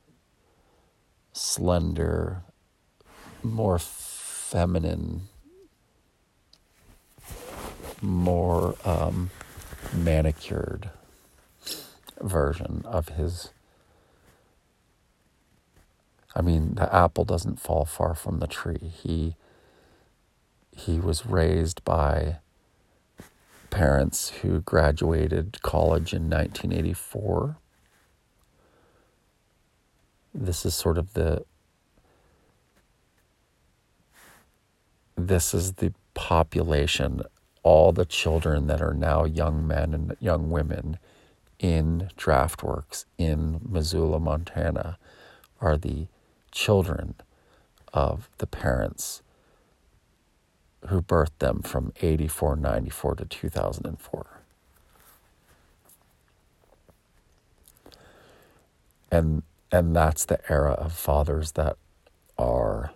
slender 1.33 2.43
more 3.45 3.79
feminine 3.79 5.29
more 8.03 8.75
um, 8.85 9.31
manicured 9.95 10.91
version 12.21 12.83
of 12.87 13.11
his. 13.11 13.51
I 16.35 16.43
mean, 16.43 16.75
the 16.75 16.93
apple 16.95 17.25
doesn't 17.25 17.61
fall 17.61 17.85
far 17.85 18.15
from 18.15 18.41
the 18.41 18.47
tree. 18.47 18.93
He 18.93 19.37
he 20.77 20.99
was 20.99 21.25
raised 21.25 21.85
by 21.85 22.39
parents 23.71 24.31
who 24.43 24.61
graduated 24.61 25.61
college 25.63 26.13
in 26.13 26.31
1984. 26.31 27.57
This 30.35 30.67
is 30.67 30.75
sort 30.75 30.99
of 30.99 31.15
the 31.15 31.45
this 35.17 35.55
is 35.55 35.75
the 35.75 35.93
population 36.15 37.23
all 37.65 37.93
the 37.93 38.05
children 38.05 38.69
that 38.69 38.81
are 38.81 38.95
now 38.95 39.25
young 39.25 39.67
men 39.67 39.93
and 39.95 40.17
young 40.21 40.51
women 40.51 40.99
in 41.59 42.11
Draughtworks 42.17 43.07
in 43.19 43.61
Missoula, 43.67 44.21
Montana, 44.21 44.99
are 45.61 45.77
the 45.77 46.07
children 46.53 47.15
of 47.93 48.29
the 48.39 48.47
parents 48.47 49.23
who 50.89 51.01
birthed 51.01 51.39
them 51.39 51.63
from 51.63 51.93
84, 52.03 52.57
94 52.57 53.15
to 53.17 53.25
2004. 53.25 54.27
And 59.11 59.43
and 59.73 59.97
that's 59.97 60.25
the 60.25 60.39
era 60.53 60.73
of 60.73 60.93
fathers 60.93 61.53
that 61.53 61.77
are 62.39 62.93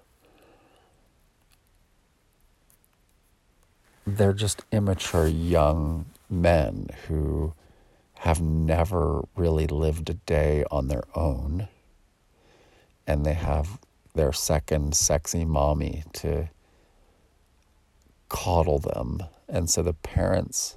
they're 4.17 4.33
just 4.33 4.65
immature 4.73 5.27
young 5.27 6.07
men 6.31 6.89
who 7.07 7.53
have 8.19 8.41
never 8.41 9.25
really 9.37 9.67
lived 9.67 10.11
a 10.11 10.15
day 10.15 10.65
on 10.71 10.89
their 10.89 11.05
own 11.15 11.69
and 13.07 13.25
they 13.25 13.35
have 13.35 13.79
their 14.15 14.33
second 14.33 14.95
sexy 14.95 15.45
mommy 15.45 16.03
to 16.13 16.49
coddle 18.29 18.79
them 18.79 19.23
and 19.49 19.71
so 19.71 19.83
the 19.83 19.93
parents 19.93 20.77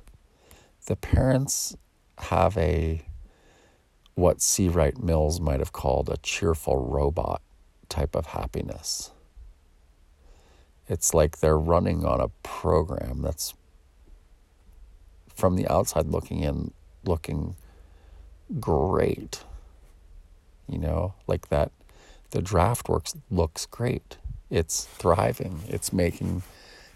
the 0.85 0.95
parents 0.95 1.75
have 2.17 2.57
a 2.57 3.03
what 4.15 4.41
C. 4.41 4.67
Wright 4.67 4.97
Mills 5.01 5.39
might 5.39 5.59
have 5.59 5.71
called 5.71 6.09
a 6.09 6.17
cheerful 6.17 6.77
robot 6.77 7.41
type 7.89 8.15
of 8.15 8.27
happiness. 8.27 9.11
It's 10.91 11.13
like 11.13 11.37
they're 11.37 11.57
running 11.57 12.03
on 12.03 12.19
a 12.19 12.27
program 12.43 13.21
that's 13.21 13.53
from 15.33 15.55
the 15.55 15.65
outside 15.69 16.07
looking 16.07 16.41
in, 16.41 16.73
looking 17.05 17.55
great. 18.59 19.45
You 20.67 20.79
know, 20.79 21.13
like 21.27 21.47
that, 21.47 21.71
the 22.31 22.41
Draught 22.41 22.89
Works 22.89 23.15
looks 23.29 23.65
great. 23.65 24.17
It's 24.49 24.83
thriving. 24.83 25.61
It's 25.69 25.93
making 25.93 26.43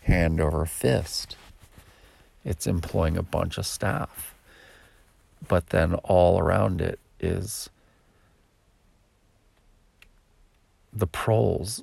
hand 0.02 0.41
over 0.41 0.66
fist. 0.66 1.38
It's 2.43 2.68
employing 2.68 3.16
a 3.16 3.24
bunch 3.24 3.58
of 3.58 3.66
staff. 3.66 4.36
But 5.48 5.68
then 5.68 5.93
all 6.04 6.38
around 6.38 6.82
it 6.82 7.00
is 7.22 7.70
the 10.91 11.08
proles, 11.08 11.82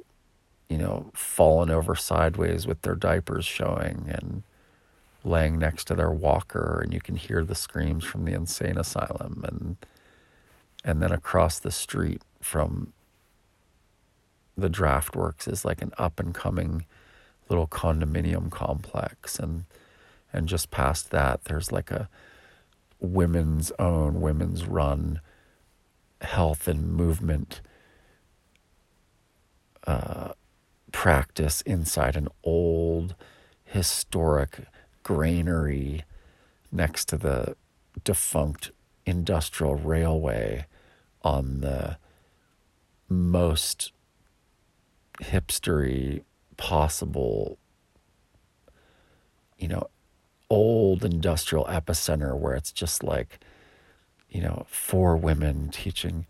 you 0.72 0.78
know, 0.78 1.10
falling 1.12 1.68
over 1.68 1.94
sideways 1.94 2.66
with 2.66 2.80
their 2.80 2.94
diapers 2.94 3.44
showing 3.44 4.06
and 4.08 4.42
laying 5.22 5.58
next 5.58 5.84
to 5.84 5.94
their 5.94 6.10
walker 6.10 6.80
and 6.82 6.94
you 6.94 7.00
can 7.00 7.14
hear 7.14 7.44
the 7.44 7.54
screams 7.54 8.04
from 8.04 8.24
the 8.24 8.32
insane 8.32 8.78
asylum 8.78 9.44
and 9.46 9.76
and 10.84 11.00
then 11.00 11.12
across 11.12 11.58
the 11.60 11.70
street 11.70 12.22
from 12.40 12.92
the 14.56 14.68
Draught 14.68 15.14
Works 15.14 15.46
is 15.46 15.64
like 15.64 15.82
an 15.82 15.92
up 15.98 16.18
and 16.18 16.34
coming 16.34 16.86
little 17.48 17.66
condominium 17.66 18.50
complex. 18.50 19.38
And 19.38 19.64
and 20.32 20.48
just 20.48 20.70
past 20.70 21.10
that 21.10 21.44
there's 21.44 21.70
like 21.70 21.90
a 21.90 22.08
women's 22.98 23.70
own 23.78 24.20
women's 24.20 24.64
run 24.66 25.20
health 26.22 26.66
and 26.66 26.92
movement 26.92 27.60
uh, 29.86 30.32
practice 30.92 31.62
inside 31.62 32.16
an 32.16 32.28
old 32.44 33.14
historic 33.64 34.66
granary 35.02 36.04
next 36.70 37.06
to 37.06 37.16
the 37.16 37.56
defunct 38.04 38.70
industrial 39.04 39.74
railway 39.74 40.66
on 41.22 41.60
the 41.60 41.96
most 43.08 43.92
hipstery 45.20 46.22
possible 46.56 47.58
you 49.58 49.68
know 49.68 49.86
old 50.48 51.04
industrial 51.04 51.64
epicenter 51.66 52.38
where 52.38 52.54
it's 52.54 52.72
just 52.72 53.02
like 53.02 53.40
you 54.28 54.40
know 54.40 54.64
four 54.68 55.16
women 55.16 55.68
teaching 55.70 56.26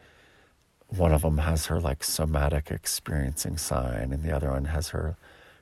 one 0.96 1.12
of 1.12 1.22
them 1.22 1.38
has 1.38 1.66
her 1.66 1.80
like 1.80 2.04
somatic 2.04 2.70
experiencing 2.70 3.56
sign 3.56 4.12
and 4.12 4.22
the 4.22 4.34
other 4.34 4.50
one 4.50 4.66
has 4.66 4.90
her 4.90 5.16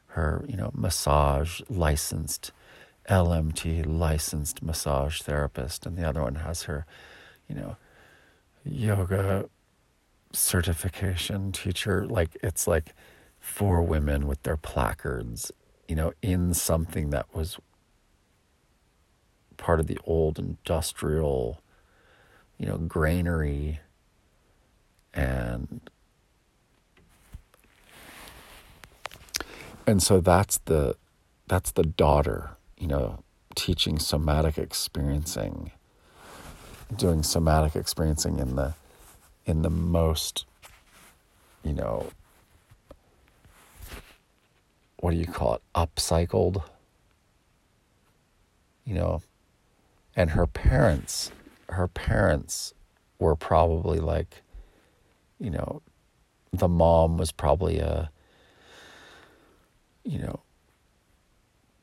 her 0.08 0.44
you 0.48 0.56
know 0.56 0.70
massage 0.74 1.60
licensed 1.68 2.52
LMT 3.10 3.84
licensed 3.86 4.62
massage 4.62 5.20
therapist, 5.22 5.84
and 5.84 5.96
the 5.96 6.08
other 6.08 6.22
one 6.22 6.36
has 6.36 6.62
her, 6.62 6.86
you 7.48 7.56
know, 7.56 7.76
yoga 8.64 9.48
certification 10.32 11.50
teacher. 11.50 12.06
Like 12.06 12.36
it's 12.42 12.68
like 12.68 12.94
four 13.40 13.82
women 13.82 14.28
with 14.28 14.42
their 14.44 14.56
placards, 14.56 15.50
you 15.88 15.96
know, 15.96 16.12
in 16.22 16.54
something 16.54 17.10
that 17.10 17.34
was 17.34 17.58
part 19.56 19.80
of 19.80 19.88
the 19.88 19.98
old 20.04 20.38
industrial, 20.38 21.60
you 22.58 22.66
know, 22.66 22.78
granary 22.78 23.80
and 25.14 25.80
and 29.86 30.02
so 30.02 30.20
that's 30.20 30.58
the 30.58 30.96
that's 31.48 31.72
the 31.72 31.84
daughter 31.84 32.56
you 32.80 32.86
know, 32.86 33.22
teaching 33.54 33.98
somatic 33.98 34.56
experiencing, 34.56 35.70
doing 36.96 37.22
somatic 37.22 37.76
experiencing 37.76 38.38
in 38.38 38.56
the 38.56 38.74
in 39.44 39.62
the 39.62 39.70
most, 39.70 40.46
you 41.62 41.74
know, 41.74 42.10
what 44.96 45.10
do 45.10 45.18
you 45.18 45.26
call 45.26 45.54
it, 45.54 45.62
upcycled, 45.74 46.62
you 48.84 48.94
know, 48.94 49.22
and 50.16 50.30
her 50.30 50.46
parents, 50.46 51.30
her 51.68 51.88
parents 51.88 52.72
were 53.18 53.36
probably 53.36 53.98
like, 53.98 54.42
you 55.40 55.50
know, 55.50 55.82
the 56.52 56.68
mom 56.68 57.16
was 57.16 57.32
probably 57.32 57.78
a, 57.78 58.10
you 60.04 60.18
know, 60.18 60.40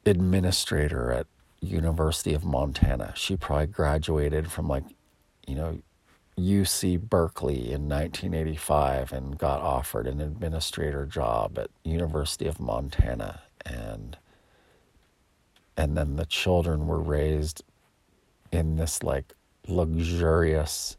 administrator 0.05 1.11
at 1.11 1.27
University 1.59 2.33
of 2.33 2.45
Montana. 2.45 3.13
She 3.15 3.35
probably 3.35 3.67
graduated 3.67 4.51
from 4.51 4.67
like, 4.67 4.83
you 5.47 5.55
know, 5.55 5.79
UC 6.37 7.01
Berkeley 7.01 7.71
in 7.71 7.89
1985 7.89 9.11
and 9.11 9.37
got 9.37 9.61
offered 9.61 10.05
an 10.05 10.21
administrator 10.21 11.05
job 11.05 11.57
at 11.57 11.71
University 11.83 12.45
of 12.45 12.59
Montana 12.59 13.41
and 13.65 14.17
and 15.75 15.95
then 15.95 16.15
the 16.15 16.25
children 16.25 16.87
were 16.87 17.01
raised 17.01 17.63
in 18.51 18.75
this 18.75 19.03
like 19.03 19.33
luxurious 19.67 20.96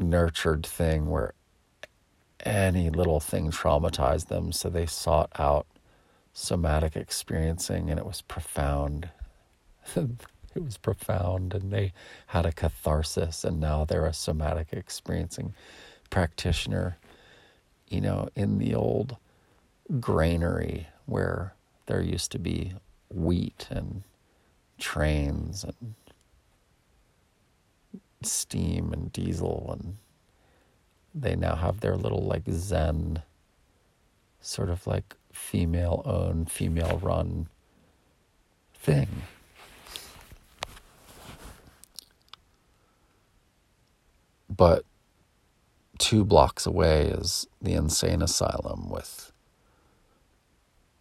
nurtured 0.00 0.66
thing 0.66 1.08
where 1.08 1.34
any 2.44 2.90
little 2.90 3.20
thing 3.20 3.50
traumatized 3.50 4.28
them 4.28 4.52
so 4.52 4.68
they 4.70 4.86
sought 4.86 5.30
out 5.38 5.66
somatic 6.32 6.96
experiencing, 6.96 7.90
and 7.90 7.98
it 7.98 8.06
was 8.06 8.22
profound. 8.22 9.10
it 9.96 10.64
was 10.64 10.76
profound, 10.76 11.54
and 11.54 11.72
they 11.72 11.92
had 12.28 12.46
a 12.46 12.52
catharsis, 12.52 13.44
and 13.44 13.60
now 13.60 13.84
they're 13.84 14.06
a 14.06 14.14
somatic 14.14 14.68
experiencing 14.72 15.54
practitioner. 16.08 16.98
You 17.88 18.00
know, 18.00 18.28
in 18.36 18.58
the 18.58 18.74
old 18.74 19.16
granary 19.98 20.86
where 21.06 21.54
there 21.86 22.00
used 22.00 22.30
to 22.32 22.38
be 22.38 22.72
wheat 23.12 23.66
and 23.70 24.04
trains 24.78 25.64
and 25.64 25.94
steam 28.22 28.92
and 28.92 29.12
diesel 29.12 29.70
and 29.72 29.96
they 31.14 31.34
now 31.34 31.56
have 31.56 31.80
their 31.80 31.96
little 31.96 32.22
like 32.22 32.44
zen 32.50 33.22
sort 34.40 34.70
of 34.70 34.86
like 34.86 35.16
female 35.32 36.02
owned, 36.04 36.50
female 36.50 36.98
run 37.02 37.48
thing. 38.74 39.08
But 44.48 44.84
two 45.98 46.24
blocks 46.24 46.66
away 46.66 47.06
is 47.06 47.46
the 47.62 47.74
insane 47.74 48.22
asylum 48.22 48.88
with, 48.88 49.32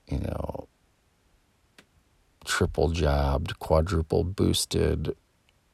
you 0.07 0.19
know, 0.19 0.67
triple 2.45 2.89
jabbed, 2.89 3.59
quadruple 3.59 4.23
boosted 4.23 5.15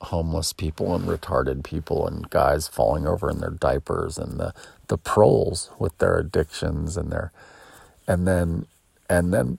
homeless 0.02 0.54
people 0.54 0.94
and 0.96 1.06
retarded 1.06 1.64
people 1.64 2.08
and 2.08 2.30
guys 2.30 2.68
falling 2.68 3.08
over 3.08 3.30
in 3.30 3.40
their 3.40 3.52
diapers 3.52 4.18
and 4.18 4.40
the, 4.40 4.54
the 4.88 4.98
proles 4.98 5.72
with 5.80 5.98
their 6.00 6.18
addictions 6.18 6.98
and 6.98 7.12
their 7.12 7.32
and 8.08 8.28
then 8.28 8.68
and 9.10 9.34
then 9.34 9.58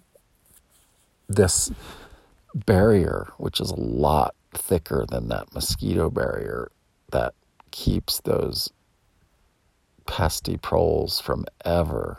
this 1.29 1.71
barrier, 2.55 3.29
which 3.39 3.61
is 3.61 3.71
a 3.71 3.81
lot 3.81 4.35
thicker 4.53 5.05
than 5.09 5.29
that 5.29 5.53
mosquito 5.55 6.11
barrier 6.11 6.71
that 7.13 7.35
keeps 7.71 8.21
those 8.21 8.71
pesty 10.07 10.57
proles 10.57 11.21
from 11.21 11.45
ever 11.65 12.19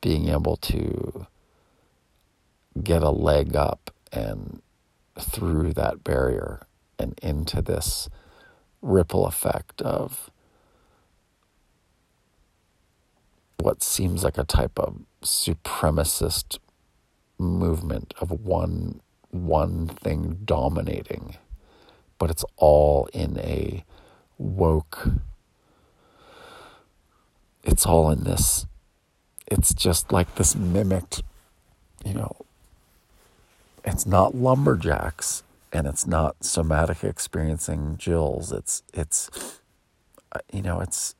being 0.00 0.28
able 0.28 0.56
to 0.56 1.26
get 2.82 3.02
a 3.02 3.10
leg 3.10 3.56
up 3.56 3.90
and 4.12 4.60
through 5.18 5.72
that 5.72 6.04
barrier 6.04 6.66
and 6.98 7.18
into 7.22 7.62
this 7.62 8.08
ripple 8.82 9.26
effect 9.26 9.80
of 9.82 10.30
what 13.58 13.82
seems 13.82 14.22
like 14.22 14.38
a 14.38 14.44
type 14.44 14.78
of 14.78 15.00
supremacist 15.22 16.58
movement 17.38 18.14
of 18.20 18.30
one 18.30 19.00
one 19.30 19.86
thing 19.88 20.38
dominating 20.44 21.36
but 22.18 22.30
it's 22.30 22.44
all 22.56 23.08
in 23.12 23.38
a 23.40 23.84
woke 24.38 25.08
it's 27.64 27.84
all 27.84 28.10
in 28.10 28.24
this 28.24 28.66
it's 29.46 29.74
just 29.74 30.12
like 30.12 30.36
this 30.36 30.54
mimicked 30.54 31.22
you 32.04 32.14
know 32.14 32.45
it's 33.86 34.04
not 34.04 34.34
lumberjacks 34.34 35.44
and 35.72 35.86
it's 35.86 36.06
not 36.06 36.44
somatic 36.44 37.04
experiencing 37.04 37.96
Jills. 37.96 38.52
It's 38.52 38.82
it's 38.92 39.60
uh, 40.32 40.40
you 40.52 40.62
know 40.62 40.80
it's 40.80 41.14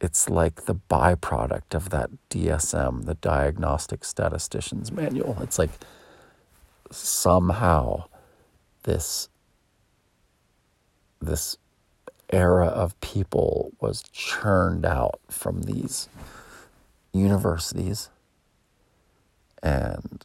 it's 0.00 0.28
like 0.28 0.66
the 0.66 0.74
byproduct 0.74 1.74
of 1.74 1.90
that 1.90 2.10
DSM, 2.28 3.06
the 3.06 3.14
Diagnostic 3.14 4.04
Statistician's 4.04 4.92
Manual. 4.92 5.38
It's 5.40 5.58
like 5.58 5.70
somehow 6.90 8.04
this 8.82 9.28
this 11.20 11.56
era 12.30 12.66
of 12.66 13.00
people 13.00 13.72
was 13.80 14.02
churned 14.12 14.84
out 14.84 15.20
from 15.30 15.62
these 15.62 16.08
universities 17.12 18.10
and 19.62 20.24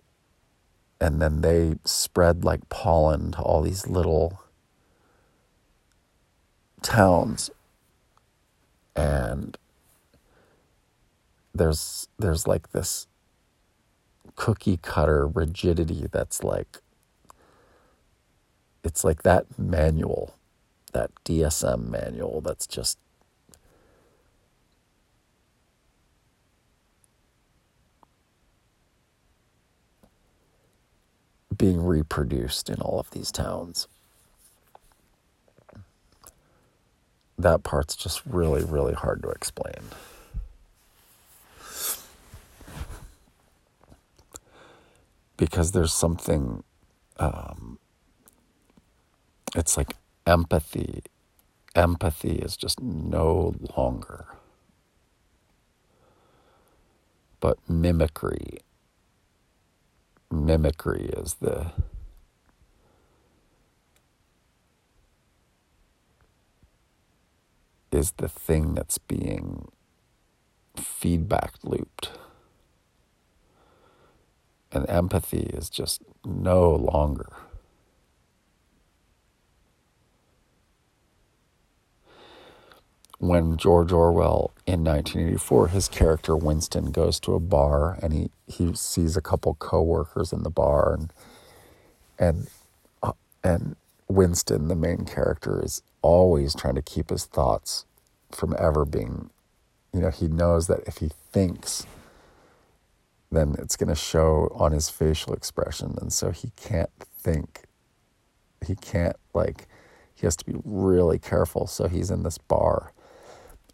and 1.01 1.19
then 1.19 1.41
they 1.41 1.75
spread 1.83 2.45
like 2.45 2.69
pollen 2.69 3.31
to 3.31 3.41
all 3.41 3.63
these 3.63 3.87
little 3.87 4.39
towns. 6.83 7.49
And 8.95 9.57
there's 11.55 12.07
there's 12.19 12.45
like 12.47 12.71
this 12.71 13.07
cookie 14.35 14.77
cutter 14.77 15.27
rigidity 15.27 16.05
that's 16.11 16.43
like 16.43 16.77
it's 18.83 19.03
like 19.03 19.23
that 19.23 19.45
manual 19.57 20.35
that 20.93 21.09
DSM 21.25 21.89
manual 21.89 22.41
that's 22.41 22.67
just 22.67 22.99
being 31.61 31.85
reproduced 31.85 32.71
in 32.71 32.81
all 32.81 32.99
of 32.99 33.11
these 33.11 33.31
towns. 33.31 33.87
That 37.37 37.61
part's 37.61 37.95
just 37.95 38.25
really, 38.25 38.63
really 38.63 38.95
hard 38.95 39.21
to 39.21 39.29
explain. 39.29 39.75
Because 45.37 45.71
there's 45.71 45.93
something, 45.93 46.63
um, 47.19 47.77
it's 49.55 49.77
like 49.77 49.93
empathy. 50.25 51.03
Empathy 51.75 52.37
is 52.37 52.57
just 52.57 52.81
no 52.81 53.53
longer. 53.77 54.25
But 57.39 57.59
mimicry 57.69 58.61
mimicry 60.31 61.09
is 61.17 61.35
the 61.35 61.71
is 67.91 68.11
the 68.13 68.29
thing 68.29 68.73
that's 68.73 68.97
being 68.97 69.67
feedback 70.75 71.55
looped. 71.63 72.11
And 74.71 74.89
empathy 74.89 75.51
is 75.53 75.69
just 75.69 76.01
no 76.25 76.71
longer. 76.71 77.27
When 83.21 83.55
George 83.55 83.91
Orwell 83.91 84.51
in 84.65 84.83
1984, 84.83 85.67
his 85.67 85.87
character 85.87 86.35
Winston 86.35 86.89
goes 86.89 87.19
to 87.19 87.35
a 87.35 87.39
bar 87.39 87.99
and 88.01 88.13
he, 88.13 88.31
he 88.47 88.73
sees 88.73 89.15
a 89.15 89.21
couple 89.21 89.53
coworkers 89.53 90.33
in 90.33 90.41
the 90.41 90.49
bar 90.49 90.95
and 90.95 91.13
and 92.17 92.47
uh, 93.03 93.13
and 93.43 93.75
Winston, 94.07 94.69
the 94.69 94.75
main 94.75 95.05
character, 95.05 95.63
is 95.63 95.83
always 96.01 96.55
trying 96.55 96.73
to 96.73 96.81
keep 96.81 97.11
his 97.11 97.25
thoughts 97.25 97.85
from 98.31 98.55
ever 98.57 98.85
being, 98.85 99.29
you 99.93 99.99
know, 99.99 100.09
he 100.09 100.27
knows 100.27 100.65
that 100.65 100.81
if 100.87 100.97
he 100.97 101.11
thinks, 101.31 101.85
then 103.31 103.55
it's 103.59 103.75
going 103.75 103.89
to 103.89 103.95
show 103.95 104.51
on 104.55 104.71
his 104.71 104.89
facial 104.89 105.33
expression, 105.33 105.95
and 106.01 106.11
so 106.11 106.31
he 106.31 106.51
can't 106.55 106.91
think. 106.99 107.65
He 108.65 108.73
can't 108.75 109.15
like. 109.35 109.67
He 110.15 110.25
has 110.25 110.35
to 110.37 110.45
be 110.45 110.55
really 110.65 111.19
careful. 111.19 111.67
So 111.67 111.87
he's 111.87 112.09
in 112.09 112.23
this 112.23 112.37
bar 112.39 112.93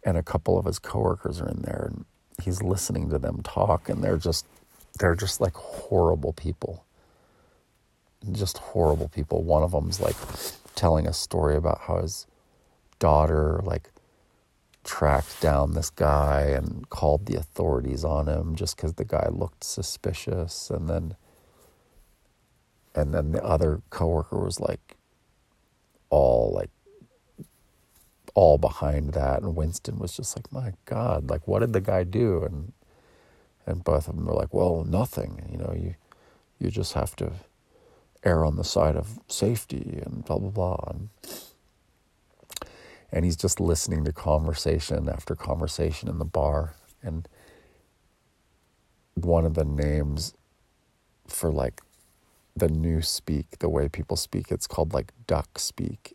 and 0.08 0.16
a 0.16 0.22
couple 0.22 0.58
of 0.58 0.64
his 0.64 0.78
coworkers 0.78 1.38
are 1.38 1.48
in 1.48 1.60
there 1.62 1.90
and 1.90 2.06
he's 2.42 2.62
listening 2.62 3.10
to 3.10 3.18
them 3.18 3.42
talk 3.42 3.90
and 3.90 4.02
they're 4.02 4.16
just 4.16 4.46
they're 4.98 5.14
just 5.14 5.38
like 5.40 5.54
horrible 5.54 6.32
people. 6.32 6.86
Just 8.32 8.58
horrible 8.58 9.08
people. 9.08 9.42
One 9.42 9.62
of 9.62 9.72
them's 9.72 10.00
like 10.00 10.16
telling 10.74 11.06
a 11.06 11.12
story 11.12 11.56
about 11.56 11.82
how 11.82 12.00
his 12.00 12.26
daughter 12.98 13.60
like 13.62 13.90
tracked 14.82 15.42
down 15.42 15.74
this 15.74 15.90
guy 15.90 16.40
and 16.56 16.88
called 16.88 17.26
the 17.26 17.36
authorities 17.36 18.02
on 18.02 18.28
him 18.28 18.56
just 18.56 18.76
because 18.76 18.94
the 18.94 19.04
guy 19.04 19.28
looked 19.30 19.62
suspicious 19.62 20.70
and 20.70 20.88
then 20.88 21.16
and 22.94 23.12
then 23.12 23.32
the 23.32 23.44
other 23.44 23.82
coworker 23.90 24.42
was 24.42 24.58
like 24.58 24.96
all 26.08 26.50
like 26.54 26.70
all 28.38 28.56
behind 28.56 29.14
that. 29.14 29.42
And 29.42 29.56
Winston 29.56 29.98
was 29.98 30.16
just 30.16 30.36
like, 30.36 30.52
my 30.52 30.72
God, 30.84 31.28
like, 31.28 31.48
what 31.48 31.58
did 31.58 31.72
the 31.72 31.80
guy 31.80 32.04
do? 32.04 32.44
And 32.44 32.72
and 33.66 33.82
both 33.82 34.06
of 34.06 34.14
them 34.14 34.26
were 34.26 34.32
like, 34.34 34.54
well, 34.54 34.84
nothing. 34.84 35.48
You 35.50 35.58
know, 35.58 35.74
you 35.76 35.96
you 36.60 36.70
just 36.70 36.92
have 36.92 37.16
to 37.16 37.32
err 38.22 38.44
on 38.44 38.54
the 38.54 38.62
side 38.62 38.94
of 38.94 39.18
safety 39.26 40.00
and 40.06 40.24
blah 40.24 40.38
blah 40.38 40.50
blah. 40.50 40.84
And, 40.90 41.08
and 43.10 43.24
he's 43.24 43.36
just 43.36 43.58
listening 43.58 44.04
to 44.04 44.12
conversation 44.12 45.08
after 45.08 45.34
conversation 45.34 46.08
in 46.08 46.20
the 46.20 46.24
bar. 46.24 46.74
And 47.02 47.26
one 49.14 49.46
of 49.46 49.54
the 49.54 49.64
names 49.64 50.32
for 51.26 51.50
like 51.50 51.80
the 52.54 52.68
new 52.68 53.02
speak, 53.02 53.58
the 53.58 53.68
way 53.68 53.88
people 53.88 54.16
speak, 54.16 54.52
it's 54.52 54.68
called 54.68 54.94
like 54.94 55.12
duck 55.26 55.58
speak. 55.58 56.14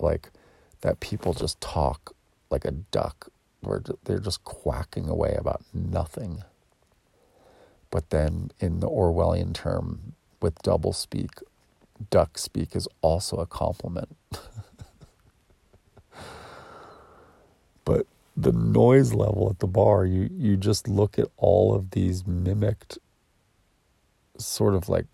Like 0.00 0.32
that 0.80 1.00
people 1.00 1.34
just 1.34 1.60
talk 1.60 2.14
like 2.50 2.64
a 2.64 2.70
duck, 2.70 3.28
where 3.60 3.82
they're 4.04 4.18
just 4.18 4.44
quacking 4.44 5.08
away 5.08 5.34
about 5.38 5.62
nothing. 5.74 6.42
But 7.90 8.10
then 8.10 8.50
in 8.60 8.80
the 8.80 8.88
Orwellian 8.88 9.54
term, 9.54 10.14
with 10.40 10.62
double 10.62 10.92
speak, 10.92 11.30
duck 12.10 12.38
speak 12.38 12.76
is 12.76 12.86
also 13.02 13.38
a 13.38 13.46
compliment. 13.46 14.16
but 17.84 18.06
the 18.36 18.52
noise 18.52 19.12
level 19.14 19.48
at 19.50 19.58
the 19.58 19.66
bar, 19.66 20.06
you, 20.06 20.30
you 20.32 20.56
just 20.56 20.86
look 20.88 21.18
at 21.18 21.26
all 21.36 21.74
of 21.74 21.90
these 21.90 22.26
mimicked, 22.26 22.98
sort 24.38 24.74
of 24.74 24.88
like 24.88 25.06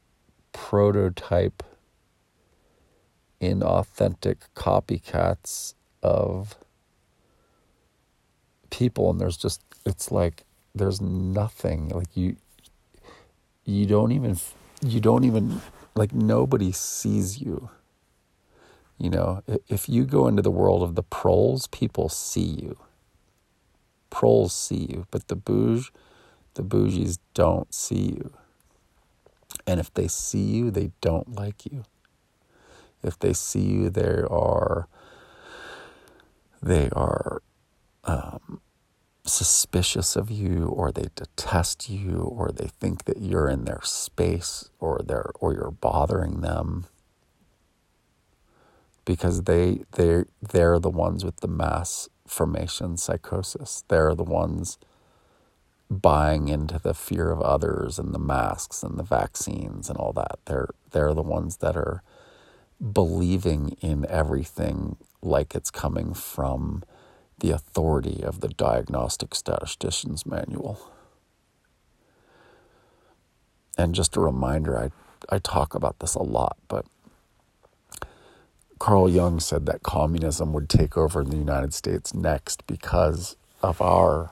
prototype 0.53 1.63
inauthentic 3.45 4.37
copycats 4.57 5.75
of 6.03 6.57
people 8.71 9.11
and 9.11 9.21
there's 9.21 9.37
just 9.37 9.63
it's 9.87 10.11
like 10.11 10.45
there's 10.75 11.01
nothing 11.01 11.89
like 11.91 12.17
you 12.17 12.37
you 13.65 13.87
don't 13.87 14.13
even 14.13 14.37
you 14.83 15.01
don't 15.01 15.25
even 15.25 15.61
like 15.95 16.13
nobody 16.13 16.73
sees 16.73 17.41
you. 17.41 17.71
You 18.99 19.11
know 19.11 19.43
if 19.69 19.89
you 19.89 20.05
go 20.05 20.27
into 20.27 20.43
the 20.43 20.51
world 20.51 20.83
of 20.83 20.95
the 20.95 21.03
proles 21.03 21.67
people 21.69 22.09
see 22.09 22.41
you. 22.63 22.77
Proles 24.11 24.55
see 24.55 24.87
you 24.91 25.07
but 25.11 25.29
the 25.29 25.37
bouge 25.37 25.93
the 26.55 26.63
bougies 26.63 27.19
don't 27.33 27.73
see 27.73 28.17
you. 28.17 28.33
And 29.67 29.79
if 29.79 29.93
they 29.95 30.09
see 30.09 30.43
you 30.43 30.71
they 30.71 30.91
don't 31.01 31.37
like 31.37 31.65
you 31.67 31.85
if 33.05 33.19
they 33.19 33.33
see 33.33 33.61
you, 33.61 33.91
they 33.91 34.23
are 34.31 34.89
they 36.63 36.89
are 36.91 37.43
um, 38.05 38.61
suspicious 39.25 40.17
of 40.17 40.31
you 40.31 40.67
or 40.67 40.91
they 40.91 41.09
detest 41.15 41.89
you 41.91 42.21
or 42.21 42.51
they 42.51 42.69
think 42.81 43.05
that 43.05 43.21
you're 43.21 43.49
in 43.49 43.65
their 43.65 43.81
space 43.83 44.71
or 44.81 45.01
they're 45.05 45.31
or 45.41 45.53
you're 45.53 45.71
bothering 45.71 46.41
them. 46.41 46.87
Because 49.05 49.43
they 49.43 49.85
they 49.93 50.25
they're 50.41 50.79
the 50.79 50.91
ones 50.91 51.25
with 51.25 51.39
the 51.39 51.49
mass 51.49 52.09
formation 52.27 52.97
psychosis. 52.97 53.85
They're 53.89 54.15
the 54.15 54.25
ones 54.25 54.79
buying 55.91 56.49
into 56.49 56.79
the 56.79 56.95
fear 56.95 57.31
of 57.31 57.41
others 57.43 57.99
and 57.99 58.15
the 58.15 58.19
masks 58.19 58.83
and 58.83 58.99
the 58.99 59.03
vaccines 59.03 59.89
and 59.91 59.99
all 59.99 60.13
that. 60.15 60.39
They're 60.47 60.71
they're 60.93 61.15
the 61.15 61.23
ones 61.23 61.59
that 61.59 61.77
are 61.77 62.03
believing 62.93 63.77
in 63.81 64.07
everything 64.09 64.97
like 65.23 65.55
it's 65.55 65.71
coming 65.71 66.13
from 66.13 66.83
the 67.39 67.51
authority 67.51 68.23
of 68.23 68.41
the 68.41 68.49
Diagnostic 68.49 69.35
Statistician's 69.35 70.27
Manual. 70.27 70.91
And 73.77 73.95
just 73.95 74.17
a 74.17 74.21
reminder, 74.21 74.79
I, 74.79 74.91
I 75.35 75.39
talk 75.39 75.75
about 75.75 75.99
this 75.99 76.15
a 76.15 76.23
lot, 76.23 76.57
but 76.69 76.87
Carl 78.79 79.09
Jung 79.09 79.41
said 79.41 79.67
that 79.67 79.83
communism 79.83 80.53
would 80.53 80.69
take 80.69 80.97
over 80.97 81.23
in 81.23 81.31
the 81.31 81.37
United 81.37 81.73
States 81.73 82.13
next 82.13 82.67
because 82.67 83.37
of 83.63 83.81
our 83.81 84.31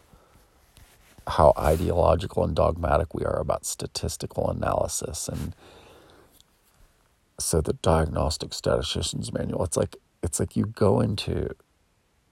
how 1.27 1.53
ideological 1.57 2.45
and 2.45 2.55
dogmatic 2.55 3.15
we 3.15 3.25
are 3.25 3.39
about 3.39 3.65
statistical 3.65 4.51
analysis 4.51 5.29
and 5.29 5.55
so 7.45 7.61
the 7.61 7.75
diagnostic 7.75 8.53
statistician's 8.53 9.33
manual 9.33 9.65
it's 9.65 9.77
like 9.77 9.97
it's 10.23 10.39
like 10.41 10.57
you 10.57 10.67
go 10.67 11.01
into 11.01 11.51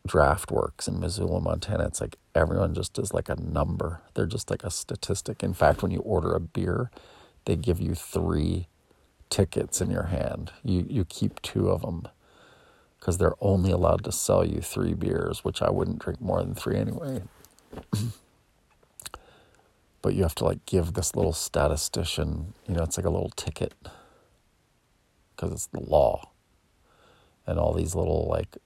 Draught 0.09 0.51
Works 0.51 0.89
in 0.89 0.99
Missoula, 0.99 1.41
Montana, 1.41 1.85
it's 1.87 2.01
like 2.01 2.17
everyone 2.35 2.75
just 2.75 2.99
is 2.99 3.13
like 3.13 3.29
a 3.29 3.37
number. 3.37 4.01
They're 4.15 4.27
just 4.27 4.51
like 4.51 4.65
a 4.65 4.71
statistic. 4.71 5.43
In 5.43 5.53
fact, 5.53 5.83
when 5.83 5.91
you 5.91 6.01
order 6.01 6.33
a 6.33 6.41
beer, 6.41 6.91
they 7.45 7.57
give 7.57 7.81
you 7.81 7.95
three 7.95 8.67
tickets 9.29 9.81
in 9.81 9.91
your 9.91 10.05
hand. 10.05 10.53
You 10.65 10.87
you 10.89 11.05
keep 11.05 11.43
two 11.43 11.69
of 11.69 11.83
them 11.83 12.09
because 12.99 13.19
they're 13.19 13.35
only 13.41 13.71
allowed 13.71 14.05
to 14.05 14.13
sell 14.13 14.45
you 14.45 14.61
three 14.61 14.95
beers, 14.95 15.45
which 15.45 15.63
I 15.63 15.71
wouldn't 15.71 15.99
drink 15.99 16.21
more 16.21 16.41
than 16.43 16.55
three 16.55 16.77
anyway. 16.77 17.23
but 20.03 20.15
you 20.15 20.23
have 20.23 20.35
to 20.37 20.45
like 20.45 20.65
give 20.67 20.95
this 20.95 21.15
little 21.15 21.33
statistician, 21.33 22.55
you 22.67 22.75
know, 22.75 22.83
it's 22.83 22.97
like 22.97 23.07
a 23.07 23.11
little 23.11 23.31
ticket 23.37 23.75
because 25.41 25.55
it's 25.55 25.67
the 25.67 25.81
law. 25.81 26.31
And 27.47 27.59
all 27.59 27.73
these 27.73 27.95
little 27.95 28.27
like 28.29 28.59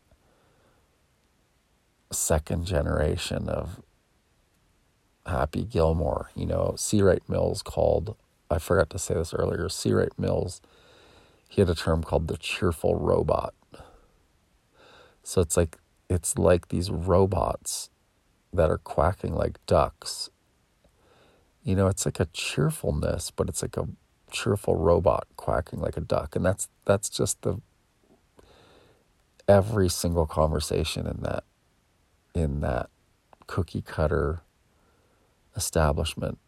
second 2.10 2.66
generation 2.66 3.48
of 3.48 3.80
Happy 5.26 5.64
Gilmore. 5.64 6.30
You 6.34 6.46
know, 6.46 6.74
C. 6.76 7.00
Wright 7.00 7.22
Mills 7.28 7.62
called, 7.62 8.16
I 8.50 8.58
forgot 8.58 8.90
to 8.90 8.98
say 8.98 9.14
this 9.14 9.32
earlier, 9.32 9.68
C. 9.68 9.92
Wright 9.92 10.12
Mills, 10.18 10.60
he 11.48 11.60
had 11.60 11.70
a 11.70 11.74
term 11.74 12.02
called 12.02 12.28
the 12.28 12.36
cheerful 12.36 12.96
robot. 12.96 13.54
So 15.22 15.40
it's 15.40 15.56
like, 15.56 15.78
it's 16.10 16.36
like 16.36 16.68
these 16.68 16.90
robots 16.90 17.88
that 18.52 18.70
are 18.70 18.78
quacking 18.78 19.34
like 19.34 19.64
ducks. 19.66 20.28
You 21.62 21.74
know, 21.74 21.86
it's 21.86 22.04
like 22.04 22.20
a 22.20 22.26
cheerfulness, 22.26 23.30
but 23.30 23.48
it's 23.48 23.62
like 23.62 23.76
a 23.76 23.88
cheerful 24.34 24.76
robot 24.76 25.26
quacking 25.36 25.80
like 25.80 25.96
a 25.96 26.00
duck. 26.00 26.36
And 26.36 26.44
that's, 26.44 26.68
that's 26.84 27.08
just 27.08 27.40
the, 27.42 27.60
every 29.48 29.88
single 29.88 30.26
conversation 30.26 31.06
in 31.06 31.22
that 31.22 31.44
in 32.34 32.60
that 32.60 32.90
cookie 33.46 33.82
cutter 33.82 34.40
establishment, 35.56 36.38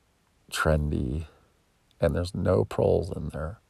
trendy, 0.50 1.26
and 2.00 2.14
there's 2.14 2.34
no 2.34 2.64
proles 2.64 3.14
in 3.16 3.28
there. 3.28 3.60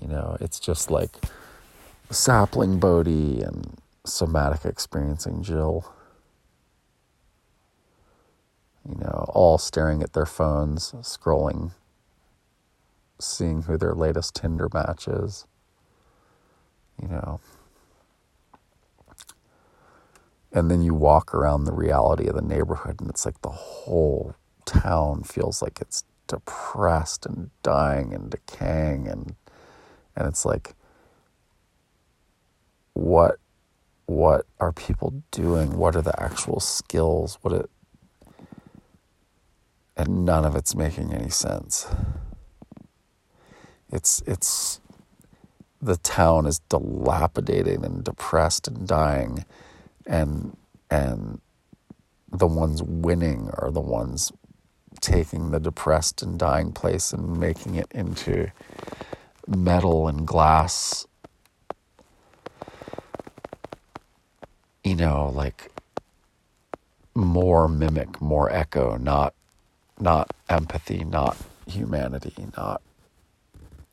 You 0.00 0.06
know, 0.08 0.36
it's 0.40 0.60
just 0.60 0.90
like 0.90 1.16
sapling 2.10 2.78
Bodhi 2.78 3.42
and 3.42 3.76
somatic 4.04 4.64
experiencing 4.64 5.42
Jill. 5.42 5.92
You 8.88 8.96
know, 8.96 9.26
all 9.28 9.58
staring 9.58 10.02
at 10.02 10.12
their 10.12 10.26
phones, 10.26 10.92
scrolling, 11.02 11.72
seeing 13.20 13.62
who 13.62 13.78
their 13.78 13.94
latest 13.94 14.34
Tinder 14.34 14.68
match 14.72 15.06
is. 15.06 15.46
You 17.00 17.08
know, 17.08 17.40
and 20.52 20.70
then 20.70 20.82
you 20.82 20.94
walk 20.94 21.34
around 21.34 21.64
the 21.64 21.72
reality 21.72 22.26
of 22.26 22.34
the 22.34 22.42
neighborhood 22.42 23.00
and 23.00 23.08
it's 23.08 23.24
like 23.24 23.40
the 23.42 23.48
whole 23.48 24.34
town 24.64 25.22
feels 25.22 25.62
like 25.62 25.80
it's 25.80 26.04
depressed 26.26 27.26
and 27.26 27.50
dying 27.62 28.14
and 28.14 28.30
decaying 28.30 29.08
and 29.08 29.34
and 30.14 30.28
it's 30.28 30.44
like 30.44 30.74
what 32.92 33.38
what 34.06 34.46
are 34.60 34.72
people 34.72 35.22
doing 35.30 35.76
what 35.76 35.96
are 35.96 36.02
the 36.02 36.22
actual 36.22 36.60
skills 36.60 37.38
what 37.42 37.54
it 37.54 37.70
and 39.96 40.24
none 40.24 40.44
of 40.44 40.56
it's 40.56 40.74
making 40.74 41.12
any 41.12 41.30
sense. 41.30 41.86
It's 43.90 44.22
it's 44.26 44.80
the 45.80 45.96
town 45.96 46.46
is 46.46 46.60
dilapidating 46.68 47.84
and 47.84 48.04
depressed 48.04 48.68
and 48.68 48.86
dying 48.86 49.44
and 50.06 50.56
and 50.90 51.40
the 52.30 52.46
ones 52.46 52.82
winning 52.82 53.50
are 53.54 53.70
the 53.70 53.80
ones 53.80 54.32
taking 55.00 55.50
the 55.50 55.60
depressed 55.60 56.22
and 56.22 56.38
dying 56.38 56.72
place 56.72 57.12
and 57.12 57.38
making 57.38 57.74
it 57.74 57.88
into 57.90 58.50
metal 59.46 60.08
and 60.08 60.26
glass. 60.26 61.06
You 64.84 64.96
know 64.96 65.30
like 65.34 65.70
more 67.14 67.68
mimic 67.68 68.22
more 68.22 68.50
echo 68.50 68.96
not 68.96 69.34
not 70.02 70.32
empathy 70.50 71.04
not 71.04 71.36
humanity 71.68 72.34
not 72.58 72.82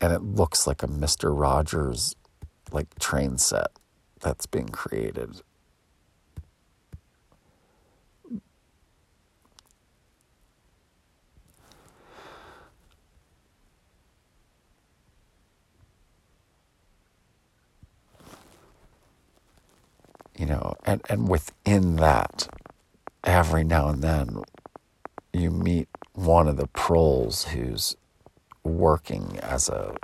and 0.00 0.12
it 0.12 0.22
looks 0.22 0.66
like 0.66 0.82
a 0.82 0.88
Mr. 0.88 1.38
Rogers 1.38 2.16
like 2.72 2.98
train 2.98 3.38
set 3.38 3.68
that's 4.20 4.46
being 4.46 4.68
created 4.68 5.36
you 20.40 20.46
know, 20.46 20.74
and, 20.86 21.02
and 21.10 21.28
within 21.28 21.96
that, 21.96 22.48
every 23.24 23.64
now 23.64 23.88
and 23.90 24.02
then 24.02 24.42
you 25.34 25.50
meet 25.50 25.89
one 26.14 26.48
of 26.48 26.56
the 26.56 26.66
proles 26.68 27.44
who's 27.44 27.96
working 28.62 29.38
as 29.42 29.68
a 29.68 29.94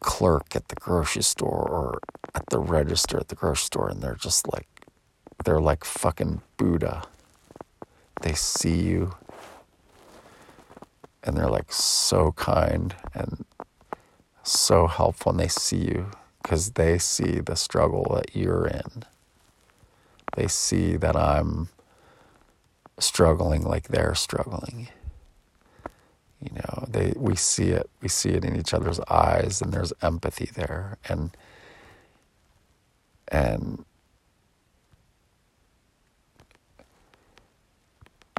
clerk 0.00 0.56
at 0.56 0.68
the 0.68 0.74
grocery 0.76 1.22
store 1.22 1.68
or 1.68 2.00
at 2.34 2.44
the 2.50 2.58
register 2.58 3.18
at 3.18 3.28
the 3.28 3.34
grocery 3.34 3.64
store 3.64 3.88
and 3.88 4.02
they're 4.02 4.14
just 4.14 4.50
like 4.52 4.66
they're 5.44 5.60
like 5.60 5.84
fucking 5.84 6.40
Buddha. 6.56 7.02
They 8.20 8.34
see 8.34 8.80
you 8.80 9.14
and 11.24 11.36
they're 11.36 11.50
like 11.50 11.72
so 11.72 12.32
kind 12.32 12.94
and 13.14 13.44
so 14.42 14.86
helpful 14.86 15.30
and 15.30 15.40
they 15.40 15.48
see 15.48 15.78
you 15.78 16.10
because 16.42 16.72
they 16.72 16.98
see 16.98 17.40
the 17.40 17.56
struggle 17.56 18.06
that 18.14 18.34
you're 18.34 18.66
in. 18.66 19.04
They 20.36 20.48
see 20.48 20.96
that 20.96 21.16
I'm 21.16 21.68
struggling 22.98 23.62
like 23.62 23.88
they're 23.88 24.14
struggling. 24.14 24.88
You 26.40 26.50
know, 26.56 26.86
they 26.88 27.12
we 27.16 27.36
see 27.36 27.68
it. 27.68 27.88
We 28.00 28.08
see 28.08 28.30
it 28.30 28.44
in 28.44 28.56
each 28.56 28.74
other's 28.74 28.98
eyes, 29.08 29.62
and 29.62 29.72
there's 29.72 29.92
empathy 30.02 30.50
there, 30.54 30.98
and 31.08 31.36
and 33.28 33.84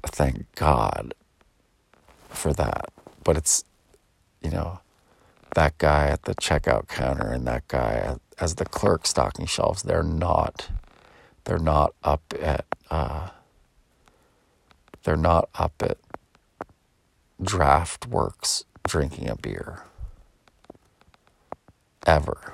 thank 0.05 0.53
God 0.55 1.13
for 2.29 2.51
that. 2.53 2.89
But 3.23 3.37
it's 3.37 3.63
you 4.41 4.51
know 4.51 4.81
that 5.55 5.77
guy 5.77 6.07
at 6.07 6.23
the 6.23 6.35
checkout 6.35 6.87
counter 6.87 7.31
and 7.31 7.47
that 7.47 7.67
guy 7.67 8.17
as 8.39 8.55
the 8.55 8.65
clerk 8.65 9.07
stocking 9.07 9.45
shelves. 9.45 9.83
They're 9.83 10.03
not 10.03 10.69
they're 11.45 11.57
not 11.59 11.93
up 12.03 12.21
at 12.41 12.65
uh, 12.89 13.29
they're 15.03 15.17
not 15.17 15.49
up 15.55 15.73
at 15.81 15.97
Draughtworks 17.41 18.63
drinking 18.87 19.29
a 19.29 19.35
beer 19.35 19.83
ever 22.05 22.53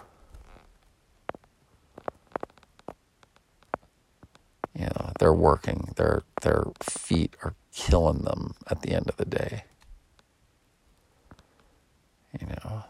You 4.80 4.86
know, 4.86 5.12
they're 5.20 5.34
working. 5.34 5.92
Their 5.98 6.24
their 6.42 6.64
feet 6.82 7.36
are 7.44 7.54
killing 7.74 8.20
them 8.20 8.54
at 8.68 8.82
the 8.82 8.92
end 8.92 9.10
of 9.10 9.18
the 9.18 9.26
day. 9.26 9.66
You 12.40 12.48
know. 12.48 12.84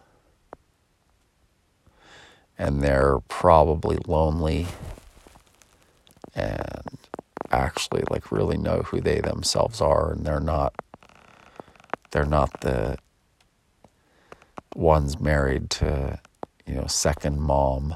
And 2.60 2.82
they're 2.84 3.20
probably 3.28 3.98
lonely 4.06 4.68
and 6.36 6.98
actually 7.52 8.04
like 8.10 8.32
really 8.32 8.58
know 8.58 8.82
who 8.84 9.02
they 9.02 9.20
themselves 9.20 9.82
are 9.82 10.12
and 10.12 10.26
they're 10.26 10.40
not 10.40 10.74
they're 12.12 12.26
not 12.26 12.62
the 12.62 12.98
ones 14.76 15.20
married 15.20 15.70
to 15.70 16.20
you 16.66 16.76
know 16.76 16.88
second 16.88 17.40
mom. 17.40 17.96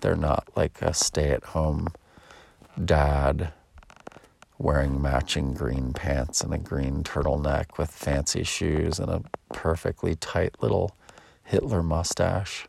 They're 0.00 0.16
not 0.16 0.48
like 0.54 0.82
a 0.82 0.92
stay-at-home 0.92 1.88
dad 2.84 3.52
wearing 4.58 5.00
matching 5.00 5.54
green 5.54 5.92
pants 5.92 6.40
and 6.40 6.52
a 6.54 6.58
green 6.58 7.02
turtleneck 7.02 7.78
with 7.78 7.90
fancy 7.90 8.42
shoes 8.42 8.98
and 8.98 9.10
a 9.10 9.22
perfectly 9.52 10.14
tight 10.14 10.54
little 10.60 10.96
Hitler 11.44 11.82
mustache. 11.82 12.68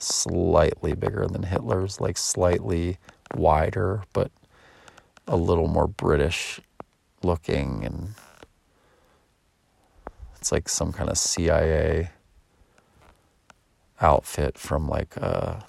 Slightly 0.00 0.94
bigger 0.94 1.26
than 1.26 1.42
Hitler's 1.42 2.00
like 2.00 2.16
slightly 2.16 2.98
wider, 3.34 4.04
but 4.12 4.30
a 5.26 5.36
little 5.36 5.68
more 5.68 5.86
British 5.86 6.60
looking, 7.22 7.84
and 7.84 8.14
it's 10.36 10.52
like 10.52 10.68
some 10.68 10.92
kind 10.92 11.08
of 11.10 11.18
CIA 11.18 12.10
outfit 14.00 14.58
from 14.58 14.88
like 14.88 15.16
a 15.16 15.64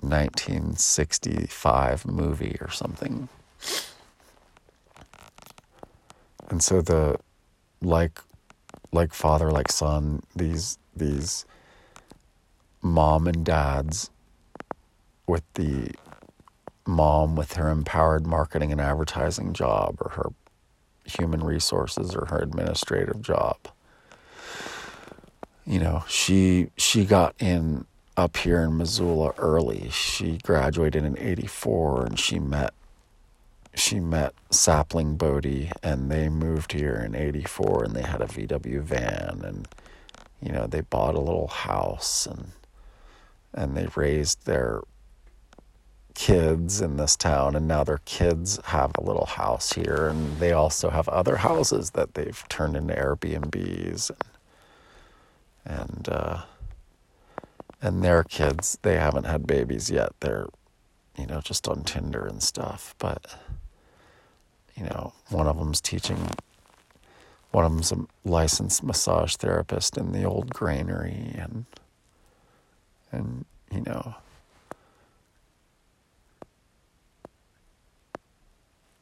1965 0.00 2.06
movie 2.06 2.56
or 2.60 2.70
something. 2.70 3.28
And 6.48 6.62
so 6.62 6.82
the 6.82 7.18
like 7.80 8.20
like 8.92 9.14
father 9.14 9.50
like 9.50 9.72
son 9.72 10.22
these 10.36 10.78
these 10.94 11.46
mom 12.82 13.26
and 13.26 13.44
dads 13.44 14.11
with 15.26 15.42
the 15.54 15.92
mom 16.86 17.36
with 17.36 17.54
her 17.54 17.70
empowered 17.70 18.26
marketing 18.26 18.72
and 18.72 18.80
advertising 18.80 19.52
job 19.52 19.96
or 20.00 20.10
her 20.10 20.30
human 21.04 21.42
resources 21.42 22.14
or 22.14 22.26
her 22.26 22.38
administrative 22.38 23.22
job. 23.22 23.56
You 25.64 25.78
know, 25.78 26.04
she 26.08 26.70
she 26.76 27.04
got 27.04 27.34
in 27.40 27.86
up 28.16 28.36
here 28.36 28.60
in 28.62 28.76
Missoula 28.76 29.32
early. 29.38 29.88
She 29.90 30.38
graduated 30.42 31.04
in 31.04 31.18
84 31.18 32.06
and 32.06 32.18
she 32.18 32.38
met 32.38 32.74
she 33.74 34.00
met 34.00 34.34
Sapling 34.50 35.16
Bodie 35.16 35.70
and 35.82 36.10
they 36.10 36.28
moved 36.28 36.72
here 36.72 36.96
in 36.96 37.14
84 37.14 37.84
and 37.84 37.94
they 37.94 38.02
had 38.02 38.20
a 38.20 38.26
VW 38.26 38.82
van 38.82 39.42
and 39.44 39.68
you 40.42 40.50
know, 40.50 40.66
they 40.66 40.80
bought 40.80 41.14
a 41.14 41.20
little 41.20 41.46
house 41.46 42.26
and 42.26 42.52
and 43.54 43.76
they 43.76 43.86
raised 43.94 44.46
their 44.46 44.82
kids 46.14 46.80
in 46.80 46.96
this 46.96 47.16
town 47.16 47.56
and 47.56 47.66
now 47.68 47.84
their 47.84 48.00
kids 48.04 48.58
have 48.64 48.92
a 48.96 49.02
little 49.02 49.26
house 49.26 49.72
here 49.72 50.08
and 50.08 50.38
they 50.38 50.52
also 50.52 50.90
have 50.90 51.08
other 51.08 51.36
houses 51.36 51.90
that 51.90 52.14
they've 52.14 52.44
turned 52.48 52.76
into 52.76 52.94
Airbnbs 52.94 54.10
and 54.10 54.18
and 55.64 56.08
uh, 56.08 56.42
and 57.80 58.02
their 58.02 58.24
kids 58.24 58.78
they 58.82 58.96
haven't 58.96 59.24
had 59.24 59.46
babies 59.46 59.90
yet. 59.90 60.12
They're 60.20 60.48
you 61.18 61.26
know 61.26 61.40
just 61.40 61.68
on 61.68 61.84
Tinder 61.84 62.26
and 62.26 62.42
stuff 62.42 62.94
but 62.98 63.36
you 64.76 64.84
know 64.84 65.12
one 65.28 65.46
of 65.46 65.58
them's 65.58 65.80
teaching 65.80 66.30
one 67.50 67.64
of 67.64 67.72
them's 67.72 67.92
a 67.92 68.06
licensed 68.24 68.82
massage 68.82 69.36
therapist 69.36 69.96
in 69.96 70.12
the 70.12 70.24
old 70.24 70.52
granary 70.54 71.34
and 71.36 71.66
and 73.12 73.44
you 73.70 73.82
know 73.82 74.14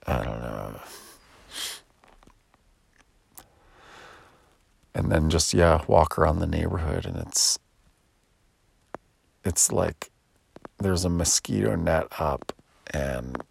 I 0.07 0.25
don't 0.25 0.41
know. 0.41 0.81
And 4.95 5.11
then 5.11 5.31
just 5.31 5.55
yeah, 5.55 5.83
walk 5.87 6.19
around 6.19 6.41
the 6.41 6.47
neighborhood 6.47 7.07
and 7.07 7.17
it's 7.17 7.59
it's 9.45 9.73
like 9.73 10.11
there's 10.79 11.05
a 11.05 11.09
mosquito 11.09 11.77
net 11.77 12.07
up 12.19 12.53
and 12.93 13.43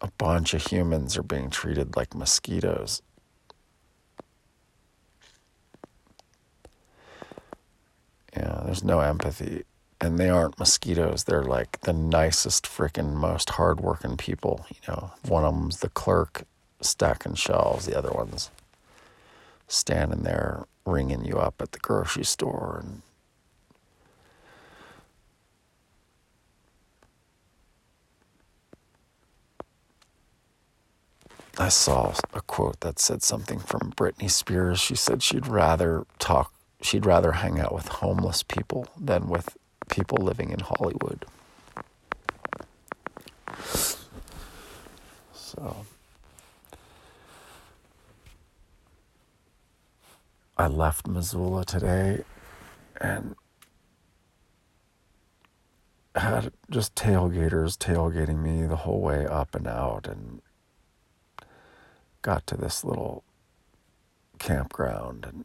a 0.00 0.08
bunch 0.18 0.54
of 0.54 0.66
humans 0.66 1.16
are 1.16 1.22
being 1.22 1.50
treated 1.50 1.96
like 1.96 2.14
mosquitoes. 2.14 3.02
Yeah, 8.36 8.62
there's 8.64 8.84
no 8.84 9.00
empathy 9.00 9.64
and 10.00 10.18
they 10.18 10.28
aren't 10.28 10.58
mosquitoes. 10.58 11.24
They're 11.24 11.42
like 11.42 11.80
the 11.82 11.92
nicest, 11.92 12.66
freaking, 12.66 13.14
most 13.14 13.50
hardworking 13.50 14.16
people. 14.16 14.66
You 14.70 14.92
know, 14.92 15.12
one 15.26 15.44
of 15.44 15.54
them's 15.54 15.80
the 15.80 15.88
clerk 15.88 16.44
stacking 16.80 17.34
shelves. 17.34 17.86
The 17.86 17.96
other 17.96 18.10
one's 18.10 18.50
standing 19.68 20.22
there 20.22 20.66
ringing 20.84 21.24
you 21.24 21.38
up 21.38 21.60
at 21.60 21.72
the 21.72 21.78
grocery 21.78 22.24
store 22.24 22.80
and 22.84 23.02
I 31.58 31.68
saw 31.70 32.12
a 32.34 32.42
quote 32.42 32.80
that 32.80 32.98
said 32.98 33.22
something 33.22 33.58
from 33.58 33.92
Britney 33.92 34.30
Spears. 34.30 34.78
She 34.78 34.94
said 34.94 35.22
she'd 35.22 35.46
rather 35.46 36.04
talk, 36.18 36.52
she'd 36.82 37.06
rather 37.06 37.32
hang 37.32 37.58
out 37.58 37.72
with 37.72 37.88
homeless 37.88 38.42
people 38.42 38.86
than 39.00 39.28
with 39.28 39.56
people 39.90 40.18
living 40.24 40.50
in 40.50 40.60
Hollywood. 40.60 41.24
So 45.32 45.86
I 50.58 50.66
left 50.68 51.06
Missoula 51.06 51.64
today 51.64 52.24
and 53.00 53.36
had 56.14 56.52
just 56.70 56.94
tailgaters 56.94 57.76
tailgating 57.76 58.42
me 58.42 58.66
the 58.66 58.76
whole 58.76 59.00
way 59.00 59.26
up 59.26 59.54
and 59.54 59.66
out 59.66 60.06
and 60.06 60.40
got 62.22 62.46
to 62.46 62.56
this 62.56 62.84
little 62.84 63.22
campground 64.38 65.26
and 65.26 65.44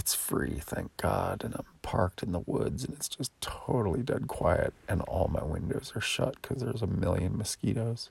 it's 0.00 0.14
free, 0.14 0.58
thank 0.62 0.96
God, 0.96 1.44
and 1.44 1.54
I'm 1.54 1.66
parked 1.82 2.22
in 2.22 2.32
the 2.32 2.42
woods 2.46 2.84
and 2.84 2.94
it's 2.94 3.06
just 3.06 3.38
totally 3.42 4.02
dead 4.02 4.28
quiet 4.28 4.72
and 4.88 5.02
all 5.02 5.28
my 5.28 5.44
windows 5.44 5.92
are 5.94 6.00
shut 6.00 6.36
because 6.40 6.62
there's 6.62 6.80
a 6.80 6.86
million 6.86 7.36
mosquitoes. 7.36 8.08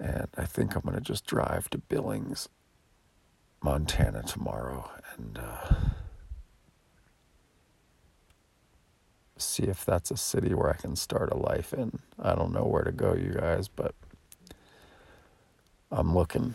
And 0.00 0.28
I 0.38 0.46
think 0.46 0.74
I'm 0.74 0.80
going 0.80 0.94
to 0.94 1.02
just 1.02 1.26
drive 1.26 1.68
to 1.68 1.78
Billings, 1.78 2.48
Montana 3.62 4.22
tomorrow 4.22 4.90
and 5.14 5.38
uh, 5.38 5.74
see 9.36 9.64
if 9.64 9.84
that's 9.84 10.10
a 10.10 10.16
city 10.16 10.54
where 10.54 10.70
I 10.70 10.76
can 10.76 10.96
start 10.96 11.30
a 11.30 11.36
life 11.36 11.74
in. 11.74 11.98
I 12.18 12.34
don't 12.34 12.54
know 12.54 12.64
where 12.64 12.84
to 12.84 12.92
go, 12.92 13.12
you 13.14 13.34
guys, 13.38 13.68
but 13.68 13.94
I'm 15.90 16.14
looking. 16.14 16.54